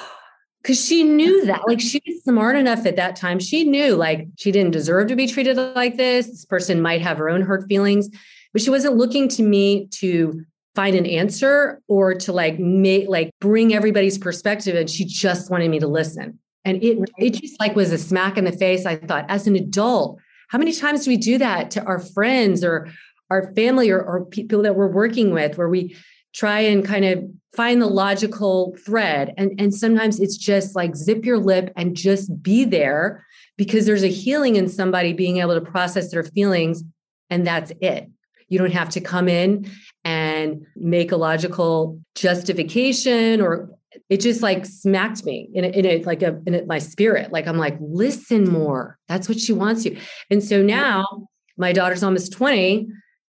because 0.63 0.83
she 0.83 1.03
knew 1.03 1.45
that. 1.45 1.67
Like 1.67 1.81
she 1.81 2.01
was 2.07 2.23
smart 2.23 2.55
enough 2.55 2.85
at 2.85 2.95
that 2.95 3.15
time. 3.15 3.39
She 3.39 3.65
knew 3.65 3.95
like 3.95 4.27
she 4.37 4.51
didn't 4.51 4.71
deserve 4.71 5.09
to 5.09 5.15
be 5.15 5.27
treated 5.27 5.57
like 5.57 5.97
this. 5.97 6.27
This 6.27 6.45
person 6.45 6.81
might 6.81 7.01
have 7.01 7.17
her 7.17 7.29
own 7.29 7.41
hurt 7.41 7.67
feelings, 7.67 8.09
but 8.53 8.61
she 8.61 8.69
wasn't 8.69 8.95
looking 8.95 9.27
to 9.29 9.43
me 9.43 9.87
to 9.87 10.43
find 10.73 10.95
an 10.95 11.05
answer 11.05 11.81
or 11.87 12.15
to 12.15 12.31
like 12.31 12.59
make 12.59 13.07
like 13.09 13.31
bring 13.39 13.73
everybody's 13.73 14.17
perspective. 14.17 14.75
And 14.75 14.89
she 14.89 15.05
just 15.05 15.51
wanted 15.51 15.69
me 15.69 15.79
to 15.79 15.87
listen. 15.87 16.39
And 16.65 16.81
it 16.81 16.97
it 17.17 17.31
just 17.31 17.59
like 17.59 17.75
was 17.75 17.91
a 17.91 17.97
smack 17.97 18.37
in 18.37 18.45
the 18.45 18.51
face. 18.53 18.85
I 18.85 18.95
thought, 18.95 19.25
as 19.27 19.47
an 19.47 19.57
adult, 19.57 20.19
how 20.47 20.57
many 20.57 20.71
times 20.71 21.03
do 21.03 21.11
we 21.11 21.17
do 21.17 21.37
that 21.39 21.71
to 21.71 21.83
our 21.83 21.99
friends 21.99 22.63
or 22.63 22.89
our 23.29 23.53
family 23.53 23.89
or, 23.89 24.01
or 24.01 24.25
people 24.25 24.61
that 24.61 24.75
we're 24.75 24.87
working 24.87 25.31
with 25.31 25.57
where 25.57 25.67
we 25.67 25.95
try 26.33 26.59
and 26.61 26.85
kind 26.85 27.05
of 27.05 27.23
find 27.55 27.81
the 27.81 27.87
logical 27.87 28.75
thread. 28.85 29.33
And, 29.37 29.59
and 29.59 29.73
sometimes 29.73 30.19
it's 30.19 30.37
just 30.37 30.75
like 30.75 30.95
zip 30.95 31.25
your 31.25 31.37
lip 31.37 31.71
and 31.75 31.95
just 31.95 32.41
be 32.41 32.65
there 32.65 33.25
because 33.57 33.85
there's 33.85 34.03
a 34.03 34.07
healing 34.07 34.55
in 34.55 34.67
somebody 34.67 35.13
being 35.13 35.37
able 35.37 35.53
to 35.53 35.61
process 35.61 36.11
their 36.11 36.23
feelings. 36.23 36.83
And 37.29 37.45
that's 37.45 37.71
it. 37.81 38.09
You 38.49 38.57
don't 38.59 38.73
have 38.73 38.89
to 38.89 39.01
come 39.01 39.29
in 39.29 39.69
and 40.03 40.65
make 40.75 41.11
a 41.11 41.17
logical 41.17 41.99
justification 42.15 43.39
or 43.41 43.69
it 44.09 44.21
just 44.21 44.41
like 44.41 44.65
smacked 44.65 45.23
me 45.23 45.49
in 45.53 45.63
it, 45.63 45.75
in 45.75 45.85
it 45.85 46.05
like 46.05 46.23
a, 46.23 46.41
in 46.47 46.55
it, 46.55 46.67
my 46.67 46.79
spirit. 46.79 47.31
Like 47.31 47.47
I'm 47.47 47.57
like, 47.57 47.77
listen 47.79 48.49
more. 48.49 48.97
That's 49.07 49.29
what 49.29 49.39
she 49.39 49.53
wants 49.53 49.85
you. 49.85 49.97
And 50.31 50.43
so 50.43 50.63
now 50.63 51.27
my 51.57 51.71
daughter's 51.71 52.03
almost 52.03 52.33
20 52.33 52.87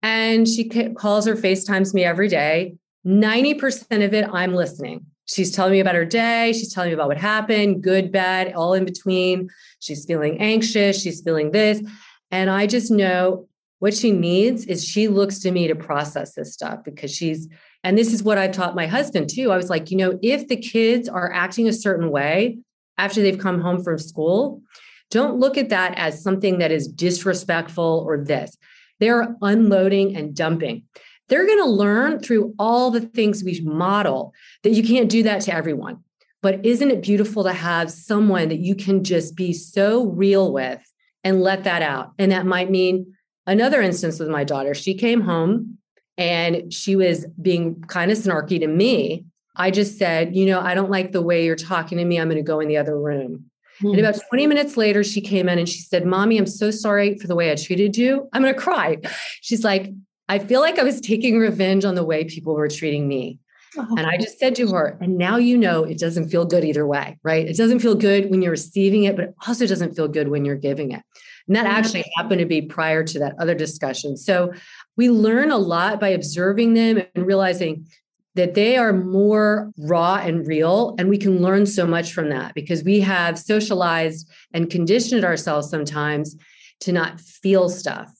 and 0.02 0.46
she 0.46 0.68
calls 0.68 1.28
or 1.28 1.36
FaceTimes 1.36 1.94
me 1.94 2.04
every 2.04 2.28
day 2.28 2.74
90% 3.06 4.04
of 4.04 4.14
it, 4.14 4.28
I'm 4.32 4.54
listening. 4.54 5.06
She's 5.26 5.50
telling 5.50 5.72
me 5.72 5.80
about 5.80 5.94
her 5.94 6.06
day. 6.06 6.52
She's 6.52 6.72
telling 6.72 6.88
me 6.88 6.94
about 6.94 7.08
what 7.08 7.18
happened, 7.18 7.82
good, 7.82 8.10
bad, 8.10 8.52
all 8.54 8.72
in 8.74 8.84
between. 8.84 9.50
She's 9.78 10.06
feeling 10.06 10.40
anxious. 10.40 11.00
She's 11.00 11.20
feeling 11.20 11.50
this. 11.50 11.82
And 12.30 12.48
I 12.48 12.66
just 12.66 12.90
know 12.90 13.46
what 13.78 13.94
she 13.94 14.10
needs 14.10 14.64
is 14.64 14.84
she 14.84 15.06
looks 15.06 15.38
to 15.40 15.50
me 15.50 15.68
to 15.68 15.74
process 15.74 16.34
this 16.34 16.52
stuff 16.52 16.82
because 16.84 17.14
she's, 17.14 17.48
and 17.84 17.96
this 17.96 18.12
is 18.12 18.22
what 18.22 18.38
I've 18.38 18.52
taught 18.52 18.74
my 18.74 18.86
husband 18.86 19.28
too. 19.30 19.52
I 19.52 19.56
was 19.56 19.70
like, 19.70 19.90
you 19.90 19.96
know, 19.96 20.18
if 20.22 20.48
the 20.48 20.56
kids 20.56 21.08
are 21.08 21.32
acting 21.32 21.68
a 21.68 21.72
certain 21.72 22.10
way 22.10 22.58
after 22.96 23.22
they've 23.22 23.38
come 23.38 23.60
home 23.60 23.84
from 23.84 23.98
school, 23.98 24.62
don't 25.10 25.38
look 25.38 25.56
at 25.56 25.68
that 25.68 25.96
as 25.96 26.22
something 26.22 26.58
that 26.58 26.72
is 26.72 26.88
disrespectful 26.88 28.04
or 28.06 28.18
this. 28.18 28.56
They're 28.98 29.36
unloading 29.42 30.16
and 30.16 30.34
dumping 30.34 30.84
they're 31.28 31.46
going 31.46 31.62
to 31.62 31.70
learn 31.70 32.20
through 32.20 32.54
all 32.58 32.90
the 32.90 33.00
things 33.00 33.44
we 33.44 33.60
model 33.60 34.32
that 34.62 34.70
you 34.70 34.82
can't 34.82 35.10
do 35.10 35.22
that 35.24 35.42
to 35.42 35.54
everyone. 35.54 36.02
But 36.40 36.64
isn't 36.64 36.90
it 36.90 37.02
beautiful 37.02 37.44
to 37.44 37.52
have 37.52 37.90
someone 37.90 38.48
that 38.48 38.60
you 38.60 38.74
can 38.74 39.04
just 39.04 39.34
be 39.34 39.52
so 39.52 40.06
real 40.06 40.52
with 40.52 40.80
and 41.24 41.42
let 41.42 41.64
that 41.64 41.82
out? 41.82 42.12
And 42.18 42.32
that 42.32 42.46
might 42.46 42.70
mean 42.70 43.14
another 43.46 43.82
instance 43.82 44.18
with 44.20 44.28
my 44.28 44.44
daughter. 44.44 44.74
She 44.74 44.94
came 44.94 45.20
home 45.20 45.78
and 46.16 46.72
she 46.72 46.96
was 46.96 47.26
being 47.40 47.82
kind 47.82 48.10
of 48.10 48.18
snarky 48.18 48.60
to 48.60 48.66
me. 48.66 49.24
I 49.56 49.72
just 49.72 49.98
said, 49.98 50.36
You 50.36 50.46
know, 50.46 50.60
I 50.60 50.74
don't 50.74 50.90
like 50.90 51.10
the 51.10 51.22
way 51.22 51.44
you're 51.44 51.56
talking 51.56 51.98
to 51.98 52.04
me. 52.04 52.18
I'm 52.18 52.28
going 52.28 52.36
to 52.36 52.42
go 52.42 52.60
in 52.60 52.68
the 52.68 52.76
other 52.76 52.98
room. 52.98 53.50
Mm-hmm. 53.82 53.90
And 53.90 54.00
about 54.00 54.20
20 54.28 54.46
minutes 54.46 54.76
later, 54.76 55.02
she 55.02 55.20
came 55.20 55.48
in 55.48 55.58
and 55.58 55.68
she 55.68 55.80
said, 55.80 56.06
Mommy, 56.06 56.38
I'm 56.38 56.46
so 56.46 56.70
sorry 56.70 57.16
for 57.18 57.26
the 57.26 57.34
way 57.34 57.50
I 57.50 57.56
treated 57.56 57.96
you. 57.96 58.28
I'm 58.32 58.42
going 58.42 58.54
to 58.54 58.60
cry. 58.60 58.98
She's 59.40 59.64
like, 59.64 59.92
I 60.28 60.38
feel 60.38 60.60
like 60.60 60.78
I 60.78 60.82
was 60.82 61.00
taking 61.00 61.38
revenge 61.38 61.84
on 61.84 61.94
the 61.94 62.04
way 62.04 62.24
people 62.24 62.54
were 62.54 62.68
treating 62.68 63.08
me. 63.08 63.38
Oh. 63.76 63.94
And 63.96 64.06
I 64.06 64.16
just 64.16 64.38
said 64.38 64.54
to 64.56 64.68
her, 64.72 64.98
and 65.00 65.18
now 65.18 65.36
you 65.36 65.56
know 65.56 65.84
it 65.84 65.98
doesn't 65.98 66.30
feel 66.30 66.44
good 66.44 66.64
either 66.64 66.86
way, 66.86 67.18
right? 67.22 67.46
It 67.46 67.56
doesn't 67.56 67.80
feel 67.80 67.94
good 67.94 68.30
when 68.30 68.42
you're 68.42 68.50
receiving 68.50 69.04
it, 69.04 69.16
but 69.16 69.26
it 69.26 69.34
also 69.46 69.66
doesn't 69.66 69.94
feel 69.94 70.08
good 70.08 70.28
when 70.28 70.44
you're 70.44 70.56
giving 70.56 70.92
it. 70.92 71.02
And 71.46 71.56
that 71.56 71.66
mm-hmm. 71.66 71.76
actually 71.76 72.04
happened 72.16 72.40
to 72.40 72.46
be 72.46 72.62
prior 72.62 73.04
to 73.04 73.18
that 73.20 73.34
other 73.38 73.54
discussion. 73.54 74.16
So 74.16 74.52
we 74.96 75.10
learn 75.10 75.50
a 75.50 75.58
lot 75.58 76.00
by 76.00 76.08
observing 76.08 76.74
them 76.74 77.02
and 77.14 77.26
realizing 77.26 77.86
that 78.34 78.54
they 78.54 78.76
are 78.76 78.92
more 78.92 79.72
raw 79.78 80.16
and 80.16 80.46
real. 80.46 80.94
And 80.98 81.08
we 81.08 81.18
can 81.18 81.42
learn 81.42 81.66
so 81.66 81.86
much 81.86 82.12
from 82.12 82.30
that 82.30 82.54
because 82.54 82.84
we 82.84 83.00
have 83.00 83.38
socialized 83.38 84.30
and 84.52 84.70
conditioned 84.70 85.24
ourselves 85.24 85.68
sometimes 85.70 86.36
to 86.80 86.92
not 86.92 87.20
feel 87.20 87.68
stuff, 87.68 88.12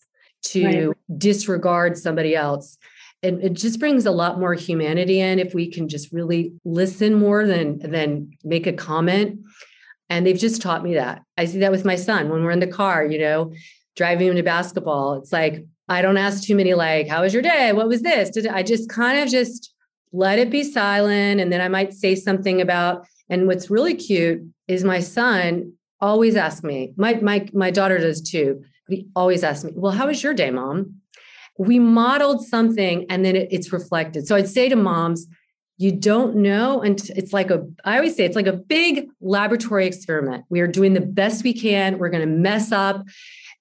to 0.42 0.64
right. 0.64 1.18
disregard 1.18 1.96
somebody 1.98 2.34
else. 2.34 2.78
It, 3.22 3.34
it 3.42 3.52
just 3.54 3.80
brings 3.80 4.06
a 4.06 4.12
lot 4.12 4.38
more 4.38 4.54
humanity 4.54 5.20
in 5.20 5.38
if 5.38 5.52
we 5.52 5.70
can 5.70 5.88
just 5.88 6.12
really 6.12 6.52
listen 6.64 7.14
more 7.14 7.46
than 7.46 7.78
than 7.78 8.30
make 8.44 8.66
a 8.66 8.72
comment. 8.72 9.40
And 10.10 10.24
they've 10.24 10.38
just 10.38 10.62
taught 10.62 10.84
me 10.84 10.94
that. 10.94 11.22
I 11.36 11.44
see 11.44 11.58
that 11.58 11.72
with 11.72 11.84
my 11.84 11.96
son. 11.96 12.28
When 12.28 12.44
we're 12.44 12.52
in 12.52 12.60
the 12.60 12.66
car 12.66 13.04
you 13.04 13.18
know 13.18 13.52
driving 13.96 14.28
him 14.28 14.36
to 14.36 14.44
basketball 14.44 15.14
it's 15.14 15.32
like 15.32 15.66
i 15.88 16.00
don't 16.00 16.16
ask 16.16 16.44
too 16.44 16.54
many 16.54 16.72
like 16.72 17.08
how 17.08 17.22
was 17.22 17.32
your 17.34 17.42
day? 17.42 17.72
What 17.72 17.88
was 17.88 18.02
this? 18.02 18.30
Did 18.30 18.46
i 18.46 18.62
just 18.62 18.88
kind 18.88 19.18
of 19.18 19.28
just 19.28 19.74
let 20.12 20.38
it 20.38 20.50
be 20.50 20.64
silent 20.64 21.40
and 21.40 21.52
then 21.52 21.60
i 21.60 21.68
might 21.68 21.92
say 21.92 22.14
something 22.14 22.60
about 22.60 23.06
and 23.28 23.46
what's 23.46 23.68
really 23.68 23.94
cute 23.94 24.40
is 24.66 24.84
my 24.84 25.00
son 25.00 25.72
always 26.00 26.36
asks 26.36 26.62
me 26.62 26.92
my 26.96 27.14
my 27.14 27.46
my 27.52 27.70
daughter 27.70 27.98
does 27.98 28.22
too 28.22 28.62
he 28.88 29.06
always 29.14 29.44
asks 29.44 29.64
me 29.64 29.72
well 29.74 29.92
how 29.92 30.06
was 30.06 30.22
your 30.22 30.34
day 30.34 30.50
mom 30.50 30.98
we 31.58 31.80
modeled 31.80 32.46
something 32.46 33.04
and 33.10 33.24
then 33.24 33.36
it, 33.36 33.48
it's 33.50 33.72
reflected. 33.72 34.26
So 34.26 34.36
I'd 34.36 34.48
say 34.48 34.68
to 34.68 34.76
moms, 34.76 35.26
you 35.76 35.92
don't 35.92 36.36
know. 36.36 36.80
And 36.80 37.00
it's 37.10 37.32
like 37.32 37.50
a, 37.50 37.66
I 37.84 37.96
always 37.96 38.16
say 38.16 38.24
it's 38.24 38.36
like 38.36 38.46
a 38.46 38.52
big 38.52 39.08
laboratory 39.20 39.86
experiment. 39.86 40.44
We 40.48 40.60
are 40.60 40.66
doing 40.66 40.94
the 40.94 41.00
best 41.00 41.44
we 41.44 41.52
can. 41.52 41.98
We're 41.98 42.08
going 42.08 42.26
to 42.26 42.34
mess 42.34 42.72
up. 42.72 43.04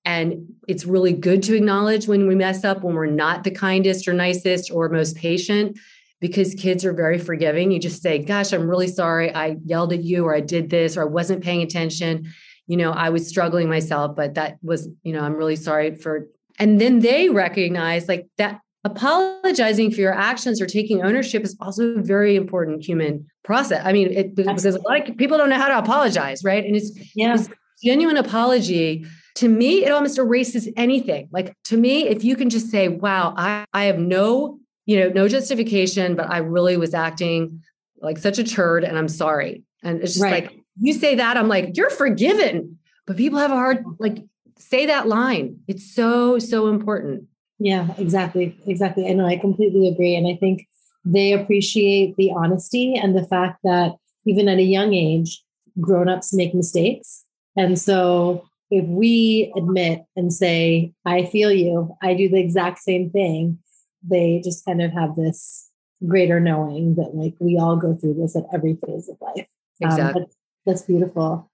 And 0.06 0.48
it's 0.68 0.86
really 0.86 1.12
good 1.12 1.44
to 1.44 1.56
acknowledge 1.56 2.08
when 2.08 2.28
we 2.28 2.36
mess 2.36 2.64
up, 2.64 2.82
when 2.82 2.96
we're 2.96 3.08
not 3.08 3.44
the 3.44 3.52
kindest 3.52 4.08
or 4.08 4.14
nicest 4.14 4.72
or 4.72 4.88
most 4.90 5.18
patient, 5.18 5.78
because 6.22 6.56
kids 6.56 6.86
are 6.86 6.94
very 6.94 7.18
forgiving. 7.18 7.72
You 7.72 7.80
just 7.80 8.02
say, 8.02 8.20
Gosh, 8.20 8.54
I'm 8.54 8.70
really 8.70 8.88
sorry. 8.88 9.34
I 9.34 9.58
yelled 9.66 9.92
at 9.92 10.04
you, 10.04 10.24
or 10.24 10.34
I 10.34 10.40
did 10.40 10.70
this, 10.70 10.96
or 10.96 11.02
I 11.02 11.06
wasn't 11.06 11.44
paying 11.44 11.62
attention. 11.62 12.32
You 12.68 12.78
know, 12.78 12.92
I 12.92 13.10
was 13.10 13.28
struggling 13.28 13.70
myself, 13.70 14.16
but 14.16 14.36
that 14.36 14.58
was, 14.62 14.90
you 15.04 15.14
know, 15.14 15.22
I'm 15.22 15.36
really 15.36 15.56
sorry 15.56 15.96
for 15.96 16.28
and 16.60 16.82
then 16.82 17.00
they 17.00 17.30
recognize 17.30 18.08
like 18.08 18.28
that 18.38 18.62
apologizing 18.84 19.92
for 19.92 20.02
your 20.02 20.14
actions 20.14 20.62
or 20.62 20.66
taking 20.66 21.02
ownership 21.04 21.44
is 21.44 21.56
also 21.60 21.98
a 21.98 22.02
very 22.02 22.36
important 22.36 22.84
human 22.84 23.28
process. 23.44 23.82
I 23.86 23.94
mean, 23.94 24.12
it, 24.12 24.36
because 24.36 24.66
a 24.66 24.80
lot 24.82 25.10
of 25.10 25.18
people 25.18 25.38
don't 25.38 25.50
know 25.50 25.58
how 25.58 25.68
to 25.68 25.78
apologize, 25.78 26.44
right? 26.44 26.64
And 26.64 26.76
it's, 26.76 26.92
yeah. 27.16 27.36
it's 27.36 27.50
genuine 27.84 28.18
apology. 28.18 29.06
To 29.36 29.50
me, 29.50 29.84
it 29.86 29.92
almost 29.92 30.18
erases 30.18 30.70
anything. 30.78 31.30
Like 31.32 31.56
to 31.66 31.78
me, 31.78 32.08
if 32.08 32.24
you 32.24 32.36
can 32.36 32.50
just 32.50 32.72
say, 32.72 32.88
"Wow, 32.88 33.36
I, 33.38 33.66
I 33.72 33.84
have 33.84 34.00
no, 34.00 34.60
you 34.88 35.00
know, 35.00 35.10
no 35.10 35.28
justification, 35.28 36.16
but 36.16 36.28
I 36.32 36.40
really 36.40 36.76
was 36.76 36.96
acting 36.96 37.62
like 38.02 38.18
such 38.18 38.40
a 38.40 38.44
turd, 38.44 38.84
and 38.84 38.98
I'm 38.98 39.08
sorry," 39.08 39.64
and 39.84 40.02
it's 40.02 40.14
just 40.14 40.24
right. 40.24 40.46
like 40.46 40.60
you 40.80 40.94
say 40.94 41.16
that, 41.16 41.38
I'm 41.38 41.48
like, 41.48 41.76
"You're 41.78 41.90
forgiven." 41.90 42.78
But 43.06 43.18
people 43.18 43.40
have 43.40 43.52
a 43.52 43.56
hard 43.56 43.86
like 44.00 44.24
say 44.58 44.86
that 44.88 45.08
line. 45.08 45.60
It's 45.68 45.94
so, 45.94 46.40
so 46.40 46.68
important. 46.68 47.24
Yeah, 47.60 47.88
exactly. 47.98 48.58
Exactly. 48.68 49.08
I 49.08 49.14
know 49.14 49.26
I 49.26 49.38
completely 49.38 49.88
agree. 49.88 50.16
And 50.16 50.28
I 50.28 50.36
think 50.36 50.68
they 51.06 51.34
appreciate 51.34 52.16
the 52.18 52.32
honesty 52.32 52.96
and 52.96 53.16
the 53.16 53.26
fact 53.26 53.60
that 53.64 53.96
even 54.26 54.48
at 54.48 54.58
a 54.58 54.64
young 54.64 54.94
age, 54.94 55.44
grown-ups 55.80 56.34
make 56.34 56.54
mistakes. 56.54 57.24
And 57.56 57.80
so 57.80 58.46
if 58.70 58.86
we 58.88 59.52
admit 59.56 60.04
and 60.16 60.34
say, 60.34 60.94
I 61.06 61.26
feel 61.26 61.52
you, 61.52 61.96
I 62.02 62.14
do 62.14 62.30
the 62.30 62.40
exact 62.40 62.80
same 62.80 63.10
thing, 63.10 63.60
they 64.04 64.42
just 64.44 64.66
kind 64.66 64.82
of 64.82 64.92
have 64.92 65.16
this 65.16 65.70
greater 66.06 66.40
knowing 66.40 66.96
that 66.96 67.16
like 67.16 67.34
we 67.40 67.58
all 67.58 67.76
go 67.76 67.96
through 67.96 68.16
this 68.16 68.36
at 68.36 68.44
every 68.54 68.78
phase 68.86 69.10
of 69.10 69.18
life. 69.22 69.48
Exactly. 69.80 70.24
Um, 70.24 70.28
that's 70.68 70.82
beautiful. 70.82 71.50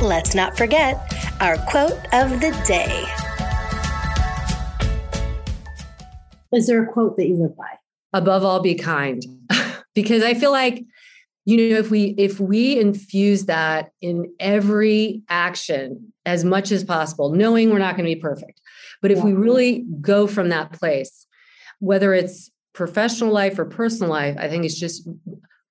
Let's 0.00 0.34
not 0.34 0.56
forget 0.56 0.96
our 1.40 1.58
quote 1.68 1.98
of 2.12 2.40
the 2.40 2.56
day. 2.66 3.04
Is 6.52 6.68
there 6.68 6.84
a 6.84 6.86
quote 6.86 7.16
that 7.16 7.26
you 7.26 7.34
live 7.34 7.56
by? 7.56 7.66
Above 8.12 8.44
all, 8.44 8.60
be 8.60 8.76
kind. 8.76 9.22
because 9.94 10.22
I 10.22 10.34
feel 10.34 10.52
like, 10.52 10.84
you 11.44 11.56
know, 11.56 11.78
if 11.78 11.90
we 11.90 12.14
if 12.16 12.38
we 12.38 12.78
infuse 12.78 13.46
that 13.46 13.90
in 14.00 14.32
every 14.38 15.22
action 15.28 16.12
as 16.24 16.44
much 16.44 16.70
as 16.70 16.84
possible, 16.84 17.32
knowing 17.32 17.70
we're 17.70 17.78
not 17.78 17.96
going 17.96 18.08
to 18.08 18.14
be 18.14 18.20
perfect, 18.20 18.60
but 19.02 19.10
if 19.10 19.18
yeah. 19.18 19.24
we 19.24 19.32
really 19.32 19.84
go 20.00 20.28
from 20.28 20.50
that 20.50 20.72
place, 20.72 21.26
whether 21.80 22.14
it's 22.14 22.50
professional 22.72 23.32
life 23.32 23.58
or 23.58 23.64
personal 23.64 24.10
life, 24.10 24.36
I 24.38 24.48
think 24.48 24.64
it's 24.64 24.78
just 24.78 25.08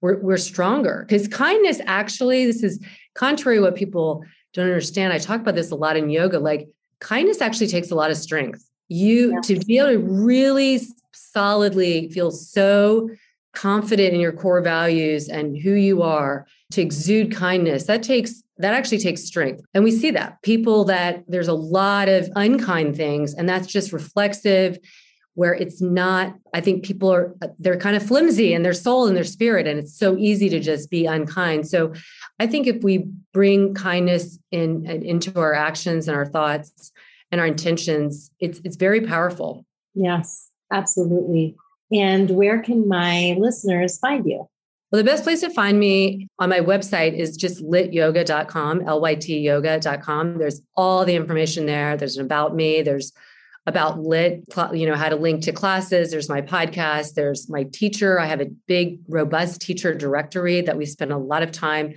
we're, 0.02 0.18
we're 0.20 0.38
stronger. 0.38 1.06
Because 1.08 1.28
kindness 1.28 1.82
actually 1.86 2.46
this 2.46 2.64
is 2.64 2.80
contrary 3.16 3.58
to 3.58 3.64
what 3.64 3.76
people 3.76 4.24
don't 4.54 4.66
understand. 4.66 5.14
I 5.14 5.20
talk 5.20 5.42
about 5.42 5.56
this 5.56 5.72
a 5.72 5.76
lot 5.76 5.98
in 5.98 6.10
yoga 6.10 6.40
like 6.40 6.70
kindness 7.00 7.42
actually 7.42 7.68
takes 7.68 7.92
a 7.92 7.96
lot 7.96 8.12
of 8.12 8.18
strength. 8.18 8.66
You 8.88 9.34
yeah. 9.34 9.42
to 9.42 9.60
be 9.66 9.78
able 9.78 9.92
to 9.92 10.00
really 10.00 10.82
solidly 11.14 12.10
feel 12.10 12.32
so 12.32 13.10
confident 13.54 14.14
in 14.14 14.20
your 14.20 14.32
core 14.32 14.62
values 14.62 15.28
and 15.28 15.58
who 15.58 15.74
you 15.74 16.02
are 16.02 16.48
to 16.72 16.82
exude 16.82 17.36
kindness 17.36 17.86
that 17.86 18.04
takes 18.04 18.44
that 18.58 18.74
actually 18.74 18.98
takes 18.98 19.24
strength. 19.24 19.64
And 19.74 19.84
we 19.86 19.92
see 19.92 20.12
that. 20.12 20.42
People 20.42 20.84
that 20.86 21.24
there's 21.28 21.48
a 21.48 21.54
lot 21.54 22.10
of 22.10 22.30
unkind 22.36 22.96
things 22.96 23.34
and 23.34 23.48
that's 23.48 23.68
just 23.68 23.94
reflexive 23.94 24.78
where 25.36 25.54
it's 25.54 25.82
not 25.82 26.36
i 26.54 26.62
think 26.62 26.84
people 26.84 27.12
are 27.12 27.36
uh, 27.42 27.48
they're 27.60 27.78
kind 27.78 27.96
of 27.96 28.06
flimsy 28.06 28.54
in 28.54 28.64
their 28.64 28.74
soul 28.74 29.08
and 29.08 29.16
their 29.16 29.24
spirit 29.24 29.68
and 29.68 29.80
it's 29.80 29.98
so 29.98 30.18
easy 30.18 30.50
to 30.50 30.60
just 30.60 30.90
be 30.90 31.06
unkind 31.06 31.68
so 31.68 31.94
i 32.40 32.48
think 32.48 32.68
if 32.68 32.84
we 32.84 33.06
bring 33.34 33.74
kindness 33.74 34.40
in 34.52 34.86
into 34.86 35.38
our 35.40 35.54
actions 35.54 36.08
and 36.08 36.16
our 36.16 36.26
thoughts 36.26 36.92
and 37.32 37.40
our 37.40 37.48
intentions 37.48 38.32
it's 38.40 38.60
it's 38.64 38.76
very 38.76 39.02
powerful 39.02 39.66
yes 39.94 40.50
absolutely 40.72 41.56
and 41.92 42.30
where 42.32 42.62
can 42.62 42.88
my 42.88 43.36
listeners 43.40 43.98
find 43.98 44.26
you 44.26 44.48
well, 44.92 44.98
the 44.98 45.10
best 45.10 45.24
place 45.24 45.42
to 45.42 45.52
find 45.52 45.80
me 45.80 46.28
on 46.40 46.50
my 46.50 46.62
website 46.62 47.14
is 47.14 47.38
just 47.38 47.64
lityoga.com, 47.64 48.80
lytyoga.com, 48.80 48.88
L-Y-T 48.88 49.38
yoga.com. 49.38 50.38
There's 50.40 50.62
all 50.76 51.06
the 51.06 51.14
information 51.14 51.68
there. 51.68 51.96
There's 51.96 52.18
an 52.18 52.26
about 52.26 52.56
me. 52.56 52.82
There's 52.82 53.14
about 53.70 54.00
LYT 54.00 54.44
you 54.74 54.88
know 54.88 54.96
how 54.96 55.10
to 55.10 55.16
link 55.16 55.44
to 55.44 55.54
classes. 55.54 56.12
There's 56.12 56.28
my 56.28 56.42
podcast. 56.42 57.14
There's 57.14 57.48
my 57.50 57.64
teacher. 57.72 58.20
I 58.20 58.26
have 58.26 58.42
a 58.42 58.48
big 58.68 59.00
robust 59.08 59.62
teacher 59.62 59.94
directory 59.94 60.62
that 60.62 60.76
we 60.76 60.86
spend 60.86 61.14
a 61.14 61.18
lot 61.18 61.44
of 61.44 61.52
time 61.52 61.94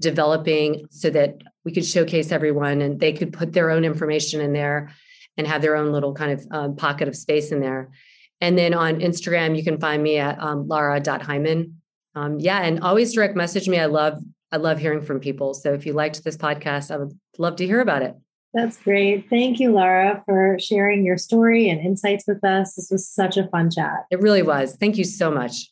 developing 0.00 0.86
so 0.90 1.10
that 1.10 1.42
we 1.64 1.72
could 1.72 1.84
showcase 1.84 2.30
everyone 2.30 2.80
and 2.80 3.00
they 3.00 3.12
could 3.12 3.32
put 3.32 3.52
their 3.52 3.70
own 3.70 3.84
information 3.84 4.40
in 4.40 4.52
there 4.52 4.92
and 5.36 5.46
have 5.46 5.62
their 5.62 5.74
own 5.74 5.90
little 5.92 6.14
kind 6.14 6.32
of 6.32 6.46
um, 6.50 6.76
pocket 6.76 7.08
of 7.08 7.16
space 7.16 7.50
in 7.50 7.60
there. 7.60 7.90
And 8.40 8.56
then 8.56 8.72
on 8.72 9.00
instagram 9.00 9.56
you 9.56 9.64
can 9.64 9.80
find 9.80 10.02
me 10.02 10.18
at 10.18 10.38
um, 10.40 10.68
lara.heimann 10.68 11.72
um, 12.14 12.38
yeah 12.38 12.60
and 12.62 12.80
always 12.80 13.12
direct 13.14 13.34
message 13.36 13.68
me. 13.68 13.78
I 13.78 13.86
love 13.86 14.22
i 14.52 14.58
love 14.58 14.78
hearing 14.78 15.02
from 15.02 15.18
people. 15.18 15.54
So 15.54 15.72
if 15.72 15.86
you 15.86 15.92
liked 15.92 16.22
this 16.22 16.36
podcast 16.36 16.90
i 16.90 16.98
would 16.98 17.18
love 17.38 17.56
to 17.56 17.66
hear 17.66 17.80
about 17.80 18.02
it 18.02 18.14
that's 18.56 18.78
great. 18.78 19.28
Thank 19.28 19.60
you, 19.60 19.70
Laura, 19.70 20.22
for 20.24 20.58
sharing 20.58 21.04
your 21.04 21.18
story 21.18 21.68
and 21.68 21.78
insights 21.78 22.24
with 22.26 22.42
us. 22.42 22.74
This 22.74 22.90
was 22.90 23.06
such 23.06 23.36
a 23.36 23.46
fun 23.48 23.70
chat. 23.70 24.06
It 24.10 24.20
really 24.20 24.42
was. 24.42 24.74
Thank 24.76 24.96
you 24.96 25.04
so 25.04 25.30
much. 25.30 25.70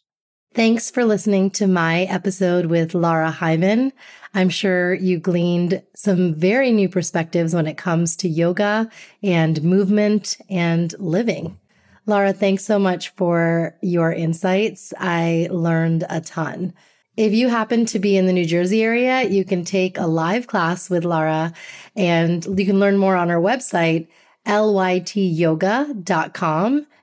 Thanks 0.52 0.90
for 0.90 1.04
listening 1.04 1.50
to 1.52 1.66
my 1.66 2.02
episode 2.02 2.66
with 2.66 2.94
Laura 2.94 3.32
Heimann. 3.32 3.90
I'm 4.34 4.50
sure 4.50 4.94
you 4.94 5.18
gleaned 5.18 5.82
some 5.96 6.34
very 6.34 6.70
new 6.70 6.88
perspectives 6.88 7.54
when 7.54 7.66
it 7.66 7.78
comes 7.78 8.14
to 8.16 8.28
yoga 8.28 8.88
and 9.22 9.62
movement 9.64 10.36
and 10.48 10.94
living. 11.00 11.58
Laura, 12.06 12.32
thanks 12.32 12.64
so 12.64 12.78
much 12.78 13.08
for 13.10 13.76
your 13.80 14.12
insights. 14.12 14.92
I 14.98 15.48
learned 15.50 16.04
a 16.10 16.20
ton. 16.20 16.74
If 17.16 17.32
you 17.32 17.48
happen 17.48 17.86
to 17.86 18.00
be 18.00 18.16
in 18.16 18.26
the 18.26 18.32
New 18.32 18.44
Jersey 18.44 18.82
area, 18.82 19.22
you 19.22 19.44
can 19.44 19.64
take 19.64 19.96
a 19.96 20.06
live 20.08 20.48
class 20.48 20.90
with 20.90 21.04
Lara 21.04 21.52
and 21.94 22.44
you 22.58 22.66
can 22.66 22.80
learn 22.80 22.96
more 22.96 23.14
on 23.14 23.30
our 23.30 23.40
website, 23.40 24.08
lytyoga.com. 24.44 25.26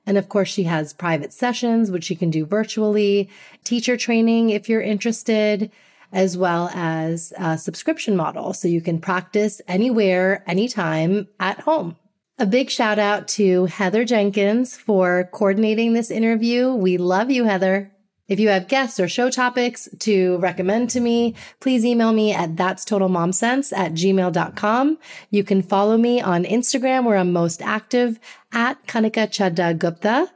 And 0.04 0.18
of 0.18 0.28
course, 0.28 0.50
she 0.50 0.64
has 0.64 0.92
private 0.92 1.32
sessions, 1.32 1.90
which 1.90 2.10
you 2.10 2.16
can 2.16 2.28
do 2.28 2.44
virtually, 2.44 3.30
teacher 3.64 3.96
training 3.96 4.50
if 4.50 4.68
you're 4.68 4.82
interested, 4.82 5.70
as 6.12 6.36
well 6.36 6.68
as 6.74 7.32
a 7.38 7.56
subscription 7.56 8.14
model. 8.14 8.52
So 8.52 8.68
you 8.68 8.82
can 8.82 8.98
practice 8.98 9.62
anywhere, 9.66 10.44
anytime 10.46 11.26
at 11.40 11.60
home. 11.60 11.96
A 12.38 12.44
big 12.44 12.68
shout 12.68 12.98
out 12.98 13.28
to 13.28 13.64
Heather 13.66 14.04
Jenkins 14.04 14.76
for 14.76 15.30
coordinating 15.32 15.94
this 15.94 16.10
interview. 16.10 16.74
We 16.74 16.98
love 16.98 17.30
you, 17.30 17.44
Heather. 17.44 17.92
If 18.28 18.38
you 18.38 18.48
have 18.48 18.68
guests 18.68 19.00
or 19.00 19.08
show 19.08 19.30
topics 19.30 19.88
to 20.00 20.38
recommend 20.38 20.90
to 20.90 21.00
me, 21.00 21.34
please 21.60 21.84
email 21.84 22.12
me 22.12 22.32
at 22.32 22.56
that's 22.56 22.84
total 22.84 23.08
mom 23.08 23.32
sense 23.32 23.72
at 23.72 23.92
gmail.com. 23.92 24.98
You 25.30 25.44
can 25.44 25.62
follow 25.62 25.96
me 25.96 26.20
on 26.20 26.44
Instagram 26.44 27.04
where 27.04 27.16
I'm 27.16 27.32
most 27.32 27.60
active 27.60 28.20
at 28.52 28.86
Kanika 28.86 29.28
Chadda 29.28 29.76
Gupta. 29.76 30.30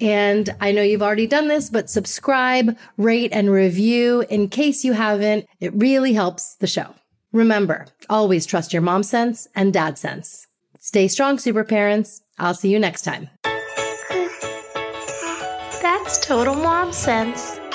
And 0.00 0.54
I 0.60 0.72
know 0.72 0.82
you've 0.82 1.02
already 1.02 1.26
done 1.26 1.48
this, 1.48 1.70
but 1.70 1.90
subscribe, 1.90 2.76
rate 2.96 3.32
and 3.32 3.50
review 3.50 4.24
in 4.28 4.48
case 4.48 4.84
you 4.84 4.92
haven't. 4.92 5.46
It 5.60 5.74
really 5.74 6.12
helps 6.12 6.56
the 6.56 6.66
show. 6.66 6.94
Remember, 7.32 7.86
always 8.08 8.46
trust 8.46 8.72
your 8.72 8.82
mom 8.82 9.02
sense 9.02 9.48
and 9.54 9.72
dad 9.72 9.98
sense. 9.98 10.46
Stay 10.80 11.08
strong, 11.08 11.38
super 11.38 11.64
parents. 11.64 12.22
I'll 12.38 12.54
see 12.54 12.70
you 12.70 12.78
next 12.78 13.02
time. 13.02 13.28
That's 16.08 16.26
total 16.26 16.54
mom 16.54 16.90
sense. 16.90 17.67